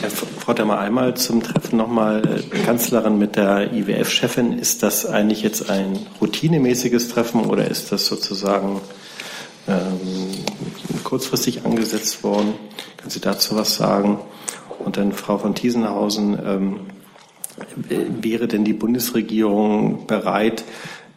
Herr 0.00 0.10
Frau 0.10 0.52
Demmer, 0.52 0.78
einmal 0.78 1.16
zum 1.16 1.42
Treffen 1.42 1.76
nochmal 1.76 2.22
äh, 2.24 2.58
Kanzlerin 2.64 3.18
mit 3.18 3.34
der 3.34 3.72
IWF-Chefin. 3.72 4.56
Ist 4.58 4.82
das 4.84 5.04
eigentlich 5.04 5.42
jetzt 5.42 5.68
ein 5.68 5.98
routinemäßiges 6.20 7.08
Treffen 7.08 7.46
oder 7.46 7.66
ist 7.68 7.90
das 7.90 8.06
sozusagen 8.06 8.80
ähm, 9.66 11.00
kurzfristig 11.02 11.64
angesetzt 11.64 12.22
worden? 12.22 12.54
Können 12.98 13.10
Sie 13.10 13.20
dazu 13.20 13.56
was 13.56 13.74
sagen? 13.74 14.20
Und 14.78 14.96
dann 14.96 15.12
Frau 15.12 15.38
von 15.38 15.56
Thiesenhausen, 15.56 16.38
ähm, 16.44 16.80
wäre 17.88 18.46
denn 18.46 18.64
die 18.64 18.72
Bundesregierung 18.72 20.06
bereit, 20.06 20.64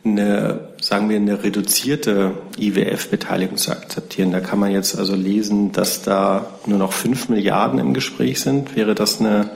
eine, 0.06 0.60
sagen 0.82 1.10
wir, 1.10 1.18
eine 1.18 1.44
reduzierte 1.44 2.34
IWF-Beteiligung 2.58 3.58
zu 3.58 3.72
akzeptieren. 3.72 4.32
Da 4.32 4.40
kann 4.40 4.60
man 4.60 4.72
jetzt 4.72 4.98
also 4.98 5.16
lesen, 5.16 5.72
dass 5.72 6.04
da 6.04 6.48
nur 6.66 6.78
noch 6.78 6.94
fünf 6.94 7.28
Milliarden 7.30 7.80
im 7.80 7.94
Gespräch 7.94 8.40
sind. 8.40 8.76
Wäre 8.76 8.96
das 8.96 9.20
eine 9.20 9.50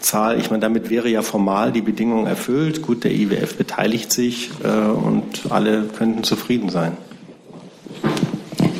Zahl? 0.00 0.38
Ich 0.38 0.50
meine, 0.50 0.60
damit 0.60 0.88
wäre 0.88 1.08
ja 1.08 1.22
formal 1.22 1.72
die 1.72 1.82
Bedingung 1.82 2.26
erfüllt. 2.26 2.82
Gut, 2.82 3.04
der 3.04 3.12
IWF 3.12 3.56
beteiligt 3.56 4.12
sich 4.12 4.50
äh, 4.62 4.68
und 4.68 5.50
alle 5.50 5.84
könnten 5.84 6.22
zufrieden 6.22 6.70
sein. 6.70 6.96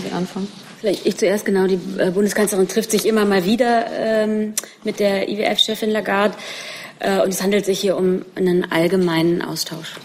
Sie 0.06 0.12
anfangen? 0.14 0.48
Vielleicht 0.80 1.06
ich 1.06 1.16
zuerst 1.16 1.44
genau. 1.44 1.66
Die 1.66 1.78
äh, 1.98 2.10
Bundeskanzlerin 2.10 2.68
trifft 2.68 2.90
sich 2.90 3.06
immer 3.06 3.24
mal 3.24 3.44
wieder 3.44 3.86
ähm, 3.92 4.54
mit 4.84 5.00
der 5.00 5.28
IWF-Chefin 5.28 5.90
Lagarde. 5.90 6.34
Äh, 7.00 7.20
und 7.22 7.28
es 7.28 7.42
handelt 7.42 7.64
sich 7.64 7.80
hier 7.80 7.96
um 7.96 8.24
einen 8.36 8.70
allgemeinen 8.70 9.42
Austausch. 9.42 9.96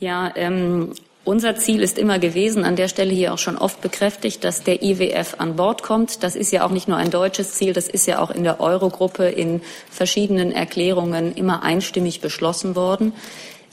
Ja, 0.00 0.32
ähm, 0.36 0.92
unser 1.24 1.56
Ziel 1.56 1.82
ist 1.82 1.98
immer 1.98 2.20
gewesen, 2.20 2.64
an 2.64 2.76
der 2.76 2.86
Stelle 2.86 3.12
hier 3.12 3.34
auch 3.34 3.38
schon 3.38 3.58
oft 3.58 3.80
bekräftigt, 3.80 4.44
dass 4.44 4.62
der 4.62 4.82
IWF 4.82 5.34
an 5.38 5.56
Bord 5.56 5.82
kommt. 5.82 6.22
Das 6.22 6.36
ist 6.36 6.52
ja 6.52 6.64
auch 6.64 6.70
nicht 6.70 6.86
nur 6.86 6.98
ein 6.98 7.10
deutsches 7.10 7.54
Ziel, 7.54 7.72
das 7.72 7.88
ist 7.88 8.06
ja 8.06 8.20
auch 8.20 8.30
in 8.30 8.44
der 8.44 8.60
Eurogruppe 8.60 9.24
in 9.24 9.60
verschiedenen 9.90 10.52
Erklärungen 10.52 11.34
immer 11.34 11.64
einstimmig 11.64 12.20
beschlossen 12.20 12.76
worden. 12.76 13.12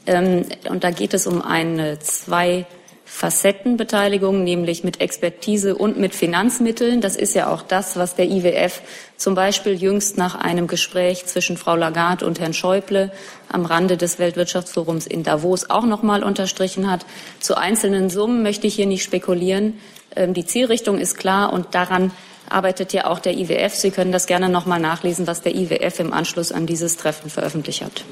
Ähm, 0.08 0.46
und 0.70 0.84
da 0.84 0.90
geht 0.90 1.14
es 1.14 1.28
um 1.28 1.42
eine 1.44 2.00
zwei 2.00 2.66
Facettenbeteiligung, 3.16 4.44
nämlich 4.44 4.84
mit 4.84 5.00
Expertise 5.00 5.76
und 5.76 6.00
mit 6.00 6.16
Finanzmitteln. 6.16 7.00
Das 7.00 7.16
ist 7.16 7.36
ja 7.36 7.54
auch 7.54 7.62
das, 7.62 7.96
was 7.96 8.16
der 8.16 8.26
IWF 8.26 8.82
zum 9.18 9.36
Beispiel 9.36 9.76
jüngst 9.76 10.18
nach 10.18 10.34
einem 10.34 10.66
Gespräch 10.66 11.28
zwischen 11.28 11.56
Frau 11.56 11.76
Lagarde 11.76 12.26
und 12.26 12.40
Herrn 12.40 12.56
Schäuble 12.56 13.12
am 13.50 13.66
Rande 13.66 13.98
des 13.98 14.18
Weltwirtschaftsforums 14.18 15.06
in 15.06 15.22
Davos 15.22 15.70
auch 15.70 15.86
noch 15.86 16.02
mal 16.02 16.24
unterstrichen 16.24 16.90
hat. 16.90 17.06
Zu 17.40 17.56
einzelnen 17.56 18.10
Summen 18.10 18.42
möchte 18.42 18.66
ich 18.66 18.74
hier 18.74 18.88
nicht 18.88 19.04
spekulieren. 19.04 19.80
Ähm, 20.16 20.34
die 20.34 20.48
Zielrichtung 20.48 20.98
ist 20.98 21.16
klar 21.16 21.54
und 21.54 21.76
daran 21.76 22.12
arbeitet 22.50 22.94
ja 22.94 23.06
auch 23.06 23.20
der 23.20 23.38
IWF. 23.38 23.76
Sie 23.76 23.92
können 23.92 24.12
das 24.12 24.26
gerne 24.26 24.50
noch 24.50 24.66
mal 24.66 24.80
nachlesen, 24.80 25.28
was 25.28 25.42
der 25.42 25.54
IWF 25.56 26.00
im 26.00 26.14
Anschluss 26.14 26.52
an 26.52 26.66
dieses 26.66 26.98
Treffen 26.98 27.30
veröffentlicht 27.30 27.84
hat. 27.84 28.04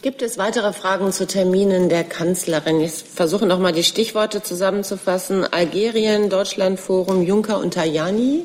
Gibt 0.00 0.22
es 0.22 0.38
weitere 0.38 0.72
Fragen 0.72 1.10
zu 1.10 1.26
Terminen 1.26 1.88
der 1.88 2.04
Kanzlerin? 2.04 2.80
Ich 2.80 2.92
versuche 2.92 3.46
noch 3.46 3.58
mal 3.58 3.72
die 3.72 3.82
Stichworte 3.82 4.44
zusammenzufassen. 4.44 5.44
Algerien, 5.44 6.30
Deutschlandforum, 6.30 7.22
Juncker 7.22 7.58
und 7.58 7.74
Tajani. 7.74 8.44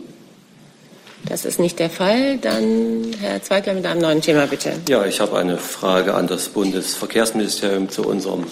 Das 1.28 1.46
ist 1.46 1.60
nicht 1.60 1.78
der 1.78 1.92
Fall. 1.92 2.40
Dann 2.40 3.14
Herr 3.20 3.44
Zweigler 3.44 3.76
mit 3.76 3.86
einem 3.86 4.02
neuen 4.02 4.22
Thema, 4.22 4.48
bitte. 4.48 4.74
Ja, 4.90 5.06
ich 5.06 5.20
habe 5.20 5.38
eine 5.38 5.58
Frage 5.58 6.16
an 6.16 6.26
das 6.26 6.50
Bundesverkehrsministerium 6.50 7.88
zu 7.88 8.04
unserem 8.04 8.46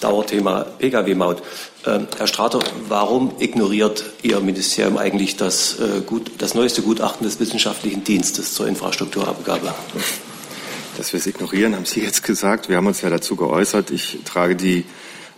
Dauerthema 0.00 0.66
Pkw-Maut. 0.78 1.42
Äh, 1.86 2.00
Herr 2.18 2.26
Strater, 2.26 2.58
warum 2.88 3.32
ignoriert 3.38 4.02
Ihr 4.22 4.40
Ministerium 4.40 4.98
eigentlich 4.98 5.36
das, 5.36 5.78
äh, 5.78 6.00
gut, 6.00 6.32
das 6.38 6.54
neueste 6.54 6.82
Gutachten 6.82 7.24
des 7.24 7.38
Wissenschaftlichen 7.38 8.02
Dienstes 8.02 8.54
zur 8.54 8.66
Infrastrukturabgabe? 8.66 9.72
Dass 11.00 11.14
wir 11.14 11.18
es 11.18 11.26
ignorieren, 11.26 11.74
haben 11.74 11.86
Sie 11.86 12.02
jetzt 12.02 12.22
gesagt. 12.24 12.68
Wir 12.68 12.76
haben 12.76 12.86
uns 12.86 13.00
ja 13.00 13.08
dazu 13.08 13.34
geäußert. 13.34 13.90
Ich 13.90 14.18
trage 14.26 14.54
die 14.54 14.84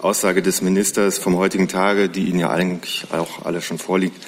Aussage 0.00 0.42
des 0.42 0.60
Ministers 0.60 1.18
vom 1.18 1.36
heutigen 1.36 1.68
Tage, 1.68 2.08
die 2.08 2.24
Ihnen 2.24 2.40
ja 2.40 2.50
eigentlich 2.50 3.04
auch 3.12 3.44
alle 3.44 3.62
schon 3.62 3.78
vorliegt, 3.78 4.26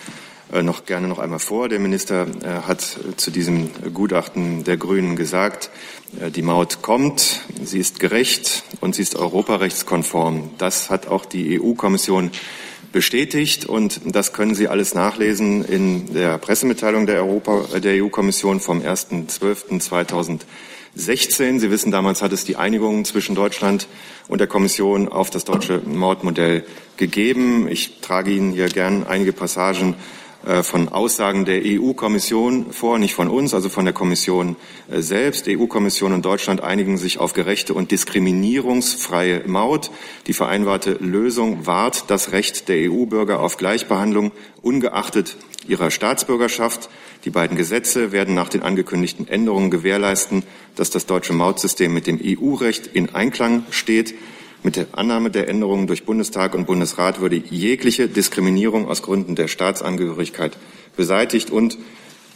äh, 0.52 0.62
noch 0.62 0.86
gerne 0.86 1.08
noch 1.08 1.18
einmal 1.18 1.40
vor. 1.40 1.68
Der 1.68 1.80
Minister 1.80 2.28
äh, 2.44 2.68
hat 2.68 2.82
zu 3.16 3.32
diesem 3.32 3.68
Gutachten 3.92 4.62
der 4.62 4.76
Grünen 4.76 5.16
gesagt, 5.16 5.70
äh, 6.20 6.30
die 6.30 6.42
Maut 6.42 6.82
kommt, 6.82 7.40
sie 7.64 7.80
ist 7.80 7.98
gerecht 7.98 8.62
und 8.80 8.94
sie 8.94 9.02
ist 9.02 9.16
europarechtskonform. 9.16 10.50
Das 10.58 10.88
hat 10.88 11.08
auch 11.08 11.24
die 11.24 11.60
EU-Kommission 11.60 12.30
bestätigt 12.92 13.64
und 13.64 14.02
das 14.04 14.32
können 14.32 14.54
Sie 14.54 14.68
alles 14.68 14.94
nachlesen 14.94 15.64
in 15.64 16.14
der 16.14 16.38
Pressemitteilung 16.38 17.06
der, 17.06 17.24
der 17.80 18.04
EU-Kommission 18.04 18.60
vom 18.60 18.82
1.12.2000. 18.82 20.42
16. 20.96 21.58
Sie 21.58 21.70
wissen, 21.70 21.90
damals 21.90 22.22
hat 22.22 22.32
es 22.32 22.44
die 22.44 22.56
Einigung 22.56 23.04
zwischen 23.04 23.34
Deutschland 23.34 23.88
und 24.28 24.38
der 24.38 24.46
Kommission 24.46 25.08
auf 25.08 25.30
das 25.30 25.44
deutsche 25.44 25.80
Mautmodell 25.84 26.64
gegeben. 26.96 27.68
Ich 27.68 28.00
trage 28.00 28.30
Ihnen 28.30 28.52
hier 28.52 28.68
gern 28.68 29.04
einige 29.04 29.32
Passagen 29.32 29.96
äh, 30.46 30.62
von 30.62 30.88
Aussagen 30.88 31.44
der 31.44 31.62
EU-Kommission 31.64 32.72
vor, 32.72 32.98
nicht 32.98 33.14
von 33.14 33.28
uns, 33.28 33.54
also 33.54 33.68
von 33.68 33.84
der 33.84 33.94
Kommission 33.94 34.56
äh, 34.90 35.00
selbst. 35.00 35.48
EU-Kommission 35.48 36.12
und 36.12 36.24
Deutschland 36.24 36.62
einigen 36.62 36.96
sich 36.96 37.18
auf 37.18 37.32
gerechte 37.32 37.74
und 37.74 37.90
diskriminierungsfreie 37.90 39.42
Maut. 39.46 39.90
Die 40.26 40.32
vereinbarte 40.32 40.92
Lösung 41.00 41.66
wahrt 41.66 42.04
das 42.08 42.32
Recht 42.32 42.68
der 42.68 42.90
EU-Bürger 42.90 43.40
auf 43.40 43.56
Gleichbehandlung 43.56 44.32
ungeachtet 44.62 45.36
ihrer 45.66 45.90
Staatsbürgerschaft. 45.90 46.88
Die 47.24 47.30
beiden 47.30 47.56
Gesetze 47.56 48.12
werden 48.12 48.34
nach 48.34 48.50
den 48.50 48.62
angekündigten 48.62 49.26
Änderungen 49.26 49.70
gewährleisten, 49.70 50.42
dass 50.76 50.90
das 50.90 51.06
deutsche 51.06 51.32
Mautsystem 51.32 51.92
mit 51.92 52.06
dem 52.06 52.20
EU-Recht 52.22 52.86
in 52.86 53.14
Einklang 53.14 53.64
steht. 53.70 54.14
Mit 54.62 54.76
der 54.76 54.86
Annahme 54.92 55.30
der 55.30 55.48
Änderungen 55.48 55.86
durch 55.86 56.04
Bundestag 56.04 56.54
und 56.54 56.66
Bundesrat 56.66 57.20
würde 57.20 57.36
jegliche 57.36 58.08
Diskriminierung 58.08 58.88
aus 58.88 59.02
Gründen 59.02 59.36
der 59.36 59.48
Staatsangehörigkeit 59.48 60.56
beseitigt 60.96 61.50
und 61.50 61.78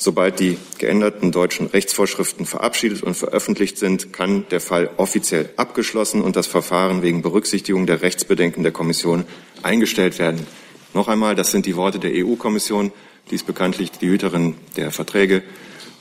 Sobald 0.00 0.38
die 0.38 0.56
geänderten 0.78 1.32
deutschen 1.32 1.66
Rechtsvorschriften 1.66 2.46
verabschiedet 2.46 3.02
und 3.02 3.16
veröffentlicht 3.16 3.78
sind, 3.78 4.12
kann 4.12 4.46
der 4.52 4.60
Fall 4.60 4.90
offiziell 4.96 5.50
abgeschlossen 5.56 6.22
und 6.22 6.36
das 6.36 6.46
Verfahren 6.46 7.02
wegen 7.02 7.20
Berücksichtigung 7.20 7.84
der 7.84 8.00
Rechtsbedenken 8.00 8.62
der 8.62 8.70
Kommission 8.70 9.24
eingestellt 9.64 10.20
werden. 10.20 10.46
Noch 10.94 11.08
einmal, 11.08 11.34
das 11.34 11.50
sind 11.50 11.66
die 11.66 11.74
Worte 11.74 11.98
der 11.98 12.12
EU-Kommission. 12.14 12.92
Die 13.30 13.34
ist 13.34 13.46
bekanntlich 13.46 13.90
die 13.92 14.08
Hüterin 14.08 14.56
der 14.76 14.90
Verträge. 14.90 15.42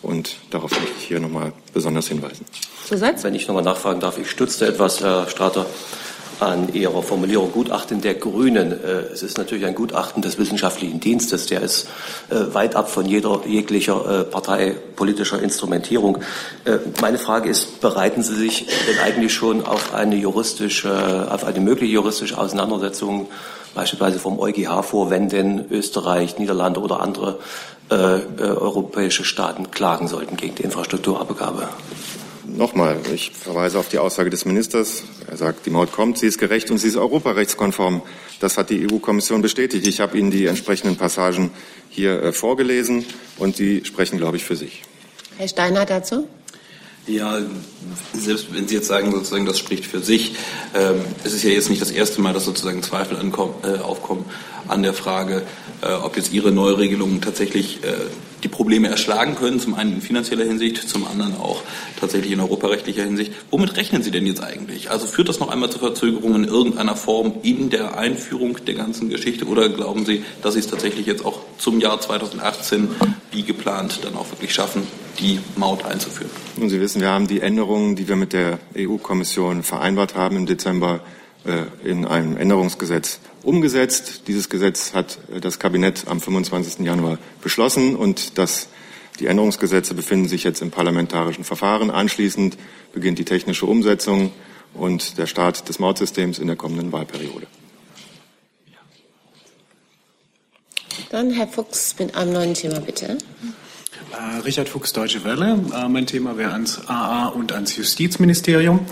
Und 0.01 0.37
darauf 0.51 0.71
möchte 0.71 0.95
ich 0.99 1.07
hier 1.07 1.19
noch 1.19 1.27
nochmal 1.29 1.53
besonders 1.73 2.07
hinweisen. 2.07 2.45
Zusatz? 2.87 3.23
Wenn 3.23 3.35
ich 3.35 3.47
noch 3.47 3.55
nochmal 3.55 3.73
nachfragen 3.73 3.99
darf, 3.99 4.17
ich 4.17 4.29
stützte 4.29 4.67
etwas, 4.67 5.01
Herr 5.01 5.27
Strater, 5.27 5.65
an 6.39 6.73
Ihrer 6.73 7.01
Formulierung 7.01 7.51
Gutachten 7.51 8.01
der 8.01 8.13
Grünen. 8.13 8.71
Äh, 8.71 9.11
es 9.13 9.23
ist 9.23 9.37
natürlich 9.37 9.65
ein 9.65 9.75
Gutachten 9.75 10.21
des 10.21 10.37
wissenschaftlichen 10.37 10.99
Dienstes, 10.99 11.47
der 11.47 11.61
ist 11.61 11.87
äh, 12.29 12.53
weit 12.53 12.75
ab 12.75 12.91
von 12.91 13.05
jeder 13.05 13.41
jeglicher 13.45 14.21
äh, 14.21 14.23
parteipolitischer 14.23 15.41
Instrumentierung. 15.41 16.19
Meine 17.01 17.17
Frage 17.17 17.49
ist, 17.49 17.81
bereiten 17.81 18.23
Sie 18.23 18.35
sich 18.35 18.67
denn 18.87 18.99
eigentlich 18.99 19.33
schon 19.33 19.65
auf 19.65 19.93
eine 19.93 20.15
juristische, 20.15 21.27
auf 21.31 21.43
eine 21.43 21.59
mögliche 21.59 21.93
juristische 21.93 22.37
Auseinandersetzung 22.37 23.27
beispielsweise 23.77 24.19
vom 24.19 24.39
EuGH 24.39 24.83
vor, 24.83 25.09
wenn 25.11 25.29
denn 25.29 25.65
Österreich, 25.69 26.39
Niederlande 26.39 26.81
oder 26.81 26.99
andere 26.99 27.39
äh, 27.89 27.93
europäische 27.95 29.23
Staaten 29.23 29.69
klagen 29.69 30.07
sollten 30.07 30.35
gegen 30.35 30.55
die 30.55 30.63
Infrastrukturabgabe? 30.63 31.69
Nochmal, 32.45 32.97
ich 33.13 33.31
verweise 33.31 33.77
auf 33.77 33.87
die 33.89 33.99
Aussage 33.99 34.31
des 34.31 34.45
Ministers. 34.45 35.03
Er 35.29 35.37
sagt, 35.37 35.65
die 35.65 35.69
Maut 35.69 35.91
kommt, 35.91 36.17
sie 36.17 36.25
ist 36.25 36.39
gerecht 36.39 36.71
und 36.71 36.79
sie 36.79 36.87
ist 36.87 36.97
europarechtskonform. 36.97 38.01
Das 38.39 38.57
hat 38.57 38.71
die 38.71 38.91
EU-Kommission 38.91 39.41
bestätigt. 39.41 39.85
Ich 39.85 39.99
habe 39.99 40.17
Ihnen 40.17 40.31
die 40.31 40.47
entsprechenden 40.47 40.95
Passagen 40.95 41.51
hier 41.89 42.23
äh, 42.23 42.33
vorgelesen 42.33 43.05
und 43.37 43.59
die 43.59 43.85
sprechen, 43.85 44.17
glaube 44.17 44.37
ich, 44.37 44.43
für 44.43 44.55
sich. 44.55 44.81
Herr 45.37 45.47
Steiner 45.47 45.85
dazu? 45.85 46.27
Ja, 47.07 47.39
selbst 48.13 48.53
wenn 48.53 48.67
Sie 48.67 48.75
jetzt 48.75 48.87
sagen, 48.87 49.11
sozusagen, 49.11 49.45
das 49.45 49.57
spricht 49.57 49.85
für 49.85 50.01
sich, 50.01 50.35
ähm, 50.75 50.99
es 51.23 51.33
ist 51.33 51.43
ja 51.43 51.51
jetzt 51.51 51.69
nicht 51.69 51.81
das 51.81 51.91
erste 51.91 52.19
Mal, 52.19 52.33
dass 52.33 52.43
sozusagen 52.43 52.83
Zweifel 52.83 53.15
ankommen, 53.15 53.55
äh, 53.63 53.79
aufkommen 53.79 54.25
an 54.67 54.83
der 54.83 54.93
Frage, 54.93 55.43
äh, 55.81 55.93
ob 55.93 56.17
jetzt 56.17 56.33
Ihre 56.33 56.51
Neuregelungen 56.51 57.21
tatsächlich 57.21 57.81
äh, 57.85 57.93
die 58.43 58.47
Probleme 58.47 58.87
erschlagen 58.87 59.35
können, 59.35 59.59
zum 59.59 59.73
einen 59.73 59.93
in 59.93 60.01
finanzieller 60.01 60.45
Hinsicht, 60.45 60.87
zum 60.87 61.07
anderen 61.07 61.35
auch 61.37 61.63
tatsächlich 61.99 62.31
in 62.31 62.39
europarechtlicher 62.39 63.03
Hinsicht. 63.03 63.31
Womit 63.49 63.75
rechnen 63.77 64.03
Sie 64.03 64.11
denn 64.11 64.27
jetzt 64.27 64.43
eigentlich? 64.43 64.91
Also 64.91 65.07
führt 65.07 65.29
das 65.29 65.39
noch 65.39 65.49
einmal 65.49 65.69
zu 65.69 65.79
Verzögerungen 65.79 66.43
in 66.43 66.49
irgendeiner 66.49 66.95
Form 66.95 67.33
in 67.43 67.69
der 67.69 67.97
Einführung 67.97 68.63
der 68.65 68.75
ganzen 68.75 69.09
Geschichte 69.09 69.45
oder 69.45 69.69
glauben 69.69 70.05
Sie, 70.05 70.23
dass 70.41 70.53
Sie 70.53 70.59
es 70.59 70.67
tatsächlich 70.67 71.05
jetzt 71.05 71.25
auch 71.25 71.39
zum 71.57 71.79
Jahr 71.79 71.99
2018 71.99 72.89
wie 73.31 73.43
geplant 73.43 73.99
dann 74.03 74.15
auch 74.15 74.29
wirklich 74.31 74.53
schaffen, 74.53 74.83
die 75.19 75.39
Maut 75.55 75.85
einzuführen? 75.85 76.31
Nun, 76.57 76.69
Sie 76.69 76.79
wissen, 76.79 77.01
wir 77.01 77.09
haben 77.09 77.27
die 77.27 77.41
Änderungen, 77.41 77.95
die 77.95 78.07
wir 78.07 78.15
mit 78.15 78.33
der 78.33 78.59
EU-Kommission 78.77 79.63
vereinbart 79.63 80.15
haben 80.15 80.37
im 80.37 80.45
Dezember, 80.45 81.01
äh, 81.45 81.87
in 81.87 82.05
einem 82.05 82.37
Änderungsgesetz 82.37 83.19
umgesetzt. 83.47 84.23
Dieses 84.27 84.49
Gesetz 84.49 84.93
hat 84.93 85.19
äh, 85.33 85.39
das 85.39 85.57
Kabinett 85.57 86.03
am 86.07 86.19
25. 86.19 86.85
Januar 86.85 87.17
beschlossen 87.41 87.95
und 87.95 88.37
das, 88.37 88.67
die 89.19 89.27
Änderungsgesetze 89.27 89.93
befinden 89.93 90.27
sich 90.27 90.43
jetzt 90.43 90.61
im 90.61 90.69
parlamentarischen 90.69 91.45
Verfahren. 91.45 91.89
Anschließend 91.89 92.57
beginnt 92.93 93.19
die 93.19 93.25
technische 93.25 93.65
Umsetzung 93.65 94.33
und 94.73 95.17
der 95.17 95.27
Start 95.27 95.69
des 95.69 95.79
Mautsystems 95.79 96.39
in 96.39 96.47
der 96.47 96.57
kommenden 96.57 96.91
Wahlperiode. 96.91 97.47
Dann 101.09 101.31
Herr 101.31 101.47
Fuchs 101.47 101.95
mit 101.99 102.15
einem 102.15 102.33
neuen 102.33 102.53
Thema, 102.53 102.81
bitte. 102.81 103.17
Äh, 104.11 104.41
Richard 104.43 104.67
Fuchs, 104.67 104.91
Deutsche 104.91 105.23
Welle. 105.23 105.57
Äh, 105.73 105.87
mein 105.87 106.05
Thema 106.05 106.37
wäre 106.37 106.51
ans 106.51 106.81
AA 106.87 107.27
und 107.27 107.53
ans 107.53 107.77
Justizministerium. 107.77 108.85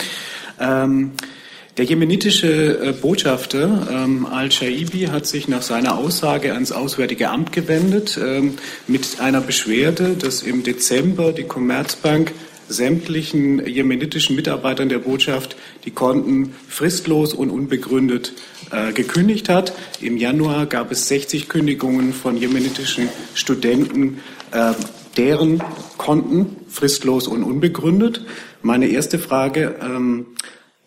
Der 1.78 1.84
jemenitische 1.84 2.80
äh, 2.80 2.92
Botschafter 2.94 3.88
ähm, 3.92 4.26
Al-Shaibi 4.26 5.08
hat 5.08 5.26
sich 5.26 5.50
nach 5.50 5.62
seiner 5.62 5.98
Aussage 5.98 6.54
ans 6.54 6.72
Auswärtige 6.72 7.30
Amt 7.30 7.52
gewendet 7.52 8.18
ähm, 8.18 8.54
mit 8.88 9.20
einer 9.20 9.42
Beschwerde, 9.42 10.16
dass 10.16 10.42
im 10.42 10.64
Dezember 10.64 11.34
die 11.34 11.44
Commerzbank 11.44 12.32
sämtlichen 12.70 13.68
jemenitischen 13.68 14.38
Mitarbeitern 14.38 14.88
der 14.88 15.00
Botschaft 15.00 15.58
die 15.84 15.92
Konten 15.92 16.56
fristlos 16.70 17.34
und 17.34 17.50
unbegründet 17.50 18.32
äh, 18.72 18.94
gekündigt 18.94 19.50
hat. 19.50 19.74
Im 20.00 20.16
Januar 20.16 20.68
gab 20.68 20.94
es 20.94 21.10
60 21.10 21.50
Kündigungen 21.50 22.14
von 22.14 22.38
jemenitischen 22.38 23.10
Studenten, 23.34 24.22
äh, 24.52 24.72
deren 25.18 25.62
Konten 25.98 26.56
fristlos 26.70 27.28
und 27.28 27.44
unbegründet. 27.44 28.22
Meine 28.62 28.88
erste 28.88 29.20
Frage, 29.20 29.76
ähm, 29.82 30.28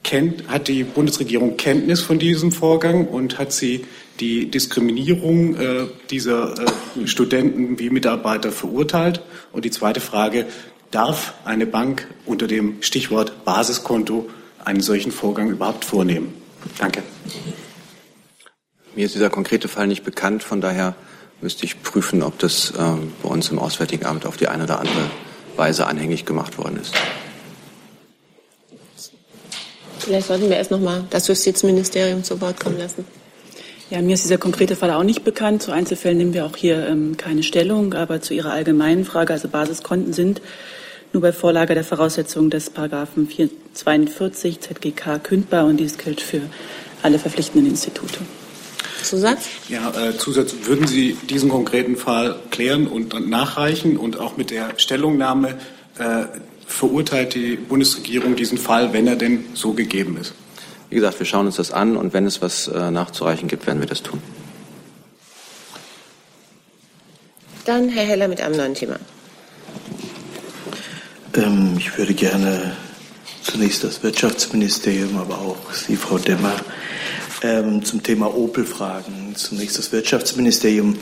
Kennt, 0.02 0.48
hat 0.48 0.68
die 0.68 0.84
Bundesregierung 0.84 1.56
Kenntnis 1.56 2.00
von 2.00 2.18
diesem 2.18 2.52
Vorgang 2.52 3.06
und 3.08 3.38
hat 3.38 3.52
sie 3.52 3.84
die 4.20 4.50
Diskriminierung 4.50 5.56
äh, 5.56 5.86
dieser 6.10 6.54
äh, 6.58 7.06
Studenten 7.06 7.78
wie 7.78 7.90
Mitarbeiter 7.90 8.52
verurteilt? 8.52 9.22
Und 9.52 9.64
die 9.64 9.70
zweite 9.70 10.00
Frage, 10.00 10.46
darf 10.90 11.34
eine 11.44 11.66
Bank 11.66 12.08
unter 12.26 12.46
dem 12.46 12.78
Stichwort 12.80 13.44
Basiskonto 13.44 14.28
einen 14.64 14.80
solchen 14.80 15.12
Vorgang 15.12 15.50
überhaupt 15.50 15.84
vornehmen? 15.84 16.34
Danke. 16.78 17.02
Mir 18.94 19.04
ist 19.06 19.14
dieser 19.14 19.30
konkrete 19.30 19.68
Fall 19.68 19.86
nicht 19.86 20.04
bekannt, 20.04 20.42
von 20.42 20.60
daher 20.60 20.94
müsste 21.40 21.64
ich 21.64 21.82
prüfen, 21.82 22.22
ob 22.22 22.38
das 22.38 22.70
äh, 22.70 22.74
bei 23.22 23.28
uns 23.28 23.50
im 23.50 23.58
Auswärtigen 23.58 24.06
Amt 24.06 24.26
auf 24.26 24.36
die 24.36 24.48
eine 24.48 24.64
oder 24.64 24.80
andere 24.80 25.10
Weise 25.56 25.86
anhängig 25.86 26.24
gemacht 26.24 26.58
worden 26.58 26.78
ist. 26.80 26.94
Vielleicht 30.08 30.28
sollten 30.28 30.48
wir 30.48 30.56
erst 30.56 30.70
noch 30.70 30.80
mal 30.80 31.04
das 31.10 31.28
Justizministerium 31.28 32.24
zu 32.24 32.40
Wort 32.40 32.58
kommen 32.58 32.78
lassen. 32.78 33.04
Ja, 33.90 34.00
mir 34.00 34.14
ist 34.14 34.24
dieser 34.24 34.38
konkrete 34.38 34.74
Fall 34.74 34.90
auch 34.90 35.02
nicht 35.02 35.22
bekannt. 35.22 35.62
Zu 35.62 35.70
Einzelfällen 35.70 36.16
nehmen 36.16 36.32
wir 36.32 36.46
auch 36.46 36.56
hier 36.56 36.88
ähm, 36.88 37.18
keine 37.18 37.42
Stellung. 37.42 37.92
Aber 37.92 38.22
zu 38.22 38.32
Ihrer 38.32 38.52
allgemeinen 38.52 39.04
Frage, 39.04 39.34
also 39.34 39.48
Basiskonten 39.48 40.14
sind 40.14 40.40
nur 41.12 41.20
bei 41.20 41.30
Vorlage 41.30 41.74
der 41.74 41.84
Voraussetzungen 41.84 42.48
des 42.48 42.70
Paragraphen 42.70 43.28
42 43.74 44.60
ZGK 44.60 45.22
kündbar 45.22 45.66
und 45.66 45.76
dies 45.76 45.98
gilt 45.98 46.22
für 46.22 46.40
alle 47.02 47.18
verpflichtenden 47.18 47.68
Institute. 47.68 48.18
Zusatz? 49.02 49.40
Ja, 49.68 49.90
äh, 49.90 50.16
Zusatz. 50.16 50.54
Würden 50.62 50.86
Sie 50.86 51.18
diesen 51.28 51.50
konkreten 51.50 51.98
Fall 51.98 52.36
klären 52.50 52.86
und 52.86 53.28
nachreichen 53.28 53.98
und 53.98 54.18
auch 54.18 54.38
mit 54.38 54.50
der 54.50 54.70
Stellungnahme 54.78 55.58
äh, 55.98 56.24
verurteilt 56.68 57.34
die 57.34 57.56
Bundesregierung 57.56 58.36
diesen 58.36 58.58
Fall, 58.58 58.92
wenn 58.92 59.06
er 59.06 59.16
denn 59.16 59.46
so 59.54 59.72
gegeben 59.72 60.16
ist? 60.20 60.34
Wie 60.90 60.94
gesagt, 60.94 61.18
wir 61.18 61.26
schauen 61.26 61.46
uns 61.46 61.56
das 61.56 61.72
an 61.72 61.96
und 61.96 62.12
wenn 62.12 62.26
es 62.26 62.40
was 62.40 62.68
äh, 62.68 62.90
nachzureichen 62.90 63.48
gibt, 63.48 63.66
werden 63.66 63.80
wir 63.80 63.88
das 63.88 64.02
tun. 64.02 64.22
Dann 67.64 67.88
Herr 67.88 68.04
Heller 68.04 68.28
mit 68.28 68.40
einem 68.40 68.56
neuen 68.56 68.74
Thema. 68.74 68.96
Ähm, 71.34 71.74
ich 71.78 71.98
würde 71.98 72.14
gerne 72.14 72.76
zunächst 73.42 73.84
das 73.84 74.02
Wirtschaftsministerium, 74.02 75.18
aber 75.18 75.38
auch 75.38 75.72
Sie, 75.72 75.96
Frau 75.96 76.18
Demmer, 76.18 76.54
ähm, 77.42 77.84
zum 77.84 78.02
Thema 78.02 78.34
Opel 78.34 78.64
fragen. 78.64 79.34
Zunächst 79.34 79.78
das 79.78 79.92
Wirtschaftsministerium. 79.92 80.96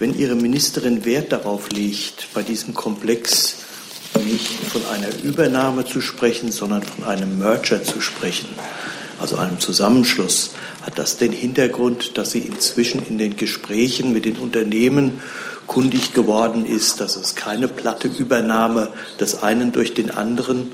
Wenn 0.00 0.16
Ihre 0.16 0.34
Ministerin 0.34 1.04
Wert 1.04 1.32
darauf 1.32 1.70
legt, 1.70 2.28
bei 2.34 2.42
diesem 2.42 2.74
Komplex 2.74 3.56
nicht 4.18 4.48
von 4.48 4.82
einer 4.86 5.08
Übernahme 5.22 5.84
zu 5.84 6.00
sprechen, 6.00 6.52
sondern 6.52 6.82
von 6.82 7.04
einem 7.04 7.38
Merger 7.38 7.82
zu 7.82 8.00
sprechen, 8.00 8.48
also 9.20 9.36
einem 9.36 9.58
Zusammenschluss. 9.60 10.52
Hat 10.82 10.98
das 10.98 11.16
den 11.16 11.32
Hintergrund, 11.32 12.16
dass 12.16 12.30
sie 12.30 12.40
inzwischen 12.40 13.04
in 13.06 13.18
den 13.18 13.36
Gesprächen 13.36 14.12
mit 14.12 14.24
den 14.24 14.36
Unternehmen 14.36 15.20
kundig 15.66 16.14
geworden 16.14 16.64
ist, 16.64 17.00
dass 17.00 17.16
es 17.16 17.34
keine 17.34 17.68
platte 17.68 18.08
Übernahme 18.08 18.88
des 19.20 19.42
einen 19.42 19.72
durch 19.72 19.94
den 19.94 20.10
anderen 20.10 20.72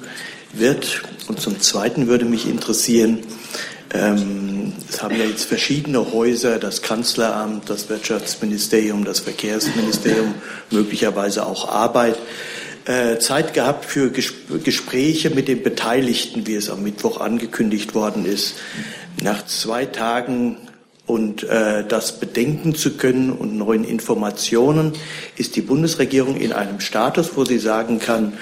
wird? 0.52 1.02
Und 1.28 1.40
zum 1.40 1.60
Zweiten 1.60 2.06
würde 2.06 2.24
mich 2.24 2.48
interessieren, 2.48 3.20
ähm, 3.94 4.72
es 4.88 5.02
haben 5.02 5.16
ja 5.16 5.24
jetzt 5.24 5.44
verschiedene 5.44 6.12
Häuser, 6.12 6.58
das 6.58 6.82
Kanzleramt, 6.82 7.70
das 7.70 7.88
Wirtschaftsministerium, 7.88 9.04
das 9.04 9.20
Verkehrsministerium, 9.20 10.34
möglicherweise 10.70 11.46
auch 11.46 11.68
Arbeit. 11.68 12.16
Äh, 12.86 13.18
Zeit 13.18 13.54
gehabt 13.54 13.86
für 13.86 14.10
Gespräche 14.10 15.30
mit 15.30 15.48
den 15.48 15.62
Beteiligten, 15.62 16.46
wie 16.46 16.54
es 16.54 16.68
am 16.68 16.82
Mittwoch 16.82 17.18
angekündigt 17.18 17.94
worden 17.94 18.26
ist. 18.26 18.56
Nach 19.22 19.46
zwei 19.46 19.86
Tagen 19.86 20.58
und 21.06 21.44
äh, 21.44 21.82
das 21.86 22.20
bedenken 22.20 22.74
zu 22.74 22.98
können 22.98 23.32
und 23.32 23.56
neuen 23.56 23.84
Informationen 23.84 24.92
ist 25.36 25.56
die 25.56 25.62
Bundesregierung 25.62 26.36
in 26.36 26.52
einem 26.52 26.80
Status, 26.80 27.30
wo 27.36 27.46
sie 27.46 27.58
sagen 27.58 28.00
kann, 28.00 28.34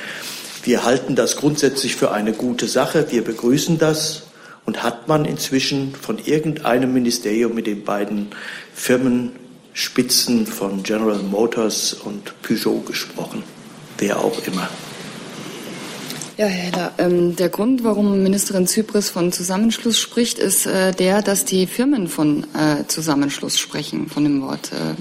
wir 0.64 0.84
halten 0.84 1.14
das 1.14 1.36
grundsätzlich 1.36 1.95
für 1.95 2.11
eine 2.11 2.32
gute 2.32 2.66
Sache, 2.66 3.07
wir 3.11 3.22
begrüßen 3.22 3.78
das 3.78 4.24
und 4.64 4.82
hat 4.82 5.07
man 5.07 5.24
inzwischen 5.24 5.95
von 5.95 6.18
irgendeinem 6.18 6.93
Ministerium 6.93 7.55
mit 7.55 7.68
den 7.68 7.84
beiden 7.84 8.28
Firmen 8.74 9.32
Spitzen 9.72 10.47
von 10.47 10.82
General 10.82 11.18
Motors 11.18 11.95
und 11.95 12.34
Peugeot 12.43 12.80
gesprochen. 12.80 13.45
Wer 13.99 14.18
auch 14.18 14.38
immer. 14.47 14.68
Ja, 16.38 16.47
Herr 16.47 16.72
Heller, 16.72 16.93
ähm, 16.99 17.36
der 17.36 17.51
Grund, 17.51 17.84
warum 17.84 18.22
Ministerin 18.22 18.66
Zypris 18.66 19.11
von 19.11 19.32
Zusammenschluss 19.32 20.01
spricht, 20.01 20.38
ist 20.38 20.66
äh, 20.66 20.93
der, 20.93 21.22
dass 21.22 21.45
die 21.45 21.66
Firmen 21.66 22.09
von 22.09 22.47
äh, 22.55 22.86
Zusammenschluss 22.88 23.59
sprechen, 23.59 24.09
von 24.09 24.24
dem 24.24 24.43
Wort. 24.43 24.72
Äh, 24.72 24.95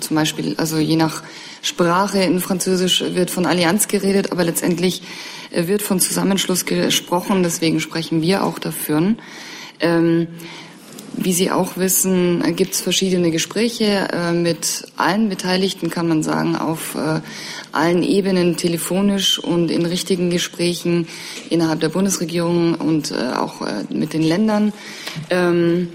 zum 0.00 0.14
Beispiel, 0.16 0.54
also 0.56 0.78
je 0.78 0.96
nach 0.96 1.22
Sprache 1.62 2.20
in 2.20 2.40
Französisch 2.40 3.02
wird 3.02 3.30
von 3.30 3.44
Allianz 3.44 3.88
geredet, 3.88 4.30
aber 4.30 4.44
letztendlich 4.44 5.02
äh, 5.50 5.66
wird 5.66 5.82
von 5.82 6.00
Zusammenschluss 6.00 6.64
gesprochen, 6.64 7.42
deswegen 7.42 7.80
sprechen 7.80 8.22
wir 8.22 8.44
auch 8.44 8.58
dafür. 8.58 9.14
Ähm, 9.80 10.28
wie 11.20 11.32
Sie 11.32 11.50
auch 11.50 11.76
wissen, 11.76 12.42
gibt 12.56 12.74
es 12.74 12.80
verschiedene 12.80 13.30
Gespräche 13.30 14.08
äh, 14.12 14.32
mit 14.32 14.86
allen 14.96 15.28
Beteiligten, 15.28 15.90
kann 15.90 16.08
man 16.08 16.22
sagen, 16.22 16.56
auf 16.56 16.94
äh, 16.94 17.20
allen 17.72 18.02
Ebenen, 18.02 18.56
telefonisch 18.56 19.38
und 19.38 19.70
in 19.70 19.84
richtigen 19.84 20.30
Gesprächen 20.30 21.06
innerhalb 21.50 21.80
der 21.80 21.88
Bundesregierung 21.88 22.74
und 22.74 23.10
äh, 23.10 23.32
auch 23.36 23.60
mit 23.90 24.12
den 24.12 24.22
Ländern. 24.22 24.72
Ähm, 25.30 25.88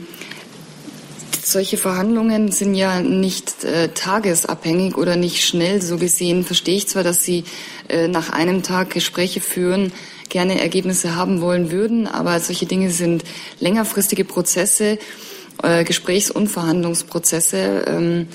solche 1.46 1.78
Verhandlungen 1.78 2.52
sind 2.52 2.74
ja 2.74 3.02
nicht 3.02 3.64
äh, 3.64 3.90
tagesabhängig 3.90 4.98
oder 4.98 5.16
nicht 5.16 5.44
schnell. 5.44 5.82
So 5.82 5.98
gesehen 5.98 6.44
verstehe 6.44 6.78
ich 6.78 6.88
zwar, 6.88 7.04
dass 7.04 7.24
Sie 7.24 7.44
äh, 7.90 8.08
nach 8.08 8.30
einem 8.32 8.64
Tag 8.64 8.92
Gespräche 8.92 9.42
führen, 9.42 9.92
gerne 10.34 10.60
Ergebnisse 10.60 11.16
haben 11.16 11.42
wollen 11.42 11.72
würden, 11.72 12.08
aber 12.08 12.40
solche 12.40 12.66
Dinge 12.66 12.90
sind 12.90 13.24
längerfristige 13.60 14.26
Prozesse, 14.26 14.98
äh, 15.62 15.84
Gesprächs- 15.84 16.32
und 16.32 16.48
Verhandlungsprozesse. 16.48 17.86
Ähm, 17.86 18.28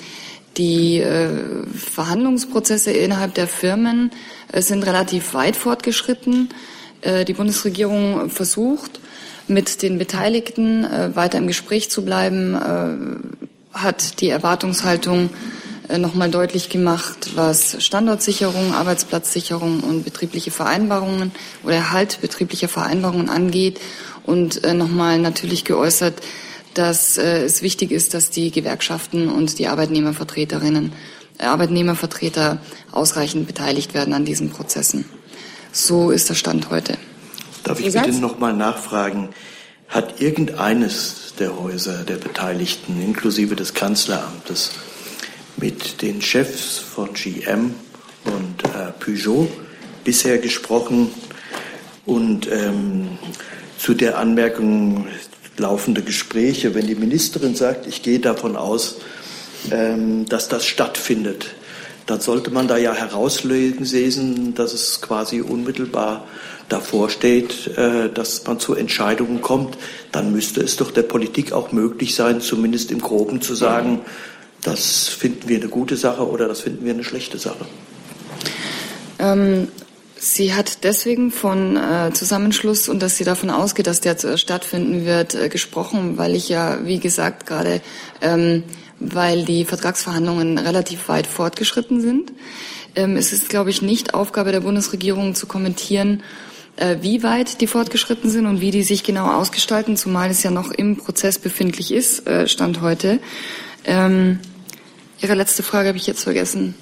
die 0.55 0.99
äh, 0.99 1.29
Verhandlungsprozesse 1.75 2.91
innerhalb 2.91 3.33
der 3.33 3.47
Firmen 3.47 4.11
äh, 4.51 4.61
sind 4.61 4.83
relativ 4.83 5.33
weit 5.33 5.55
fortgeschritten. 5.55 6.49
Die 7.01 7.33
Bundesregierung 7.33 8.29
versucht, 8.29 8.99
mit 9.47 9.83
den 9.83 9.97
Beteiligten 9.97 10.85
weiter 11.15 11.37
im 11.37 11.47
Gespräch 11.47 11.89
zu 11.89 12.03
bleiben, 12.03 12.59
hat 13.71 14.19
die 14.19 14.27
Erwartungshaltung 14.27 15.29
nochmal 15.97 16.29
deutlich 16.29 16.69
gemacht, 16.69 17.31
was 17.35 17.83
Standortsicherung, 17.83 18.73
Arbeitsplatzsicherung 18.73 19.81
und 19.81 20.03
betriebliche 20.03 20.51
Vereinbarungen 20.51 21.31
oder 21.63 21.75
Erhalt 21.75 22.19
betrieblicher 22.21 22.67
Vereinbarungen 22.67 23.29
angeht 23.29 23.79
und 24.25 24.63
äh, 24.63 24.73
nochmal 24.73 25.17
natürlich 25.17 25.65
geäußert, 25.65 26.21
dass 26.75 27.17
äh, 27.17 27.43
es 27.43 27.61
wichtig 27.61 27.91
ist, 27.91 28.13
dass 28.13 28.29
die 28.29 28.51
Gewerkschaften 28.51 29.29
und 29.29 29.57
die 29.57 29.67
Arbeitnehmervertreterinnen, 29.67 30.93
äh, 31.39 31.45
Arbeitnehmervertreter 31.45 32.59
ausreichend 32.91 33.47
beteiligt 33.47 33.93
werden 33.93 34.13
an 34.13 34.25
diesen 34.25 34.51
Prozessen. 34.51 35.05
So 35.71 36.11
ist 36.11 36.29
der 36.29 36.35
Stand 36.35 36.69
heute. 36.69 36.97
Darf 37.63 37.79
ich 37.79 37.93
bitte 37.93 38.11
noch 38.13 38.39
mal 38.39 38.53
nachfragen, 38.53 39.29
hat 39.87 40.21
irgendeines 40.21 41.33
der 41.39 41.59
Häuser 41.59 42.03
der 42.03 42.17
Beteiligten, 42.17 43.01
inklusive 43.01 43.55
des 43.55 43.73
Kanzleramtes, 43.73 44.71
mit 45.59 46.01
den 46.01 46.21
Chefs 46.21 46.77
von 46.77 47.13
GM 47.13 47.73
und 48.25 48.63
äh, 48.65 48.91
Peugeot 48.99 49.49
bisher 50.03 50.37
gesprochen 50.37 51.11
und 52.05 52.49
ähm, 52.51 53.17
zu 53.77 53.93
der 53.93 54.17
Anmerkung 54.17 55.07
laufende 55.57 56.01
Gespräche, 56.01 56.73
wenn 56.75 56.87
die 56.87 56.95
Ministerin 56.95 57.55
sagt, 57.55 57.87
ich 57.87 58.01
gehe 58.01 58.19
davon 58.19 58.55
aus, 58.55 58.97
ähm, 59.71 60.25
dass 60.27 60.47
das 60.47 60.65
stattfindet, 60.65 61.47
dann 62.05 62.21
sollte 62.21 62.49
man 62.49 62.67
da 62.67 62.77
ja 62.77 62.93
herauslesen, 62.93 64.55
dass 64.55 64.73
es 64.73 65.01
quasi 65.01 65.41
unmittelbar 65.41 66.25
davor 66.69 67.09
steht, 67.09 67.67
äh, 67.77 68.09
dass 68.09 68.45
man 68.47 68.59
zu 68.59 68.73
Entscheidungen 68.73 69.41
kommt. 69.41 69.77
Dann 70.11 70.31
müsste 70.31 70.61
es 70.61 70.77
doch 70.77 70.91
der 70.91 71.03
Politik 71.03 71.51
auch 71.51 71.71
möglich 71.71 72.15
sein, 72.15 72.41
zumindest 72.41 72.91
im 72.91 73.01
Groben 73.01 73.41
zu 73.41 73.53
sagen, 73.53 74.01
das 74.61 75.07
finden 75.07 75.47
wir 75.47 75.57
eine 75.57 75.69
gute 75.69 75.95
Sache 75.95 76.27
oder 76.27 76.47
das 76.47 76.61
finden 76.61 76.85
wir 76.85 76.93
eine 76.93 77.03
schlechte 77.03 77.37
Sache. 77.37 77.65
Ähm, 79.19 79.67
sie 80.17 80.53
hat 80.53 80.83
deswegen 80.83 81.31
von 81.31 81.77
äh, 81.77 82.11
Zusammenschluss 82.13 82.89
und 82.89 83.01
dass 83.01 83.17
sie 83.17 83.23
davon 83.23 83.49
ausgeht, 83.49 83.87
dass 83.87 84.01
der 84.01 84.15
stattfinden 84.37 85.05
wird, 85.05 85.35
äh, 85.35 85.49
gesprochen, 85.49 86.17
weil 86.17 86.35
ich 86.35 86.49
ja, 86.49 86.85
wie 86.85 86.99
gesagt, 86.99 87.45
gerade, 87.45 87.81
ähm, 88.21 88.63
weil 88.99 89.45
die 89.45 89.65
Vertragsverhandlungen 89.65 90.57
relativ 90.57 91.07
weit 91.07 91.27
fortgeschritten 91.27 92.01
sind. 92.01 92.33
Ähm, 92.95 93.15
es 93.15 93.31
ist, 93.31 93.49
glaube 93.49 93.69
ich, 93.69 93.81
nicht 93.81 94.13
Aufgabe 94.13 94.51
der 94.51 94.61
Bundesregierung 94.61 95.35
zu 95.35 95.47
kommentieren, 95.47 96.23
äh, 96.75 96.97
wie 97.01 97.23
weit 97.23 97.61
die 97.61 97.67
fortgeschritten 97.67 98.29
sind 98.29 98.45
und 98.45 98.61
wie 98.61 98.71
die 98.71 98.83
sich 98.83 99.03
genau 99.03 99.31
ausgestalten, 99.31 99.97
zumal 99.97 100.29
es 100.29 100.43
ja 100.43 100.51
noch 100.51 100.71
im 100.71 100.97
Prozess 100.97 101.37
befindlich 101.37 101.91
ist, 101.91 102.27
äh, 102.27 102.47
Stand 102.47 102.81
heute. 102.81 103.19
Ähm, 103.85 104.39
Ihre 105.21 105.35
letzte 105.35 105.63
Frage 105.63 105.89
habe 105.89 105.97
ich 105.97 106.07
jetzt 106.07 106.23
vergessen. 106.23 106.75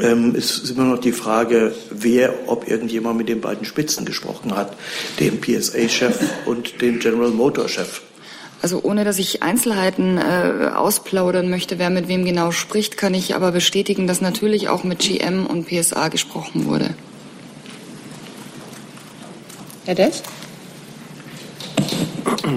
Ähm, 0.00 0.34
es 0.36 0.58
ist 0.58 0.70
immer 0.70 0.84
noch 0.84 0.98
die 0.98 1.12
Frage, 1.12 1.74
wer, 1.90 2.48
ob 2.48 2.68
irgendjemand 2.68 3.18
mit 3.18 3.28
den 3.28 3.40
beiden 3.40 3.64
Spitzen 3.64 4.04
gesprochen 4.04 4.56
hat, 4.56 4.76
dem 5.20 5.40
PSA-Chef 5.40 6.18
und 6.46 6.80
dem 6.80 6.98
General 6.98 7.30
Motor-Chef. 7.30 8.02
Also 8.62 8.80
ohne 8.82 9.04
dass 9.04 9.18
ich 9.18 9.42
Einzelheiten 9.42 10.18
äh, 10.18 10.70
ausplaudern 10.74 11.50
möchte, 11.50 11.78
wer 11.80 11.90
mit 11.90 12.06
wem 12.06 12.24
genau 12.24 12.52
spricht, 12.52 12.96
kann 12.96 13.12
ich 13.12 13.34
aber 13.34 13.50
bestätigen, 13.50 14.06
dass 14.06 14.20
natürlich 14.20 14.68
auch 14.68 14.84
mit 14.84 15.00
GM 15.00 15.46
und 15.46 15.66
PSA 15.66 16.08
gesprochen 16.08 16.66
wurde. 16.66 16.94
Herr 19.84 19.96
Dess? 19.96 20.22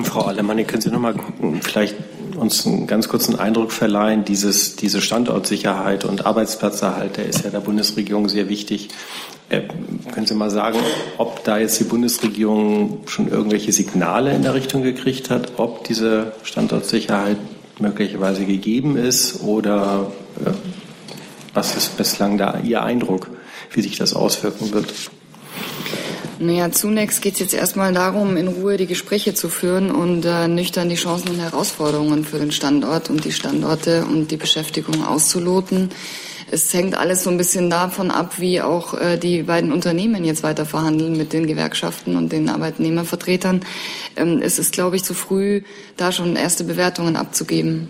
Frau 0.03 0.21
Alemanni, 0.21 0.63
können 0.63 0.81
Sie 0.81 0.91
noch 0.91 0.99
mal 0.99 1.15
gucken, 1.15 1.59
vielleicht 1.61 1.95
uns 2.37 2.65
einen 2.65 2.87
ganz 2.87 3.07
kurzen 3.07 3.37
Eindruck 3.37 3.71
verleihen, 3.71 4.25
dieses, 4.25 4.75
diese 4.75 5.01
Standortsicherheit 5.01 6.05
und 6.05 6.25
Arbeitsplatzerhalt, 6.25 7.17
der 7.17 7.25
ist 7.27 7.43
ja 7.43 7.49
der 7.49 7.59
Bundesregierung 7.59 8.29
sehr 8.29 8.49
wichtig. 8.49 8.89
Äh, 9.49 9.61
können 10.11 10.25
Sie 10.25 10.35
mal 10.35 10.49
sagen, 10.49 10.79
ob 11.17 11.43
da 11.43 11.57
jetzt 11.57 11.79
die 11.79 11.83
Bundesregierung 11.83 13.03
schon 13.05 13.27
irgendwelche 13.27 13.71
Signale 13.71 14.33
in 14.33 14.41
der 14.41 14.53
Richtung 14.53 14.81
gekriegt 14.83 15.29
hat, 15.29 15.53
ob 15.57 15.83
diese 15.83 16.33
Standortsicherheit 16.43 17.37
möglicherweise 17.79 18.45
gegeben 18.45 18.97
ist 18.97 19.41
oder 19.43 20.11
äh, 20.45 20.51
was 21.53 21.75
ist 21.75 21.97
bislang 21.97 22.37
da 22.37 22.59
Ihr 22.63 22.83
Eindruck, 22.83 23.29
wie 23.71 23.81
sich 23.81 23.97
das 23.97 24.13
auswirken 24.13 24.73
wird? 24.73 24.93
Naja, 26.37 26.69
zunächst 26.69 27.21
geht 27.21 27.35
es 27.35 27.39
jetzt 27.39 27.53
erstmal 27.53 27.93
darum, 27.93 28.35
in 28.35 28.49
Ruhe 28.49 28.75
die 28.75 28.87
Gespräche 28.87 29.33
zu 29.33 29.47
führen 29.47 29.89
und 29.89 30.25
äh, 30.25 30.49
nüchtern 30.49 30.89
die 30.89 30.95
Chancen 30.95 31.29
und 31.29 31.39
Herausforderungen 31.39 32.25
für 32.25 32.39
den 32.39 32.51
Standort 32.51 33.09
und 33.09 33.23
die 33.23 33.31
Standorte 33.31 34.03
und 34.03 34.31
die 34.31 34.37
Beschäftigung 34.37 35.05
auszuloten. 35.05 35.91
Es 36.51 36.73
hängt 36.73 36.95
alles 36.95 37.23
so 37.23 37.29
ein 37.29 37.37
bisschen 37.37 37.69
davon 37.69 38.11
ab, 38.11 38.33
wie 38.37 38.61
auch 38.61 38.93
äh, 38.93 39.17
die 39.17 39.43
beiden 39.43 39.71
Unternehmen 39.71 40.25
jetzt 40.25 40.43
weiter 40.43 40.65
verhandeln 40.65 41.15
mit 41.15 41.31
den 41.31 41.47
Gewerkschaften 41.47 42.17
und 42.17 42.33
den 42.33 42.49
Arbeitnehmervertretern. 42.49 43.61
Ähm, 44.17 44.41
es 44.43 44.59
ist, 44.59 44.73
glaube 44.73 44.97
ich, 44.97 45.03
zu 45.03 45.13
früh, 45.13 45.61
da 45.95 46.11
schon 46.11 46.35
erste 46.35 46.65
Bewertungen 46.65 47.15
abzugeben. 47.15 47.89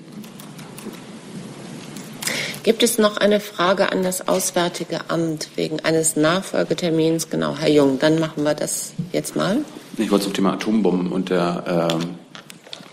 Gibt 2.65 2.81
es 2.81 2.97
noch 2.97 3.17
eine 3.17 3.39
Frage 3.39 3.91
an 3.91 4.01
das 4.01 4.27
Auswärtige 4.27 5.01
Amt 5.11 5.49
wegen 5.55 5.81
eines 5.81 6.15
Nachfolgetermins? 6.15 7.29
Genau, 7.29 7.55
Herr 7.55 7.69
Jung, 7.69 7.99
dann 7.99 8.19
machen 8.19 8.43
wir 8.43 8.55
das 8.55 8.93
jetzt 9.11 9.35
mal. 9.35 9.59
Ich 9.99 10.09
wollte 10.09 10.23
zum 10.23 10.33
Thema 10.33 10.53
Atombomben 10.53 11.11
und 11.11 11.29
der 11.29 11.99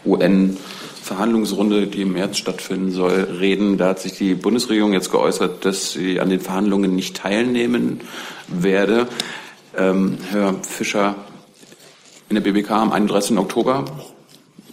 äh, 0.04 0.06
UN-Verhandlungsrunde, 0.06 1.86
die 1.86 2.02
im 2.02 2.12
März 2.12 2.36
stattfinden 2.36 2.90
soll, 2.90 3.14
reden. 3.40 3.78
Da 3.78 3.88
hat 3.88 4.00
sich 4.00 4.12
die 4.12 4.34
Bundesregierung 4.34 4.92
jetzt 4.92 5.10
geäußert, 5.10 5.64
dass 5.64 5.92
sie 5.92 6.20
an 6.20 6.28
den 6.28 6.40
Verhandlungen 6.40 6.94
nicht 6.94 7.16
teilnehmen 7.16 8.02
werde. 8.48 9.08
Ähm, 9.74 10.18
Herr 10.30 10.54
Fischer, 10.68 11.14
in 12.28 12.34
der 12.34 12.42
BBK 12.42 12.72
am 12.72 12.92
31. 12.92 13.38
Oktober 13.38 13.86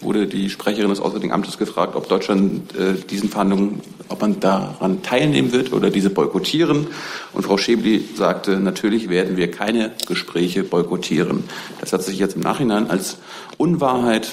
wurde 0.01 0.27
die 0.27 0.49
Sprecherin 0.49 0.89
des 0.89 0.99
Auswärtigen 0.99 1.33
Amtes 1.33 1.57
gefragt, 1.57 1.95
ob 1.95 2.07
Deutschland 2.07 2.75
äh, 2.75 2.93
diesen 3.09 3.29
Verhandlungen, 3.29 3.81
ob 4.07 4.21
man 4.21 4.39
daran 4.39 5.01
teilnehmen 5.01 5.51
wird 5.51 5.73
oder 5.73 5.89
diese 5.89 6.09
boykottieren. 6.09 6.87
Und 7.33 7.43
Frau 7.43 7.57
Schäbli 7.57 8.03
sagte, 8.15 8.59
natürlich 8.59 9.09
werden 9.09 9.37
wir 9.37 9.51
keine 9.51 9.91
Gespräche 10.07 10.63
boykottieren. 10.63 11.43
Das 11.81 11.91
hat 11.93 12.03
sich 12.03 12.17
jetzt 12.17 12.35
im 12.35 12.41
Nachhinein 12.41 12.89
als 12.89 13.17
Unwahrheit, 13.57 14.29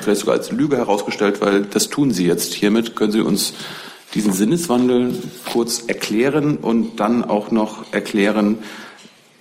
vielleicht 0.00 0.20
sogar 0.20 0.36
als 0.36 0.50
Lüge 0.50 0.76
herausgestellt, 0.78 1.40
weil 1.40 1.62
das 1.62 1.90
tun 1.90 2.10
Sie 2.10 2.26
jetzt 2.26 2.54
hiermit. 2.54 2.96
Können 2.96 3.12
Sie 3.12 3.20
uns 3.20 3.52
diesen 4.14 4.32
Sinneswandel 4.32 5.14
kurz 5.50 5.84
erklären 5.86 6.56
und 6.56 7.00
dann 7.00 7.24
auch 7.24 7.50
noch 7.50 7.92
erklären, 7.92 8.58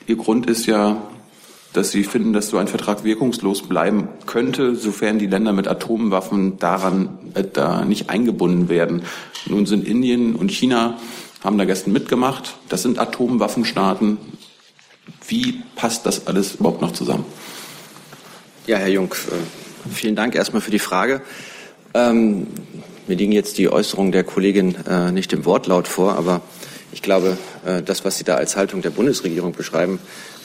Ihr 0.08 0.18
Grund 0.18 0.48
ist 0.48 0.66
ja, 0.66 1.02
dass 1.74 1.92
Sie 1.92 2.04
finden, 2.04 2.34
dass 2.34 2.50
so 2.50 2.58
ein 2.58 2.68
Vertrag 2.68 3.04
wirkungslos 3.04 3.64
bleiben 3.64 4.10
könnte, 4.26 4.76
sofern 4.76 5.20
die 5.20 5.28
Länder 5.28 5.54
mit 5.54 5.68
Atomwaffen 5.68 6.58
daran 6.58 7.18
äh, 7.34 7.44
da 7.52 7.86
nicht 7.86 8.10
eingebunden 8.10 8.70
werden. 8.70 9.04
Nun 9.46 9.66
sind 9.66 9.88
Indien 9.88 10.36
und 10.36 10.52
China 10.52 10.98
haben 11.44 11.58
da 11.58 11.66
gestern 11.66 11.94
mitgemacht. 11.94 12.56
Das 12.70 12.84
sind 12.84 13.00
Atomwaffenstaaten. 13.00 14.18
Wie 15.28 15.64
passt 15.76 16.06
das 16.06 16.28
alles 16.28 16.56
überhaupt 16.56 16.82
noch 16.82 16.92
zusammen? 16.92 17.26
Ja, 18.68 18.78
Herr 18.78 18.90
Jung, 18.90 19.14
äh, 19.14 19.90
vielen 19.90 20.16
Dank 20.16 20.36
erstmal 20.36 20.62
für 20.62 20.72
die 20.72 20.80
Frage. 20.80 21.22
Ähm, 21.94 22.48
mir 23.08 23.16
liegen 23.16 23.32
jetzt 23.32 23.58
die 23.58 23.70
Äußerungen 23.70 24.12
der 24.12 24.24
Kollegin 24.24 24.76
äh, 24.86 25.12
nicht 25.12 25.34
im 25.34 25.46
Wortlaut 25.46 25.88
vor, 25.88 26.16
aber 26.16 26.42
ich 26.92 27.02
glaube, 27.02 27.38
äh, 27.66 27.82
das, 27.82 28.06
was 28.06 28.18
Sie 28.18 28.24
da 28.24 28.36
als 28.36 28.56
Haltung 28.56 28.82
der 28.82 28.92
Bundesregierung 28.92 29.54
beschreiben, 29.54 30.00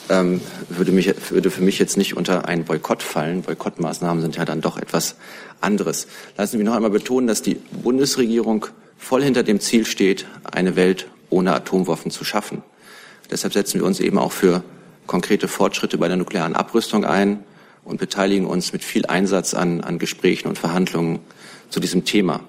ähm, 0.09 0.41
würde, 0.69 0.91
mich, 0.91 1.13
würde 1.31 1.51
für 1.51 1.61
mich 1.61 1.79
jetzt 1.79 1.97
nicht 1.97 2.15
unter 2.15 2.47
einen 2.47 2.65
Boykott 2.65 3.03
fallen. 3.03 3.41
Boykottmaßnahmen 3.41 4.21
sind 4.21 4.35
ja 4.35 4.45
dann 4.45 4.61
doch 4.61 4.77
etwas 4.77 5.15
anderes. 5.61 6.07
Lassen 6.37 6.51
Sie 6.51 6.57
mich 6.57 6.65
noch 6.65 6.75
einmal 6.75 6.91
betonen, 6.91 7.27
dass 7.27 7.41
die 7.41 7.55
Bundesregierung 7.55 8.67
voll 8.97 9.23
hinter 9.23 9.43
dem 9.43 9.59
Ziel 9.59 9.85
steht, 9.85 10.25
eine 10.43 10.75
Welt 10.75 11.07
ohne 11.29 11.53
Atomwaffen 11.53 12.11
zu 12.11 12.23
schaffen. 12.23 12.63
Deshalb 13.29 13.53
setzen 13.53 13.79
wir 13.79 13.85
uns 13.85 13.99
eben 13.99 14.17
auch 14.17 14.31
für 14.31 14.63
konkrete 15.05 15.47
Fortschritte 15.47 15.97
bei 15.97 16.07
der 16.07 16.17
nuklearen 16.17 16.55
Abrüstung 16.55 17.05
ein 17.05 17.43
und 17.83 17.99
beteiligen 17.99 18.45
uns 18.45 18.73
mit 18.73 18.83
viel 18.83 19.05
Einsatz 19.05 19.53
an, 19.53 19.81
an 19.81 19.99
Gesprächen 19.99 20.47
und 20.47 20.57
Verhandlungen 20.57 21.19
zu 21.69 21.79
diesem 21.79 22.05
Thema. 22.05 22.41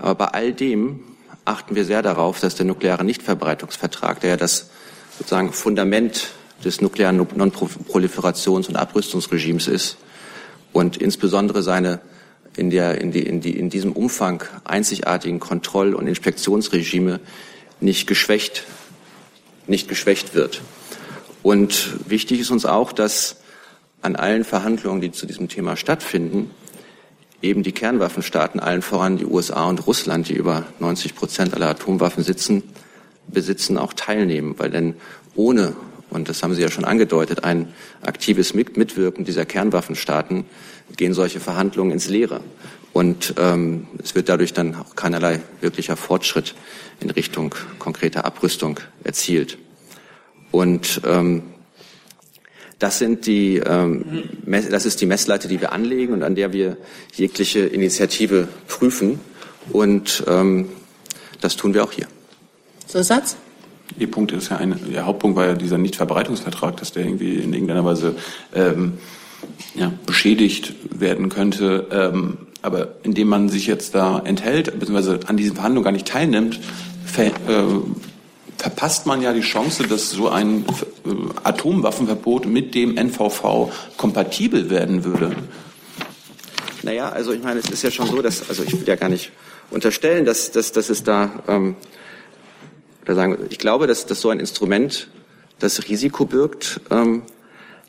Aber 0.00 0.14
bei 0.14 0.26
all 0.26 0.52
dem 0.52 1.00
achten 1.44 1.74
wir 1.74 1.84
sehr 1.84 2.02
darauf, 2.02 2.40
dass 2.40 2.54
der 2.54 2.66
nukleare 2.66 3.04
Nichtverbreitungsvertrag, 3.04 4.20
der 4.20 4.30
ja 4.30 4.36
das 4.36 4.70
sozusagen 5.18 5.52
Fundament 5.52 6.32
des 6.64 6.80
nuklearen 6.80 7.16
Non-Proliferations- 7.16 8.68
und 8.68 8.76
Abrüstungsregimes 8.76 9.68
ist 9.68 9.96
und 10.72 10.96
insbesondere 10.96 11.62
seine 11.62 12.00
in, 12.56 12.70
der, 12.70 13.00
in, 13.00 13.12
die, 13.12 13.22
in, 13.22 13.40
die, 13.40 13.56
in 13.56 13.70
diesem 13.70 13.92
Umfang 13.92 14.42
einzigartigen 14.64 15.40
Kontroll- 15.40 15.94
und 15.94 16.06
Inspektionsregime 16.06 17.20
nicht 17.80 18.06
geschwächt, 18.06 18.64
nicht 19.66 19.88
geschwächt 19.88 20.34
wird. 20.34 20.60
Und 21.42 21.96
wichtig 22.08 22.40
ist 22.40 22.50
uns 22.50 22.66
auch, 22.66 22.92
dass 22.92 23.36
an 24.02 24.16
allen 24.16 24.44
Verhandlungen, 24.44 25.00
die 25.00 25.12
zu 25.12 25.26
diesem 25.26 25.48
Thema 25.48 25.76
stattfinden, 25.76 26.50
eben 27.40 27.62
die 27.62 27.72
Kernwaffenstaaten, 27.72 28.60
allen 28.60 28.82
voran 28.82 29.16
die 29.16 29.26
USA 29.26 29.68
und 29.68 29.86
Russland, 29.86 30.28
die 30.28 30.34
über 30.34 30.64
90 30.78 31.14
Prozent 31.14 31.54
aller 31.54 31.68
Atomwaffen 31.68 32.22
sitzen, 32.22 32.62
besitzen, 33.26 33.78
auch 33.78 33.92
teilnehmen. 33.92 34.54
Weil 34.58 34.70
denn 34.70 34.94
ohne 35.34 35.74
und 36.12 36.28
das 36.28 36.42
haben 36.42 36.54
Sie 36.54 36.60
ja 36.60 36.70
schon 36.70 36.84
angedeutet, 36.84 37.42
ein 37.44 37.72
aktives 38.02 38.52
Mitwirken 38.52 39.24
dieser 39.24 39.46
Kernwaffenstaaten 39.46 40.44
gehen 40.96 41.14
solche 41.14 41.40
Verhandlungen 41.40 41.90
ins 41.90 42.08
Leere. 42.08 42.40
Und 42.92 43.34
ähm, 43.38 43.86
es 44.02 44.14
wird 44.14 44.28
dadurch 44.28 44.52
dann 44.52 44.74
auch 44.74 44.94
keinerlei 44.94 45.40
wirklicher 45.62 45.96
Fortschritt 45.96 46.54
in 47.00 47.08
Richtung 47.08 47.54
konkreter 47.78 48.26
Abrüstung 48.26 48.78
erzielt. 49.02 49.56
Und 50.50 51.00
ähm, 51.06 51.44
das 52.78 52.98
sind 52.98 53.26
die, 53.26 53.56
ähm, 53.56 54.24
das 54.44 54.84
ist 54.84 55.00
die 55.00 55.06
Messlatte, 55.06 55.48
die 55.48 55.62
wir 55.62 55.72
anlegen 55.72 56.12
und 56.12 56.22
an 56.22 56.34
der 56.34 56.52
wir 56.52 56.76
jegliche 57.14 57.60
Initiative 57.60 58.48
prüfen. 58.68 59.18
Und 59.70 60.24
ähm, 60.26 60.68
das 61.40 61.56
tun 61.56 61.72
wir 61.72 61.84
auch 61.84 61.92
hier. 61.92 62.06
Zusatz? 62.86 63.36
Ihr 63.98 64.10
Punkt 64.10 64.32
ist 64.32 64.50
ja 64.50 64.56
ein, 64.56 64.78
der 64.90 65.06
Hauptpunkt 65.06 65.36
war 65.36 65.46
ja 65.46 65.54
dieser 65.54 65.78
Nichtverbreitungsvertrag, 65.78 66.76
dass 66.78 66.92
der 66.92 67.04
irgendwie 67.04 67.36
in 67.36 67.52
irgendeiner 67.52 67.84
Weise 67.84 68.16
ähm, 68.54 68.94
ja, 69.74 69.92
beschädigt 70.06 70.74
werden 70.90 71.28
könnte. 71.28 71.86
Ähm, 71.90 72.38
aber 72.62 72.94
indem 73.02 73.28
man 73.28 73.48
sich 73.48 73.66
jetzt 73.66 73.94
da 73.94 74.20
enthält, 74.24 74.78
beziehungsweise 74.78 75.20
an 75.26 75.36
diesen 75.36 75.56
Verhandlungen 75.56 75.84
gar 75.84 75.92
nicht 75.92 76.06
teilnimmt, 76.06 76.60
ver, 77.04 77.26
äh, 77.26 77.32
verpasst 78.56 79.06
man 79.06 79.20
ja 79.20 79.32
die 79.32 79.40
Chance, 79.40 79.84
dass 79.88 80.10
so 80.10 80.28
ein 80.28 80.64
äh, 81.04 81.10
Atomwaffenverbot 81.42 82.46
mit 82.46 82.74
dem 82.74 82.96
NVV 82.96 83.72
kompatibel 83.96 84.70
werden 84.70 85.04
würde. 85.04 85.34
Naja, 86.84 87.08
also 87.10 87.32
ich 87.32 87.42
meine, 87.42 87.60
es 87.60 87.70
ist 87.70 87.82
ja 87.82 87.90
schon 87.90 88.06
so, 88.06 88.22
dass, 88.22 88.48
also 88.48 88.62
ich 88.62 88.72
will 88.72 88.86
ja 88.86 88.96
gar 88.96 89.08
nicht 89.08 89.32
unterstellen, 89.70 90.24
dass, 90.24 90.52
dass, 90.52 90.72
dass 90.72 90.90
es 90.90 91.02
da 91.02 91.42
ähm, 91.48 91.76
oder 93.02 93.14
sagen, 93.14 93.38
ich 93.50 93.58
glaube, 93.58 93.86
dass, 93.86 94.06
dass 94.06 94.20
so 94.20 94.30
ein 94.30 94.40
Instrument 94.40 95.08
das 95.58 95.88
Risiko 95.88 96.24
birgt, 96.24 96.80
ähm, 96.90 97.22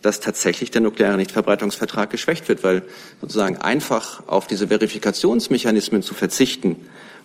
dass 0.01 0.19
tatsächlich 0.19 0.69
der 0.71 0.81
nukleare 0.81 1.17
Nichtverbreitungsvertrag 1.17 2.09
geschwächt 2.09 2.49
wird, 2.49 2.63
weil 2.63 2.83
sozusagen 3.21 3.57
einfach 3.57 4.27
auf 4.27 4.47
diese 4.47 4.67
Verifikationsmechanismen 4.67 6.01
zu 6.01 6.13
verzichten, 6.13 6.75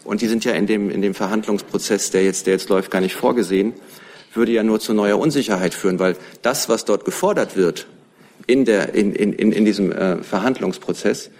und 0.05 0.23
die 0.23 0.29
sind 0.29 0.45
ja 0.45 0.53
in 0.53 0.67
dem, 0.67 0.91
in 0.91 1.03
dem 1.03 1.15
Verhandlungsprozess, 1.15 2.11
der 2.11 2.25
jetzt, 2.25 2.47
der 2.47 2.55
jetzt 2.55 2.71
läuft, 2.71 2.91
gar 2.91 3.03
nicht 3.03 3.15
vorgesehen, 3.15 3.75
würde 4.33 4.53
ja 4.53 4.63
nur 4.63 4.81
zu 4.81 4.95
neuer 4.95 5.19
Unsicherheit 5.19 5.75
führen, 5.75 5.99
weil 5.99 6.17
das, 6.41 6.69
was 6.69 6.85
dort 6.87 7.05
gefordert 7.05 7.57
wird 7.57 7.87
in, 8.47 8.65
der, 8.65 8.95
in, 8.95 9.13
in, 9.13 9.33
in 9.35 9.65
diesem 9.65 9.93
äh, 9.93 10.23
Verhandlungsprozess, 10.23 11.31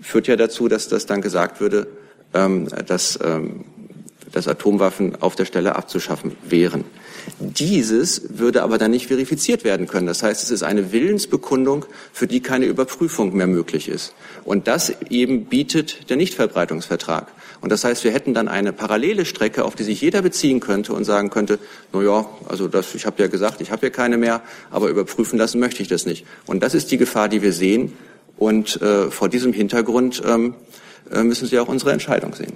führt 0.00 0.26
ja 0.26 0.36
dazu, 0.36 0.66
dass 0.66 0.88
das 0.88 1.06
dann 1.06 1.20
gesagt 1.20 1.60
würde, 1.60 1.86
ähm, 2.34 2.68
dass 2.86 3.18
ähm, 3.22 3.64
dass 4.32 4.48
Atomwaffen 4.48 5.20
auf 5.20 5.36
der 5.36 5.44
Stelle 5.44 5.76
abzuschaffen 5.76 6.36
wären. 6.48 6.84
Dieses 7.38 8.38
würde 8.38 8.62
aber 8.62 8.78
dann 8.78 8.90
nicht 8.90 9.08
verifiziert 9.08 9.64
werden 9.64 9.86
können. 9.86 10.06
Das 10.06 10.22
heißt, 10.22 10.42
es 10.42 10.50
ist 10.50 10.62
eine 10.62 10.92
Willensbekundung, 10.92 11.84
für 12.12 12.26
die 12.26 12.40
keine 12.40 12.66
Überprüfung 12.66 13.36
mehr 13.36 13.46
möglich 13.46 13.88
ist. 13.88 14.14
Und 14.44 14.66
das 14.66 14.92
eben 15.10 15.46
bietet 15.46 16.10
der 16.10 16.16
Nichtverbreitungsvertrag. 16.16 17.28
Und 17.60 17.70
das 17.72 17.84
heißt, 17.84 18.04
wir 18.04 18.12
hätten 18.12 18.34
dann 18.34 18.48
eine 18.48 18.72
parallele 18.72 19.24
Strecke, 19.24 19.64
auf 19.64 19.74
die 19.74 19.82
sich 19.82 20.00
jeder 20.00 20.22
beziehen 20.22 20.60
könnte 20.60 20.92
und 20.92 21.04
sagen 21.04 21.30
könnte, 21.30 21.58
na 21.92 22.02
ja, 22.02 22.26
also 22.48 22.68
das, 22.68 22.94
ich 22.94 23.04
habe 23.04 23.20
ja 23.20 23.28
gesagt, 23.28 23.60
ich 23.60 23.70
habe 23.72 23.86
ja 23.86 23.90
keine 23.90 24.16
mehr, 24.16 24.42
aber 24.70 24.88
überprüfen 24.88 25.38
lassen 25.38 25.58
möchte 25.58 25.82
ich 25.82 25.88
das 25.88 26.06
nicht. 26.06 26.24
Und 26.46 26.62
das 26.62 26.74
ist 26.74 26.90
die 26.90 26.98
Gefahr, 26.98 27.28
die 27.28 27.42
wir 27.42 27.52
sehen. 27.52 27.92
Und 28.36 28.80
äh, 28.80 29.10
vor 29.10 29.28
diesem 29.28 29.52
Hintergrund 29.52 30.22
ähm, 30.24 30.54
äh, 31.12 31.24
müssen 31.24 31.48
Sie 31.48 31.58
auch 31.58 31.68
unsere 31.68 31.92
Entscheidung 31.92 32.34
sehen. 32.34 32.52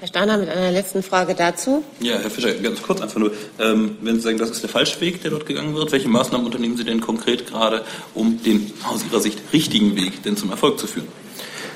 Herr 0.00 0.06
Steiner 0.06 0.38
mit 0.38 0.48
einer 0.48 0.70
letzten 0.70 1.02
Frage 1.02 1.34
dazu. 1.34 1.82
Ja, 1.98 2.18
Herr 2.18 2.30
Fischer, 2.30 2.54
ganz 2.54 2.80
kurz 2.82 3.00
einfach 3.00 3.18
nur. 3.18 3.32
Ähm, 3.58 3.98
wenn 4.00 4.14
Sie 4.16 4.20
sagen, 4.20 4.38
das 4.38 4.50
ist 4.50 4.62
der 4.62 4.70
falsche 4.70 5.00
Weg, 5.00 5.22
der 5.22 5.32
dort 5.32 5.44
gegangen 5.44 5.74
wird, 5.74 5.90
welche 5.90 6.08
Maßnahmen 6.08 6.46
unternehmen 6.46 6.76
Sie 6.76 6.84
denn 6.84 7.00
konkret 7.00 7.48
gerade, 7.48 7.84
um 8.14 8.40
den 8.40 8.72
aus 8.88 9.04
Ihrer 9.04 9.20
Sicht 9.20 9.40
richtigen 9.52 9.96
Weg 9.96 10.22
denn 10.22 10.36
zum 10.36 10.50
Erfolg 10.50 10.78
zu 10.78 10.86
führen? 10.86 11.08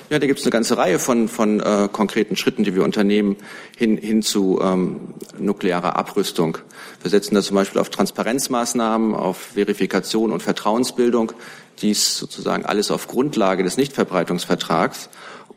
Ja, 0.08 0.20
da 0.20 0.26
gibt 0.28 0.38
es 0.38 0.44
eine 0.44 0.52
ganze 0.52 0.76
Reihe 0.76 1.00
von, 1.00 1.26
von 1.26 1.58
äh, 1.58 1.88
konkreten 1.90 2.36
Schritten, 2.36 2.62
die 2.62 2.76
wir 2.76 2.84
unternehmen, 2.84 3.36
hin, 3.76 3.96
hin 3.96 4.22
zu 4.22 4.60
ähm, 4.62 5.14
nuklearer 5.38 5.96
Abrüstung. 5.96 6.58
Wir 7.00 7.10
setzen 7.10 7.34
da 7.34 7.42
zum 7.42 7.56
Beispiel 7.56 7.80
auf 7.80 7.90
Transparenzmaßnahmen, 7.90 9.16
auf 9.16 9.38
Verifikation 9.54 10.30
und 10.30 10.44
Vertrauensbildung. 10.44 11.32
Dies 11.80 12.18
sozusagen 12.18 12.66
alles 12.66 12.92
auf 12.92 13.08
Grundlage 13.08 13.64
des 13.64 13.76
Nichtverbreitungsvertrags. 13.78 15.08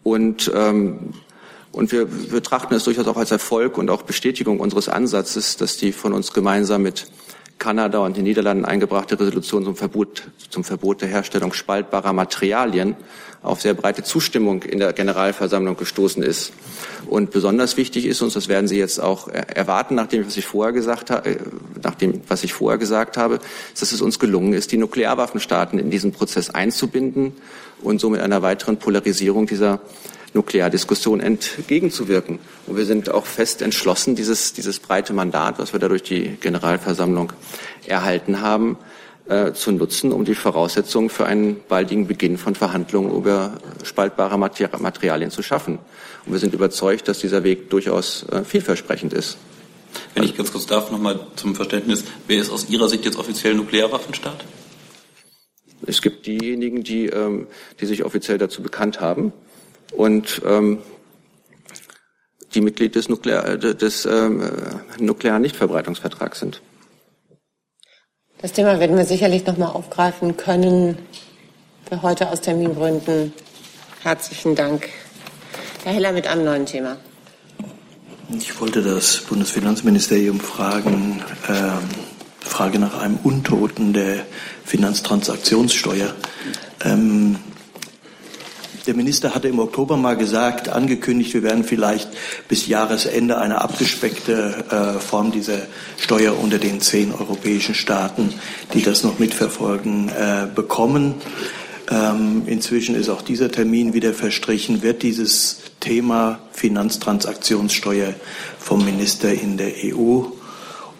Und 0.01 0.51
ähm, 0.55 1.13
und 1.75 1.91
wir 1.91 2.05
betrachten 2.05 2.73
es 2.73 2.85
durchaus 2.85 3.05
auch 3.05 3.17
als 3.17 3.31
Erfolg 3.31 3.77
und 3.77 3.89
auch 3.89 4.03
Bestätigung 4.03 4.61
unseres 4.61 4.87
Ansatzes, 4.87 5.57
dass 5.57 5.75
die 5.75 5.91
von 5.91 6.13
uns 6.13 6.31
gemeinsam 6.31 6.83
mit 6.83 7.07
Kanada 7.57 7.99
und 7.99 8.15
den 8.15 8.23
Niederlanden 8.23 8.63
eingebrachte 8.63 9.19
Resolution 9.19 9.65
zum 9.65 9.75
Verbot, 9.75 10.23
zum 10.49 10.63
Verbot 10.63 11.01
der 11.01 11.09
Herstellung 11.09 11.51
spaltbarer 11.51 12.13
Materialien 12.13 12.95
auf 13.41 13.61
sehr 13.61 13.73
breite 13.73 14.03
Zustimmung 14.03 14.63
in 14.63 14.79
der 14.79 14.93
Generalversammlung 14.93 15.75
gestoßen 15.75 16.23
ist. 16.23 16.53
Und 17.07 17.31
besonders 17.31 17.75
wichtig 17.75 18.05
ist 18.05 18.21
uns, 18.21 18.35
das 18.35 18.47
werden 18.47 18.69
Sie 18.69 18.77
jetzt 18.77 19.01
auch 19.01 19.27
erwarten, 19.27 19.95
nachdem 19.95 20.25
was 20.25 20.37
ich 20.37 20.45
vorher 20.45 20.71
gesagt 20.71 21.09
habe, 21.09 21.29
äh, 21.29 21.37
nachdem 21.83 22.21
was 22.29 22.45
ich 22.45 22.53
vorher 22.53 22.77
gesagt 22.77 23.17
habe, 23.17 23.39
dass 23.77 23.91
es 23.91 24.01
uns 24.01 24.17
gelungen 24.17 24.53
ist, 24.53 24.71
die 24.71 24.77
Nuklearwaffenstaaten 24.77 25.77
in 25.77 25.89
diesen 25.89 26.13
Prozess 26.13 26.49
einzubinden 26.49 27.33
und 27.81 27.99
somit 27.99 28.21
einer 28.21 28.41
weiteren 28.41 28.77
Polarisierung 28.77 29.45
dieser 29.45 29.81
Nukleardiskussion 30.35 31.19
entgegenzuwirken. 31.19 32.39
Und 32.67 32.77
wir 32.77 32.85
sind 32.85 33.09
auch 33.09 33.25
fest 33.25 33.61
entschlossen, 33.61 34.15
dieses, 34.15 34.53
dieses 34.53 34.79
breite 34.79 35.13
Mandat, 35.13 35.57
was 35.57 35.73
wir 35.73 35.79
da 35.79 35.87
durch 35.87 36.03
die 36.03 36.37
Generalversammlung 36.39 37.33
erhalten 37.87 38.41
haben, 38.41 38.77
äh, 39.27 39.53
zu 39.53 39.71
nutzen, 39.71 40.11
um 40.11 40.25
die 40.25 40.35
Voraussetzungen 40.35 41.09
für 41.09 41.25
einen 41.25 41.61
baldigen 41.67 42.05
Beginn 42.05 42.37
von 42.37 42.53
Verhandlungen 42.53 43.11
über 43.11 43.53
spaltbare 43.83 44.37
Materialien 44.37 45.31
zu 45.31 45.41
schaffen. 45.41 45.79
Und 46.25 46.33
wir 46.33 46.39
sind 46.39 46.53
überzeugt, 46.53 47.07
dass 47.07 47.19
dieser 47.19 47.43
Weg 47.43 47.69
durchaus 47.71 48.25
äh, 48.31 48.43
vielversprechend 48.43 49.13
ist. 49.13 49.37
Wenn 50.13 50.23
ich 50.23 50.35
ganz 50.35 50.51
kurz 50.51 50.65
darf, 50.65 50.91
nochmal 50.91 51.19
zum 51.37 51.55
Verständnis, 51.55 52.03
wer 52.27 52.41
ist 52.41 52.51
aus 52.51 52.69
Ihrer 52.69 52.89
Sicht 52.89 53.05
jetzt 53.05 53.17
offiziell 53.17 53.55
Nuklearwaffenstaat? 53.55 54.43
Es 55.87 56.01
gibt 56.01 56.25
diejenigen, 56.25 56.83
die, 56.83 57.07
ähm, 57.07 57.47
die 57.79 57.85
sich 57.85 58.03
offiziell 58.03 58.37
dazu 58.37 58.61
bekannt 58.61 58.99
haben 58.99 59.33
und 59.97 60.41
ähm, 60.45 60.79
die 62.53 62.61
Mitglied 62.61 62.95
des, 62.95 63.09
Nuklear, 63.09 63.57
des 63.57 64.05
ähm, 64.05 64.49
nuklearen 64.99 65.41
Nichtverbreitungsvertrags 65.41 66.39
sind. 66.39 66.61
Das 68.41 68.53
Thema 68.53 68.79
werden 68.79 68.97
wir 68.97 69.05
sicherlich 69.05 69.45
noch 69.45 69.57
mal 69.57 69.69
aufgreifen 69.69 70.37
können. 70.37 70.97
Für 71.89 72.01
heute 72.01 72.29
aus 72.29 72.41
Termingründen 72.41 73.33
herzlichen 74.05 74.53
Dank. 74.53 74.89
Herr 75.83 75.93
Heller 75.93 76.11
mit 76.11 76.27
einem 76.27 76.45
neuen 76.45 76.67
Thema. 76.67 76.97
Ich 78.37 78.61
wollte 78.61 78.83
das 78.83 79.21
Bundesfinanzministerium 79.21 80.39
fragen, 80.39 81.23
ähm, 81.49 81.89
Frage 82.39 82.77
nach 82.77 82.99
einem 82.99 83.17
Untoten 83.23 83.93
der 83.93 84.27
Finanztransaktionssteuer. 84.63 86.13
Ähm, 86.83 87.39
der 88.85 88.95
Minister 88.95 89.35
hatte 89.35 89.47
im 89.47 89.59
Oktober 89.59 89.97
mal 89.97 90.15
gesagt, 90.15 90.69
angekündigt, 90.69 91.33
wir 91.33 91.43
werden 91.43 91.63
vielleicht 91.63 92.09
bis 92.47 92.67
Jahresende 92.67 93.37
eine 93.37 93.61
abgespeckte 93.61 94.65
äh, 94.69 94.99
Form 94.99 95.31
dieser 95.31 95.59
Steuer 95.97 96.37
unter 96.39 96.57
den 96.57 96.81
zehn 96.81 97.13
europäischen 97.13 97.75
Staaten, 97.75 98.33
die 98.73 98.81
das 98.81 99.03
noch 99.03 99.19
mitverfolgen, 99.19 100.09
äh, 100.09 100.47
bekommen. 100.53 101.15
Ähm, 101.89 102.43
inzwischen 102.45 102.95
ist 102.95 103.09
auch 103.09 103.21
dieser 103.21 103.51
Termin 103.51 103.93
wieder 103.93 104.13
verstrichen. 104.13 104.81
Wird 104.81 105.03
dieses 105.03 105.61
Thema 105.79 106.39
Finanztransaktionssteuer 106.51 108.13
vom 108.57 108.83
Minister 108.83 109.31
in 109.31 109.57
der 109.57 109.71
EU 109.83 110.23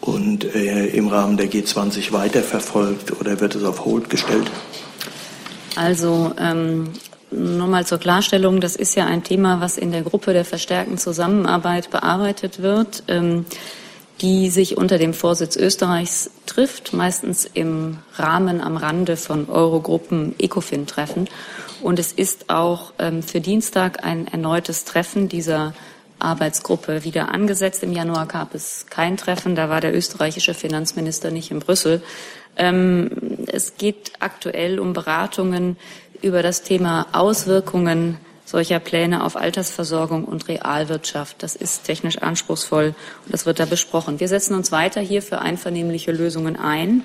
und 0.02 0.44
äh, 0.56 0.88
im 0.88 1.08
Rahmen 1.08 1.38
der 1.38 1.52
G20 1.52 2.12
weiterverfolgt 2.12 3.20
oder 3.20 3.40
wird 3.40 3.56
es 3.56 3.64
auf 3.64 3.86
Hold 3.86 4.10
gestellt? 4.10 4.50
Also 5.76 6.34
ähm, 6.40 6.90
Nochmal 7.36 7.86
zur 7.86 7.98
Klarstellung, 7.98 8.62
das 8.62 8.78
ist 8.78 8.96
ja 8.96 9.06
ein 9.06 9.24
Thema, 9.24 9.60
was 9.60 9.78
in 9.78 9.92
der 9.92 10.04
Gruppe 10.04 10.32
der 10.32 10.46
verstärkten 10.46 10.98
Zusammenarbeit 10.98 11.90
bearbeitet 11.90 12.62
wird, 12.62 13.04
ähm, 13.10 13.46
die 14.22 14.50
sich 14.50 14.78
unter 14.78 14.98
dem 14.98 15.14
Vorsitz 15.14 15.58
Österreichs 15.58 16.32
trifft, 16.46 16.94
meistens 16.94 17.44
im 17.54 17.98
Rahmen 18.14 18.62
am 18.62 18.78
Rande 18.78 19.18
von 19.18 19.50
Eurogruppen 19.50 20.36
ECOFIN-Treffen. 20.40 21.28
Und 21.82 22.00
es 22.00 22.14
ist 22.14 22.50
auch 22.50 22.94
ähm, 23.00 23.22
für 23.22 23.42
Dienstag 23.42 24.06
ein 24.06 24.28
erneutes 24.28 24.86
Treffen 24.86 25.28
dieser 25.28 25.74
Arbeitsgruppe 26.20 27.04
wieder 27.04 27.34
angesetzt. 27.34 27.84
Im 27.84 27.92
Januar 27.92 28.28
gab 28.28 28.56
es 28.56 28.86
kein 28.90 29.18
Treffen, 29.18 29.56
da 29.56 29.70
war 29.70 29.82
der 29.82 29.94
österreichische 29.94 30.54
Finanzminister 30.54 31.32
nicht 31.32 31.52
in 31.52 31.60
Brüssel. 31.60 32.02
Ähm, 32.56 33.12
es 33.48 33.76
geht 33.78 34.14
aktuell 34.20 34.80
um 34.80 34.94
Beratungen 34.94 35.76
über 36.22 36.44
das 36.44 36.62
Thema 36.64 37.08
Auswirkungen 37.12 38.18
solcher 38.46 38.80
Pläne 38.80 39.24
auf 39.24 39.36
Altersversorgung 39.36 40.24
und 40.24 40.48
Realwirtschaft. 40.48 41.42
Das 41.42 41.56
ist 41.56 41.84
technisch 41.84 42.20
anspruchsvoll 42.20 42.94
und 43.26 43.34
das 43.34 43.46
wird 43.46 43.60
da 43.60 43.66
besprochen. 43.66 44.20
Wir 44.20 44.28
setzen 44.28 44.54
uns 44.54 44.72
weiter 44.72 45.02
hier 45.02 45.22
für 45.22 45.40
einvernehmliche 45.40 46.12
Lösungen 46.12 46.56
ein. 46.56 47.04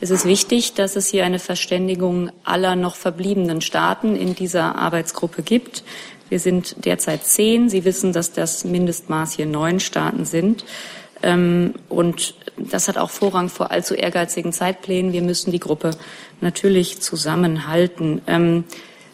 Es 0.00 0.10
ist 0.10 0.26
wichtig, 0.26 0.74
dass 0.74 0.94
es 0.94 1.08
hier 1.08 1.24
eine 1.24 1.38
Verständigung 1.38 2.30
aller 2.44 2.76
noch 2.76 2.96
verbliebenen 2.96 3.60
Staaten 3.60 4.14
in 4.14 4.34
dieser 4.34 4.76
Arbeitsgruppe 4.76 5.42
gibt. 5.42 5.84
Wir 6.28 6.38
sind 6.38 6.84
derzeit 6.84 7.24
zehn. 7.24 7.68
Sie 7.68 7.84
wissen, 7.84 8.12
dass 8.12 8.32
das 8.32 8.64
Mindestmaß 8.64 9.34
hier 9.34 9.46
neun 9.46 9.80
Staaten 9.80 10.24
sind. 10.24 10.64
Ähm, 11.22 11.74
und 11.88 12.34
das 12.56 12.88
hat 12.88 12.98
auch 12.98 13.10
Vorrang 13.10 13.48
vor 13.48 13.70
allzu 13.70 13.94
ehrgeizigen 13.94 14.52
Zeitplänen. 14.52 15.12
Wir 15.12 15.22
müssen 15.22 15.52
die 15.52 15.60
Gruppe 15.60 15.92
natürlich 16.40 17.00
zusammenhalten. 17.00 18.22
Ähm, 18.26 18.64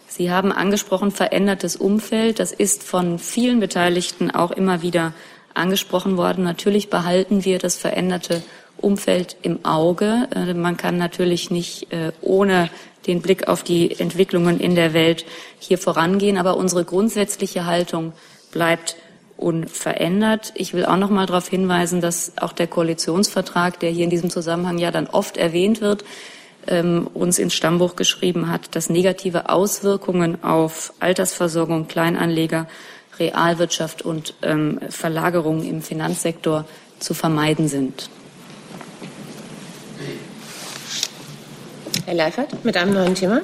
Sie 0.08 0.30
haben 0.30 0.52
angesprochen, 0.52 1.10
verändertes 1.10 1.74
Umfeld. 1.74 2.38
Das 2.38 2.52
ist 2.52 2.82
von 2.82 3.18
vielen 3.18 3.60
Beteiligten 3.60 4.30
auch 4.30 4.50
immer 4.50 4.82
wieder 4.82 5.14
angesprochen 5.54 6.18
worden. 6.18 6.44
Natürlich 6.44 6.90
behalten 6.90 7.46
wir 7.46 7.58
das 7.58 7.76
veränderte 7.76 8.42
Umfeld 8.76 9.36
im 9.40 9.64
Auge. 9.64 10.28
Äh, 10.34 10.54
man 10.54 10.76
kann 10.76 10.98
natürlich 10.98 11.50
nicht 11.50 11.92
äh, 11.92 12.12
ohne 12.20 12.68
den 13.06 13.22
Blick 13.22 13.48
auf 13.48 13.62
die 13.62 13.98
Entwicklungen 13.98 14.60
in 14.60 14.74
der 14.74 14.92
Welt 14.92 15.24
hier 15.58 15.78
vorangehen. 15.78 16.36
Aber 16.36 16.56
unsere 16.56 16.84
grundsätzliche 16.84 17.66
Haltung 17.66 18.12
bleibt 18.52 18.96
unverändert. 19.42 20.52
Ich 20.54 20.72
will 20.72 20.84
auch 20.86 20.96
noch 20.96 21.10
mal 21.10 21.26
darauf 21.26 21.48
hinweisen, 21.48 22.00
dass 22.00 22.32
auch 22.38 22.52
der 22.52 22.66
Koalitionsvertrag, 22.66 23.80
der 23.80 23.90
hier 23.90 24.04
in 24.04 24.10
diesem 24.10 24.30
Zusammenhang 24.30 24.78
ja 24.78 24.90
dann 24.90 25.06
oft 25.06 25.36
erwähnt 25.36 25.80
wird, 25.80 26.04
ähm, 26.66 27.08
uns 27.12 27.38
ins 27.38 27.54
Stammbuch 27.54 27.96
geschrieben 27.96 28.50
hat, 28.50 28.74
dass 28.76 28.88
negative 28.88 29.48
Auswirkungen 29.48 30.42
auf 30.44 30.92
Altersversorgung, 31.00 31.88
Kleinanleger, 31.88 32.68
Realwirtschaft 33.18 34.02
und 34.02 34.34
ähm, 34.42 34.80
Verlagerungen 34.88 35.64
im 35.64 35.82
Finanzsektor 35.82 36.64
zu 36.98 37.14
vermeiden 37.14 37.68
sind. 37.68 38.08
Herr 42.06 42.14
Leifert 42.14 42.64
mit 42.64 42.76
einem 42.76 42.94
neuen 42.94 43.14
Thema. 43.14 43.42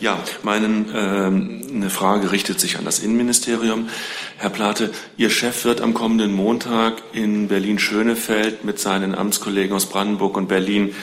Ja, 0.00 0.18
meine 0.42 0.86
ähm, 0.94 1.90
Frage 1.90 2.32
richtet 2.32 2.58
sich 2.58 2.78
an 2.78 2.86
das 2.86 3.00
Innenministerium. 3.00 3.90
Herr 4.38 4.48
Plate, 4.48 4.92
Ihr 5.18 5.28
Chef 5.28 5.66
wird 5.66 5.82
am 5.82 5.92
kommenden 5.92 6.32
Montag 6.32 7.02
in 7.12 7.48
Berlin-Schönefeld 7.48 8.64
mit 8.64 8.78
seinen 8.78 9.14
Amtskollegen 9.14 9.76
aus 9.76 9.84
Brandenburg 9.84 10.38
und 10.38 10.48
Berlin 10.48 10.94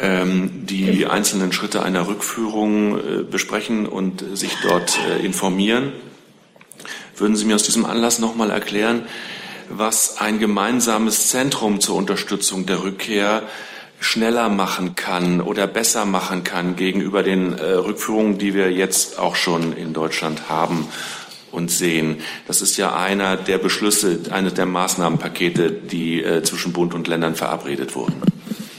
ähm, 0.00 0.66
die 0.66 1.06
einzelnen 1.06 1.52
Schritte 1.52 1.84
einer 1.84 2.08
Rückführung 2.08 2.98
äh, 2.98 3.22
besprechen 3.22 3.86
und 3.86 4.24
sich 4.36 4.56
dort 4.64 4.98
äh, 4.98 5.24
informieren. 5.24 5.92
Würden 7.16 7.36
Sie 7.36 7.44
mir 7.44 7.54
aus 7.54 7.62
diesem 7.62 7.84
Anlass 7.84 8.18
noch 8.18 8.34
mal 8.34 8.50
erklären, 8.50 9.06
was 9.68 10.18
ein 10.18 10.40
gemeinsames 10.40 11.28
Zentrum 11.28 11.80
zur 11.80 11.94
Unterstützung 11.94 12.66
der 12.66 12.82
Rückkehr 12.82 13.44
schneller 14.04 14.50
machen 14.50 14.94
kann 14.94 15.40
oder 15.40 15.66
besser 15.66 16.04
machen 16.04 16.44
kann 16.44 16.76
gegenüber 16.76 17.22
den 17.22 17.58
äh, 17.58 17.72
Rückführungen, 17.72 18.36
die 18.36 18.52
wir 18.52 18.70
jetzt 18.70 19.18
auch 19.18 19.34
schon 19.34 19.72
in 19.72 19.94
Deutschland 19.94 20.50
haben 20.50 20.88
und 21.50 21.70
sehen. 21.70 22.18
Das 22.46 22.60
ist 22.60 22.76
ja 22.76 22.94
einer 22.94 23.36
der 23.36 23.56
Beschlüsse, 23.56 24.20
eines 24.30 24.54
der 24.54 24.66
Maßnahmenpakete, 24.66 25.72
die 25.72 26.22
äh, 26.22 26.42
zwischen 26.42 26.74
Bund 26.74 26.92
und 26.92 27.08
Ländern 27.08 27.34
verabredet 27.34 27.94
wurden. 27.94 28.20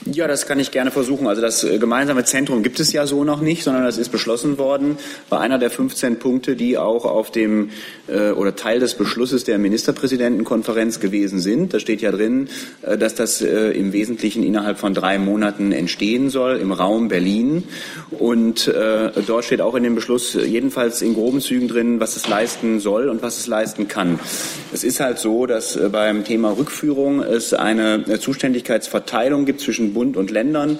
Ja, 0.07 0.27
das 0.27 0.45
kann 0.45 0.59
ich 0.59 0.69
gerne 0.69 0.91
versuchen. 0.91 1.25
Also 1.25 1.41
das 1.41 1.63
äh, 1.63 1.79
gemeinsame 1.79 2.23
Zentrum 2.23 2.61
gibt 2.61 2.79
es 2.79 2.93
ja 2.93 3.07
so 3.07 3.23
noch 3.23 3.41
nicht, 3.41 3.63
sondern 3.63 3.85
das 3.85 3.97
ist 3.97 4.09
beschlossen 4.09 4.59
worden. 4.59 4.99
War 5.29 5.41
einer 5.41 5.57
der 5.57 5.71
15 5.71 6.19
Punkte, 6.19 6.55
die 6.55 6.77
auch 6.77 7.05
auf 7.05 7.31
dem 7.31 7.71
äh, 8.07 8.29
oder 8.29 8.55
Teil 8.55 8.79
des 8.79 8.93
Beschlusses 8.93 9.45
der 9.45 9.57
Ministerpräsidentenkonferenz 9.57 10.99
gewesen 10.99 11.39
sind. 11.39 11.73
Da 11.73 11.79
steht 11.79 12.01
ja 12.01 12.11
drin, 12.11 12.49
äh, 12.83 12.99
dass 12.99 13.15
das 13.15 13.41
äh, 13.41 13.71
im 13.71 13.93
Wesentlichen 13.93 14.43
innerhalb 14.43 14.77
von 14.77 14.93
drei 14.93 15.17
Monaten 15.17 15.71
entstehen 15.71 16.29
soll 16.29 16.57
im 16.57 16.71
Raum 16.71 17.07
Berlin. 17.07 17.63
Und 18.11 18.67
äh, 18.67 19.09
dort 19.25 19.45
steht 19.45 19.61
auch 19.61 19.73
in 19.73 19.81
dem 19.81 19.95
Beschluss 19.95 20.35
jedenfalls 20.35 21.01
in 21.01 21.15
groben 21.15 21.41
Zügen 21.41 21.67
drin, 21.67 21.99
was 21.99 22.15
es 22.15 22.27
leisten 22.27 22.79
soll 22.79 23.09
und 23.09 23.23
was 23.23 23.39
es 23.39 23.47
leisten 23.47 23.87
kann. 23.87 24.19
Es 24.71 24.83
ist 24.83 24.99
halt 24.99 25.17
so, 25.17 25.47
dass 25.47 25.75
äh, 25.75 25.89
beim 25.91 26.23
Thema 26.23 26.55
Rückführung 26.55 27.23
es 27.23 27.55
eine 27.55 28.19
Zuständigkeitsverteilung 28.19 29.45
gibt 29.45 29.61
zwischen 29.61 29.94
Bund 29.95 30.17
und 30.17 30.29
Ländern. 30.29 30.77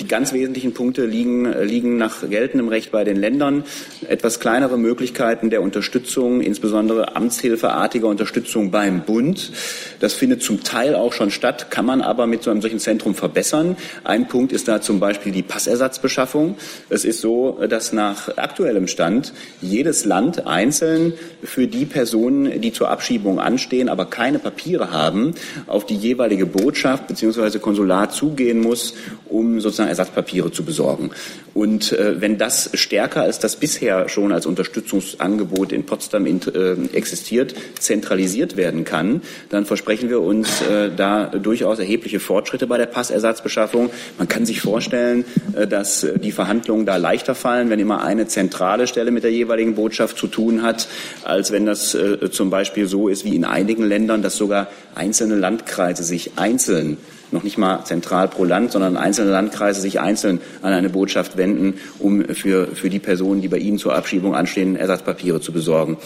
Die 0.00 0.06
ganz 0.06 0.34
wesentlichen 0.34 0.74
Punkte 0.74 1.06
liegen, 1.06 1.50
liegen 1.62 1.96
nach 1.96 2.28
geltendem 2.28 2.68
Recht 2.68 2.90
bei 2.90 3.04
den 3.04 3.16
Ländern. 3.16 3.64
Etwas 4.06 4.40
kleinere 4.40 4.76
Möglichkeiten 4.76 5.48
der 5.48 5.62
Unterstützung, 5.62 6.42
insbesondere 6.42 7.16
amtshilfeartiger 7.16 8.08
Unterstützung 8.08 8.70
beim 8.70 9.02
Bund. 9.02 9.52
Das 10.00 10.12
findet 10.12 10.42
zum 10.42 10.62
Teil 10.64 10.94
auch 10.94 11.12
schon 11.12 11.30
statt, 11.30 11.70
kann 11.70 11.86
man 11.86 12.02
aber 12.02 12.26
mit 12.26 12.42
so 12.42 12.50
einem 12.50 12.60
solchen 12.60 12.80
Zentrum 12.80 13.14
verbessern. 13.14 13.76
Ein 14.04 14.26
Punkt 14.26 14.52
ist 14.52 14.66
da 14.66 14.80
zum 14.80 14.98
Beispiel 14.98 15.32
die 15.32 15.42
Passersatzbeschaffung. 15.42 16.56
Es 16.90 17.04
ist 17.04 17.20
so, 17.20 17.58
dass 17.68 17.92
nach 17.92 18.36
aktuellem 18.36 18.88
Stand 18.88 19.32
jedes 19.60 20.04
Land 20.04 20.46
einzeln 20.46 21.12
für 21.44 21.68
die 21.68 21.86
Personen, 21.86 22.60
die 22.60 22.72
zur 22.72 22.90
Abschiebung 22.90 23.38
anstehen, 23.38 23.88
aber 23.88 24.06
keine 24.06 24.40
Papiere 24.40 24.90
haben, 24.90 25.34
auf 25.68 25.86
die 25.86 25.94
jeweilige 25.96 26.46
Botschaft 26.46 27.06
bzw. 27.06 27.60
Konsulat 27.60 28.12
zugehen 28.12 28.47
gehen 28.48 28.60
muss, 28.60 28.94
um 29.28 29.60
sozusagen 29.60 29.90
Ersatzpapiere 29.90 30.50
zu 30.50 30.64
besorgen. 30.64 31.10
Und 31.52 31.92
äh, 31.92 32.20
wenn 32.20 32.38
das 32.38 32.70
stärker 32.74 33.22
als 33.22 33.38
das 33.38 33.56
bisher 33.56 34.08
schon 34.08 34.32
als 34.32 34.46
Unterstützungsangebot 34.46 35.72
in 35.72 35.84
Potsdam 35.84 36.24
in, 36.24 36.40
äh, 36.54 36.96
existiert, 36.96 37.54
zentralisiert 37.78 38.56
werden 38.56 38.84
kann, 38.84 39.22
dann 39.50 39.66
versprechen 39.66 40.08
wir 40.08 40.22
uns 40.22 40.62
äh, 40.62 40.90
da 40.96 41.26
durchaus 41.26 41.78
erhebliche 41.78 42.20
Fortschritte 42.20 42.66
bei 42.66 42.78
der 42.78 42.86
Passersatzbeschaffung. 42.86 43.90
Man 44.16 44.28
kann 44.28 44.46
sich 44.46 44.62
vorstellen, 44.62 45.24
äh, 45.54 45.66
dass 45.66 46.06
die 46.22 46.32
Verhandlungen 46.32 46.86
da 46.86 46.96
leichter 46.96 47.34
fallen, 47.34 47.68
wenn 47.68 47.80
immer 47.80 48.02
eine 48.02 48.28
zentrale 48.28 48.86
Stelle 48.86 49.10
mit 49.10 49.24
der 49.24 49.32
jeweiligen 49.32 49.74
Botschaft 49.74 50.16
zu 50.16 50.26
tun 50.26 50.62
hat, 50.62 50.88
als 51.24 51.50
wenn 51.50 51.66
das 51.66 51.94
äh, 51.94 52.30
zum 52.30 52.48
Beispiel 52.48 52.86
so 52.86 53.08
ist 53.08 53.24
wie 53.24 53.36
in 53.36 53.44
einigen 53.44 53.84
Ländern, 53.84 54.22
dass 54.22 54.36
sogar 54.36 54.68
einzelne 54.94 55.34
Landkreise 55.34 56.02
sich 56.02 56.32
einzeln 56.36 56.96
noch 57.30 57.42
nicht 57.42 57.58
mal 57.58 57.84
zentral 57.84 58.28
pro 58.28 58.44
Land, 58.44 58.72
sondern 58.72 58.96
einzelne 58.96 59.30
Landkreise 59.30 59.80
sich 59.80 60.00
einzeln 60.00 60.40
an 60.62 60.72
eine 60.72 60.88
Botschaft 60.88 61.36
wenden, 61.36 61.74
um 61.98 62.24
für, 62.34 62.68
für 62.68 62.90
die 62.90 62.98
Personen, 62.98 63.40
die 63.42 63.48
bei 63.48 63.58
ihnen 63.58 63.78
zur 63.78 63.94
Abschiebung 63.94 64.34
anstehen, 64.34 64.76
Ersatzpapiere 64.76 65.40
zu 65.40 65.52
besorgen. 65.52 65.96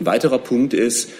Ein 0.00 0.06
weiterer 0.06 0.38
Punkt 0.38 0.74
ist, 0.74 1.10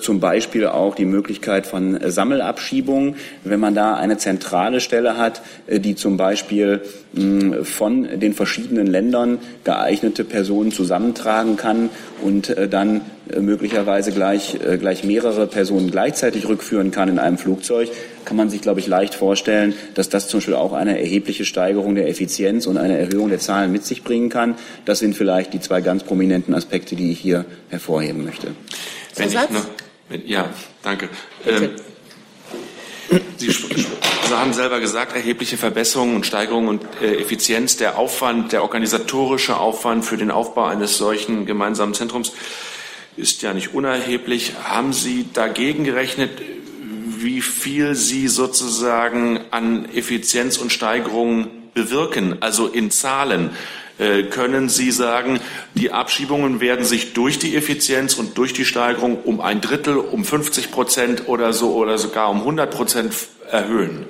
zum 0.00 0.20
Beispiel 0.20 0.66
auch 0.66 0.94
die 0.94 1.04
Möglichkeit 1.04 1.66
von 1.66 1.98
Sammelabschiebungen, 2.04 3.16
wenn 3.44 3.58
man 3.58 3.74
da 3.74 3.94
eine 3.94 4.16
zentrale 4.16 4.80
Stelle 4.80 5.16
hat, 5.16 5.42
äh, 5.66 5.80
die 5.80 5.94
zum 5.94 6.16
Beispiel 6.16 6.82
mh, 7.14 7.64
von 7.64 8.20
den 8.20 8.34
verschiedenen 8.34 8.86
Ländern 8.86 9.38
geeignete 9.64 10.24
Personen 10.24 10.72
zusammentragen 10.72 11.56
kann 11.56 11.90
und 12.22 12.50
äh, 12.50 12.68
dann 12.68 13.00
äh, 13.30 13.40
möglicherweise 13.40 14.12
gleich, 14.12 14.58
äh, 14.64 14.78
gleich 14.78 15.04
mehrere 15.04 15.46
Personen 15.46 15.90
gleichzeitig 15.90 16.48
rückführen 16.48 16.90
kann 16.90 17.08
in 17.08 17.18
einem 17.18 17.38
Flugzeug, 17.38 17.90
kann 18.24 18.36
man 18.36 18.50
sich, 18.50 18.60
glaube 18.60 18.80
ich, 18.80 18.86
leicht 18.86 19.14
vorstellen, 19.14 19.74
dass 19.94 20.08
das 20.08 20.28
zum 20.28 20.38
Beispiel 20.38 20.54
auch 20.54 20.72
eine 20.72 20.98
erhebliche 20.98 21.44
Steigerung 21.44 21.94
der 21.94 22.08
Effizienz 22.08 22.66
und 22.66 22.76
eine 22.76 22.98
Erhöhung 22.98 23.28
der 23.30 23.40
Zahlen 23.40 23.72
mit 23.72 23.84
sich 23.84 24.04
bringen 24.04 24.28
kann. 24.28 24.54
Das 24.84 25.00
sind 25.00 25.16
vielleicht 25.16 25.52
die 25.54 25.60
zwei 25.60 25.80
ganz 25.80 26.04
prominenten 26.04 26.54
Aspekte, 26.54 26.94
die 26.94 27.10
ich 27.10 27.18
hier 27.18 27.44
hervorheben 27.70 28.24
möchte. 28.24 28.48
Wenn 29.14 29.28
ich 29.28 29.34
noch, 29.34 29.66
wenn, 30.08 30.26
ja, 30.26 30.48
danke. 30.82 31.08
Ähm, 31.46 31.70
Sie, 33.36 33.50
haben 34.30 34.54
selber 34.54 34.80
gesagt, 34.80 35.14
erhebliche 35.14 35.56
Verbesserungen 35.56 36.16
und 36.16 36.26
Steigerungen 36.26 36.68
und 36.68 36.82
äh, 37.02 37.20
Effizienz, 37.20 37.76
der 37.76 37.98
Aufwand, 37.98 38.52
der 38.52 38.62
organisatorische 38.62 39.58
Aufwand 39.58 40.04
für 40.04 40.16
den 40.16 40.30
Aufbau 40.30 40.64
eines 40.64 40.96
solchen 40.96 41.44
gemeinsamen 41.44 41.94
Zentrums 41.94 42.32
ist 43.16 43.42
ja 43.42 43.52
nicht 43.52 43.74
unerheblich. 43.74 44.54
Haben 44.64 44.92
Sie 44.92 45.26
dagegen 45.32 45.84
gerechnet, 45.84 46.30
wie 47.18 47.42
viel 47.42 47.94
Sie 47.94 48.28
sozusagen 48.28 49.40
an 49.50 49.88
Effizienz 49.94 50.56
und 50.56 50.72
Steigerung 50.72 51.48
bewirken, 51.74 52.38
also 52.40 52.66
in 52.66 52.90
Zahlen? 52.90 53.50
Äh, 54.02 54.24
können 54.24 54.68
Sie 54.68 54.90
sagen, 54.90 55.38
die 55.74 55.92
Abschiebungen 55.92 56.60
werden 56.60 56.84
sich 56.84 57.12
durch 57.12 57.38
die 57.38 57.54
Effizienz 57.54 58.14
und 58.14 58.36
durch 58.36 58.52
die 58.52 58.64
Steigerung 58.64 59.22
um 59.22 59.40
ein 59.40 59.60
Drittel, 59.60 59.96
um 59.96 60.24
50 60.24 60.72
Prozent 60.72 61.28
oder 61.28 61.52
so 61.52 61.74
oder 61.74 61.98
sogar 61.98 62.28
um 62.28 62.38
100 62.38 62.74
Prozent 62.74 63.14
erhöhen? 63.48 64.06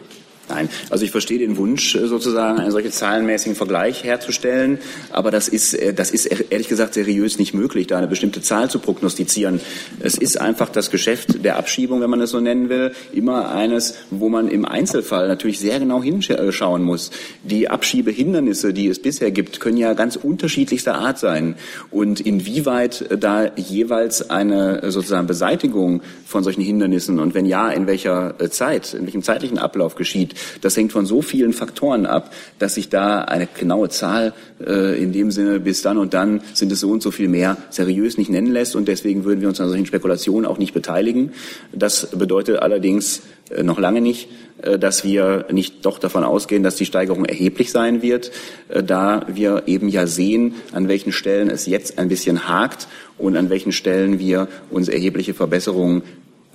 Nein, 0.49 0.69
also 0.91 1.05
ich 1.05 1.13
verstehe 1.13 1.39
den 1.39 1.57
Wunsch, 1.57 1.95
äh, 1.95 2.07
sozusagen 2.07 2.59
einen 2.59 2.73
solchen 2.73 2.91
zahlenmäßigen 2.91 3.55
Vergleich 3.55 4.05
herzustellen, 4.05 4.79
aber 5.11 5.31
das 5.31 5.49
ist, 5.49 5.75
äh, 5.75 5.95
das 5.95 6.11
ist 6.11 6.27
ehrlich 6.27 6.69
gesagt 6.69 6.95
seriös 6.95 7.39
nicht 7.39 7.55
möglich, 7.55 7.87
da 7.87 7.99
eine 7.99 8.09
bestimmte 8.09 8.43
Zahl 8.43 8.69
zu 8.69 8.79
prognostizieren. 8.81 9.61
Es 10.01 10.17
ist 10.19 10.41
einfach 10.41 10.69
das 10.69 10.91
Geschäft 10.91 11.45
der 11.45 11.57
Abschiebung, 11.57 12.01
wenn 12.01 12.11
man 12.11 12.21
es 12.21 12.31
so 12.31 12.41
nennen 12.41 12.69
will, 12.69 12.93
immer 13.13 13.55
eines, 13.55 13.95
wo 14.11 14.29
man 14.29 14.49
im 14.49 14.65
Einzelfall 14.65 15.29
natürlich 15.29 15.61
sehr 15.61 15.79
genau 15.79 16.03
hinschauen 16.03 16.83
muss. 16.83 17.11
Die 17.45 17.69
Abschiebehindernisse, 17.69 18.73
die 18.73 18.89
es 18.89 19.01
bisher 19.01 19.31
gibt, 19.31 19.61
können 19.61 19.77
ja 19.77 19.95
ganz 19.95 20.17
unterschiedlichster 20.17 20.97
Art 20.97 21.19
sein. 21.19 21.55
Und 21.91 22.21
inwieweit 22.21 23.05
da 23.19 23.53
jeweils 23.57 24.29
eine 24.31 24.91
sozusagen 24.91 25.27
Beseitigung 25.27 26.03
von 26.27 26.43
solchen 26.43 26.63
Hindernissen 26.63 27.21
und 27.21 27.35
wenn 27.35 27.47
ja, 27.47 27.71
in 27.71 27.87
welcher 27.87 28.35
äh, 28.41 28.49
Zeit, 28.49 28.95
in 28.95 29.05
welchem 29.05 29.23
zeitlichen 29.23 29.59
Ablauf 29.59 29.95
geschieht, 29.95 30.32
das 30.61 30.77
hängt 30.77 30.93
von 30.93 31.07
so 31.07 31.23
vielen 31.23 31.53
Faktoren 31.53 32.07
ab, 32.07 32.33
dass 32.59 32.75
sich 32.75 32.89
da 32.89 33.23
eine 33.23 33.47
genaue 33.47 33.89
Zahl 33.89 34.33
äh, 34.65 35.01
in 35.03 35.13
dem 35.13 35.31
Sinne 35.31 35.61
bis 35.61 35.83
dann 35.83 35.99
und 35.99 36.15
dann 36.15 36.41
sind 36.55 36.73
es 36.73 36.81
so 36.81 36.91
und 36.91 37.03
so 37.03 37.11
viel 37.11 37.29
mehr 37.29 37.57
seriös 37.71 38.19
nicht 38.19 38.31
nennen 38.31 38.53
lässt 38.53 38.77
und 38.77 38.89
deswegen 38.89 39.25
würden 39.25 39.41
wir 39.41 39.49
uns 39.49 39.61
an 39.61 39.69
solchen 39.69 39.87
Spekulationen 39.87 40.47
auch 40.47 40.59
nicht 40.59 40.75
beteiligen. 40.75 41.33
Das 41.73 42.09
bedeutet 42.11 42.59
allerdings 42.59 43.23
äh, 43.51 43.63
noch 43.63 43.79
lange 43.79 44.01
nicht, 44.01 44.29
äh, 44.63 44.79
dass 44.79 45.05
wir 45.05 45.47
nicht 45.51 45.85
doch 45.85 45.99
davon 45.99 46.25
ausgehen, 46.25 46.63
dass 46.63 46.77
die 46.77 46.87
Steigerung 46.87 47.25
erheblich 47.25 47.71
sein 47.71 48.03
wird, 48.03 48.31
äh, 48.69 48.83
da 48.83 49.27
wir 49.29 49.65
eben 49.67 49.89
ja 49.89 50.07
sehen, 50.07 50.55
an 50.73 50.89
welchen 50.89 51.13
Stellen 51.13 51.51
es 51.51 51.67
jetzt 51.67 51.99
ein 51.99 52.09
bisschen 52.09 52.49
hakt 52.49 52.89
und 53.19 53.37
an 53.37 53.51
welchen 53.51 53.73
Stellen 53.73 54.19
wir 54.19 54.49
uns 54.71 54.89
erhebliche 54.89 55.35
Verbesserungen 55.35 56.03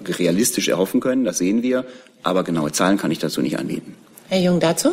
realistisch 0.05 0.67
erhoffen 0.67 0.99
können. 0.99 1.23
Das 1.23 1.37
sehen 1.37 1.63
wir. 1.63 1.85
Aber 2.23 2.43
genaue 2.43 2.71
Zahlen 2.71 2.97
kann 2.97 3.11
ich 3.11 3.19
dazu 3.19 3.41
nicht 3.41 3.59
anbieten. 3.59 3.95
Herr 4.29 4.41
Jung, 4.41 4.59
dazu? 4.59 4.89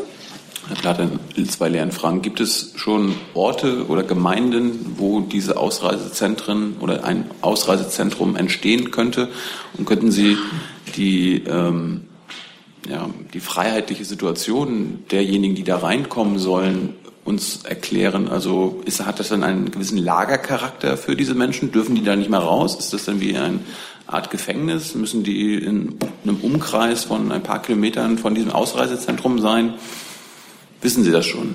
Herr 0.68 0.76
Platte, 0.76 1.10
zwei 1.48 1.68
leeren 1.68 1.92
Fragen. 1.92 2.22
Gibt 2.22 2.40
es 2.40 2.72
schon 2.76 3.14
Orte 3.34 3.86
oder 3.88 4.02
Gemeinden, 4.02 4.94
wo 4.96 5.20
diese 5.20 5.58
Ausreisezentren 5.58 6.76
oder 6.80 7.04
ein 7.04 7.30
Ausreisezentrum 7.42 8.36
entstehen 8.36 8.90
könnte? 8.90 9.28
Und 9.76 9.84
könnten 9.84 10.10
Sie 10.10 10.38
die, 10.96 11.42
ähm, 11.46 12.04
ja, 12.88 13.10
die 13.34 13.40
freiheitliche 13.40 14.04
Situation 14.04 15.04
derjenigen, 15.10 15.54
die 15.54 15.64
da 15.64 15.78
reinkommen 15.78 16.38
sollen, 16.38 16.94
uns 17.24 17.64
erklären? 17.64 18.28
Also 18.28 18.80
ist, 18.86 19.04
hat 19.04 19.20
das 19.20 19.28
dann 19.28 19.42
einen 19.42 19.70
gewissen 19.70 19.98
Lagercharakter 19.98 20.96
für 20.96 21.14
diese 21.14 21.34
Menschen? 21.34 21.72
Dürfen 21.72 21.94
die 21.94 22.04
da 22.04 22.16
nicht 22.16 22.30
mehr 22.30 22.40
raus? 22.40 22.76
Ist 22.76 22.94
das 22.94 23.04
dann 23.04 23.20
wie 23.20 23.36
ein 23.36 23.60
Art 24.06 24.30
Gefängnis? 24.30 24.94
Müssen 24.94 25.24
die 25.24 25.54
in 25.54 25.98
einem 26.24 26.36
Umkreis 26.36 27.04
von 27.04 27.32
ein 27.32 27.42
paar 27.42 27.62
Kilometern 27.62 28.18
von 28.18 28.34
diesem 28.34 28.50
Ausreisezentrum 28.50 29.38
sein? 29.38 29.74
Wissen 30.80 31.04
Sie 31.04 31.10
das 31.10 31.26
schon? 31.26 31.54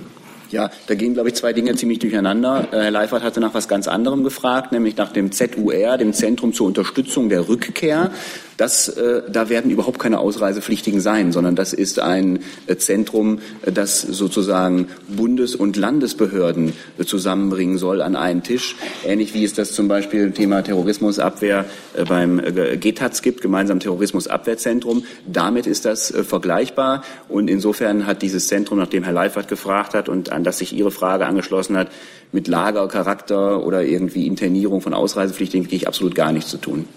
Ja, 0.51 0.71
da 0.87 0.95
gehen, 0.95 1.13
glaube 1.13 1.29
ich, 1.29 1.35
zwei 1.35 1.53
Dinge 1.53 1.75
ziemlich 1.75 1.99
durcheinander. 1.99 2.67
Äh, 2.71 2.81
Herr 2.81 2.91
Leifert 2.91 3.21
hatte 3.21 3.39
nach 3.39 3.53
was 3.53 3.67
ganz 3.67 3.87
anderem 3.87 4.23
gefragt, 4.23 4.71
nämlich 4.71 4.97
nach 4.97 5.11
dem 5.11 5.31
ZUR, 5.31 5.97
dem 5.97 6.13
Zentrum 6.13 6.53
zur 6.53 6.65
Unterstützung 6.65 7.29
der 7.29 7.47
Rückkehr. 7.47 8.11
Das, 8.59 8.89
äh, 8.89 9.21
da 9.31 9.47
werden 9.47 9.71
überhaupt 9.71 9.99
keine 9.99 10.19
Ausreisepflichtigen 10.19 10.99
sein, 10.99 11.31
sondern 11.31 11.55
das 11.55 11.71
ist 11.71 11.97
ein 11.99 12.39
äh, 12.67 12.75
Zentrum, 12.75 13.39
äh, 13.61 13.71
das 13.71 14.01
sozusagen 14.01 14.89
Bundes- 15.07 15.55
und 15.55 15.77
Landesbehörden 15.77 16.73
zusammenbringen 17.05 17.77
soll 17.77 18.01
an 18.01 18.17
einen 18.17 18.43
Tisch. 18.43 18.75
Ähnlich 19.05 19.33
wie 19.33 19.45
es 19.45 19.53
das 19.53 19.71
zum 19.71 19.87
Beispiel 19.87 20.23
im 20.23 20.33
Thema 20.33 20.61
Terrorismusabwehr 20.61 21.63
beim 22.09 22.41
GTAZ 22.79 23.21
gibt, 23.21 23.41
gemeinsam 23.41 23.79
Terrorismusabwehrzentrum. 23.79 25.05
Damit 25.25 25.65
ist 25.65 25.85
das 25.85 26.13
vergleichbar. 26.27 27.03
Und 27.29 27.49
insofern 27.49 28.05
hat 28.05 28.21
dieses 28.21 28.47
Zentrum, 28.47 28.77
nachdem 28.77 29.03
Herr 29.03 29.13
Leifert 29.13 29.47
gefragt 29.47 29.93
hat 29.93 30.09
und 30.09 30.31
an 30.39 30.43
das 30.43 30.57
sich 30.57 30.73
Ihre 30.73 30.91
Frage 30.91 31.25
angeschlossen 31.25 31.77
hat, 31.77 31.89
mit 32.31 32.47
Lagercharakter 32.47 33.63
oder 33.63 33.83
irgendwie 33.83 34.25
Internierung 34.25 34.81
von 34.81 34.93
Ausreisepflichtigen 34.93 35.65
wirklich 35.65 35.87
absolut 35.87 36.15
gar 36.15 36.31
nichts 36.31 36.49
zu 36.49 36.57
tun. 36.57 36.87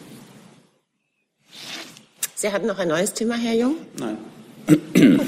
Sie 2.34 2.52
hatten 2.52 2.66
noch 2.66 2.78
ein 2.78 2.88
neues 2.88 3.12
Thema, 3.12 3.34
Herr 3.36 3.54
Jung? 3.54 3.76
Nein. 3.98 4.16
Gut. 4.66 5.26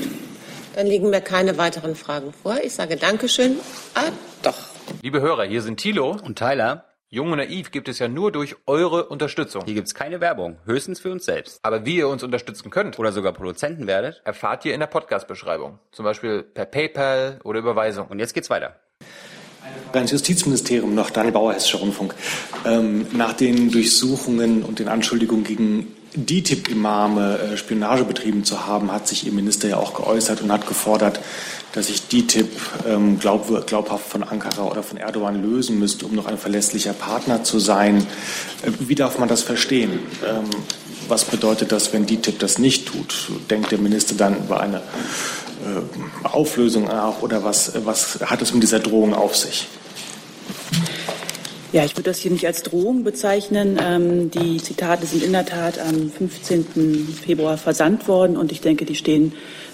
Dann 0.74 0.86
liegen 0.86 1.10
mir 1.10 1.20
keine 1.20 1.56
weiteren 1.58 1.94
Fragen 1.94 2.32
vor. 2.32 2.56
Ich 2.64 2.72
sage 2.72 2.96
Dankeschön. 2.96 3.56
Ah, 3.94 4.10
doch. 4.42 4.56
Liebe 5.02 5.20
Hörer, 5.20 5.44
hier 5.44 5.62
sind 5.62 5.78
Thilo 5.78 6.16
und 6.24 6.38
Tyler. 6.38 6.84
Jung 7.14 7.30
und 7.30 7.38
Naiv 7.38 7.70
gibt 7.70 7.88
es 7.88 8.00
ja 8.00 8.08
nur 8.08 8.32
durch 8.32 8.56
eure 8.66 9.04
Unterstützung. 9.04 9.62
Hier 9.64 9.74
gibt 9.74 9.86
es 9.86 9.94
keine 9.94 10.20
Werbung, 10.20 10.56
höchstens 10.64 10.98
für 10.98 11.12
uns 11.12 11.24
selbst. 11.24 11.60
Aber 11.62 11.86
wie 11.86 11.98
ihr 11.98 12.08
uns 12.08 12.24
unterstützen 12.24 12.70
könnt 12.70 12.98
oder 12.98 13.12
sogar 13.12 13.32
Produzenten 13.32 13.86
werdet, 13.86 14.20
erfahrt 14.24 14.64
ihr 14.64 14.74
in 14.74 14.80
der 14.80 14.88
Podcast-Beschreibung. 14.88 15.78
Zum 15.92 16.04
Beispiel 16.04 16.42
per 16.42 16.64
PayPal 16.64 17.38
oder 17.44 17.60
Überweisung. 17.60 18.08
Und 18.08 18.18
jetzt 18.18 18.34
geht's 18.34 18.50
weiter. 18.50 18.80
Ans 19.92 20.10
Justizministerium 20.10 20.92
noch, 20.92 21.10
Daniel 21.10 21.34
Bauer, 21.34 21.52
Hessischer 21.52 21.78
Rundfunk. 21.78 22.16
Ähm, 22.66 23.06
nach 23.12 23.34
den 23.34 23.70
Durchsuchungen 23.70 24.64
und 24.64 24.80
den 24.80 24.88
Anschuldigungen 24.88 25.44
gegen 25.44 25.94
DITIB-Imame 26.16 27.38
äh, 27.38 27.56
Spionage 27.56 28.04
betrieben 28.04 28.44
zu 28.44 28.66
haben, 28.66 28.92
hat 28.92 29.08
sich 29.08 29.26
Ihr 29.26 29.32
Minister 29.32 29.68
ja 29.68 29.76
auch 29.76 29.94
geäußert 29.94 30.42
und 30.42 30.52
hat 30.52 30.66
gefordert, 30.66 31.20
dass 31.72 31.88
sich 31.88 32.06
DITIB 32.08 32.48
ähm, 32.86 33.18
glaub, 33.18 33.66
glaubhaft 33.66 34.08
von 34.08 34.22
Ankara 34.22 34.62
oder 34.62 34.82
von 34.82 34.96
Erdogan 34.96 35.42
lösen 35.42 35.78
müsste, 35.78 36.06
um 36.06 36.14
noch 36.14 36.26
ein 36.26 36.38
verlässlicher 36.38 36.92
Partner 36.92 37.42
zu 37.42 37.58
sein. 37.58 38.06
Äh, 38.62 38.70
wie 38.78 38.94
darf 38.94 39.18
man 39.18 39.28
das 39.28 39.42
verstehen? 39.42 39.98
Ähm, 40.24 40.44
was 41.08 41.24
bedeutet 41.24 41.72
das, 41.72 41.92
wenn 41.92 42.06
DITIB 42.06 42.38
das 42.38 42.58
nicht 42.58 42.86
tut? 42.86 43.28
Denkt 43.50 43.72
der 43.72 43.78
Minister 43.78 44.14
dann 44.14 44.36
über 44.36 44.60
eine 44.60 44.78
äh, 44.78 46.26
Auflösung 46.26 46.84
nach 46.84 47.22
oder 47.22 47.44
was, 47.44 47.72
was 47.84 48.20
hat 48.24 48.40
es 48.40 48.54
mit 48.54 48.62
dieser 48.62 48.80
Drohung 48.80 49.14
auf 49.14 49.36
sich? 49.36 49.66
Ja, 51.74 51.84
ich 51.84 51.96
würde 51.96 52.08
das 52.08 52.18
hier 52.18 52.30
nicht 52.30 52.46
als 52.46 52.62
Drohung 52.62 53.02
bezeichnen. 53.02 53.80
Ähm, 53.82 54.30
die 54.30 54.62
Zitate 54.62 55.06
sind 55.06 55.24
in 55.24 55.32
der 55.32 55.44
Tat 55.44 55.80
am 55.80 56.08
15. 56.08 57.18
Februar 57.20 57.58
versandt 57.58 58.06
worden 58.06 58.36
und 58.36 58.52
ich 58.52 58.60
denke, 58.60 58.84
die 58.84 58.94
stehen, 58.94 59.32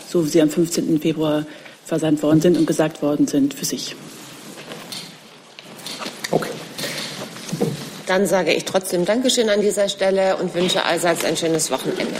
so 0.08 0.24
wie 0.24 0.30
sie 0.30 0.40
am 0.40 0.48
15. 0.48 0.98
Februar 0.98 1.44
versandt 1.84 2.22
worden 2.22 2.40
sind 2.40 2.56
und 2.56 2.64
gesagt 2.66 3.02
worden 3.02 3.26
sind, 3.26 3.52
für 3.52 3.66
sich. 3.66 3.96
Okay. 6.30 6.48
Dann 8.06 8.26
sage 8.26 8.54
ich 8.54 8.64
trotzdem 8.64 9.04
Dankeschön 9.04 9.50
an 9.50 9.60
dieser 9.60 9.90
Stelle 9.90 10.38
und 10.38 10.54
wünsche 10.54 10.86
allseits 10.86 11.22
ein 11.22 11.36
schönes 11.36 11.70
Wochenende. 11.70 12.16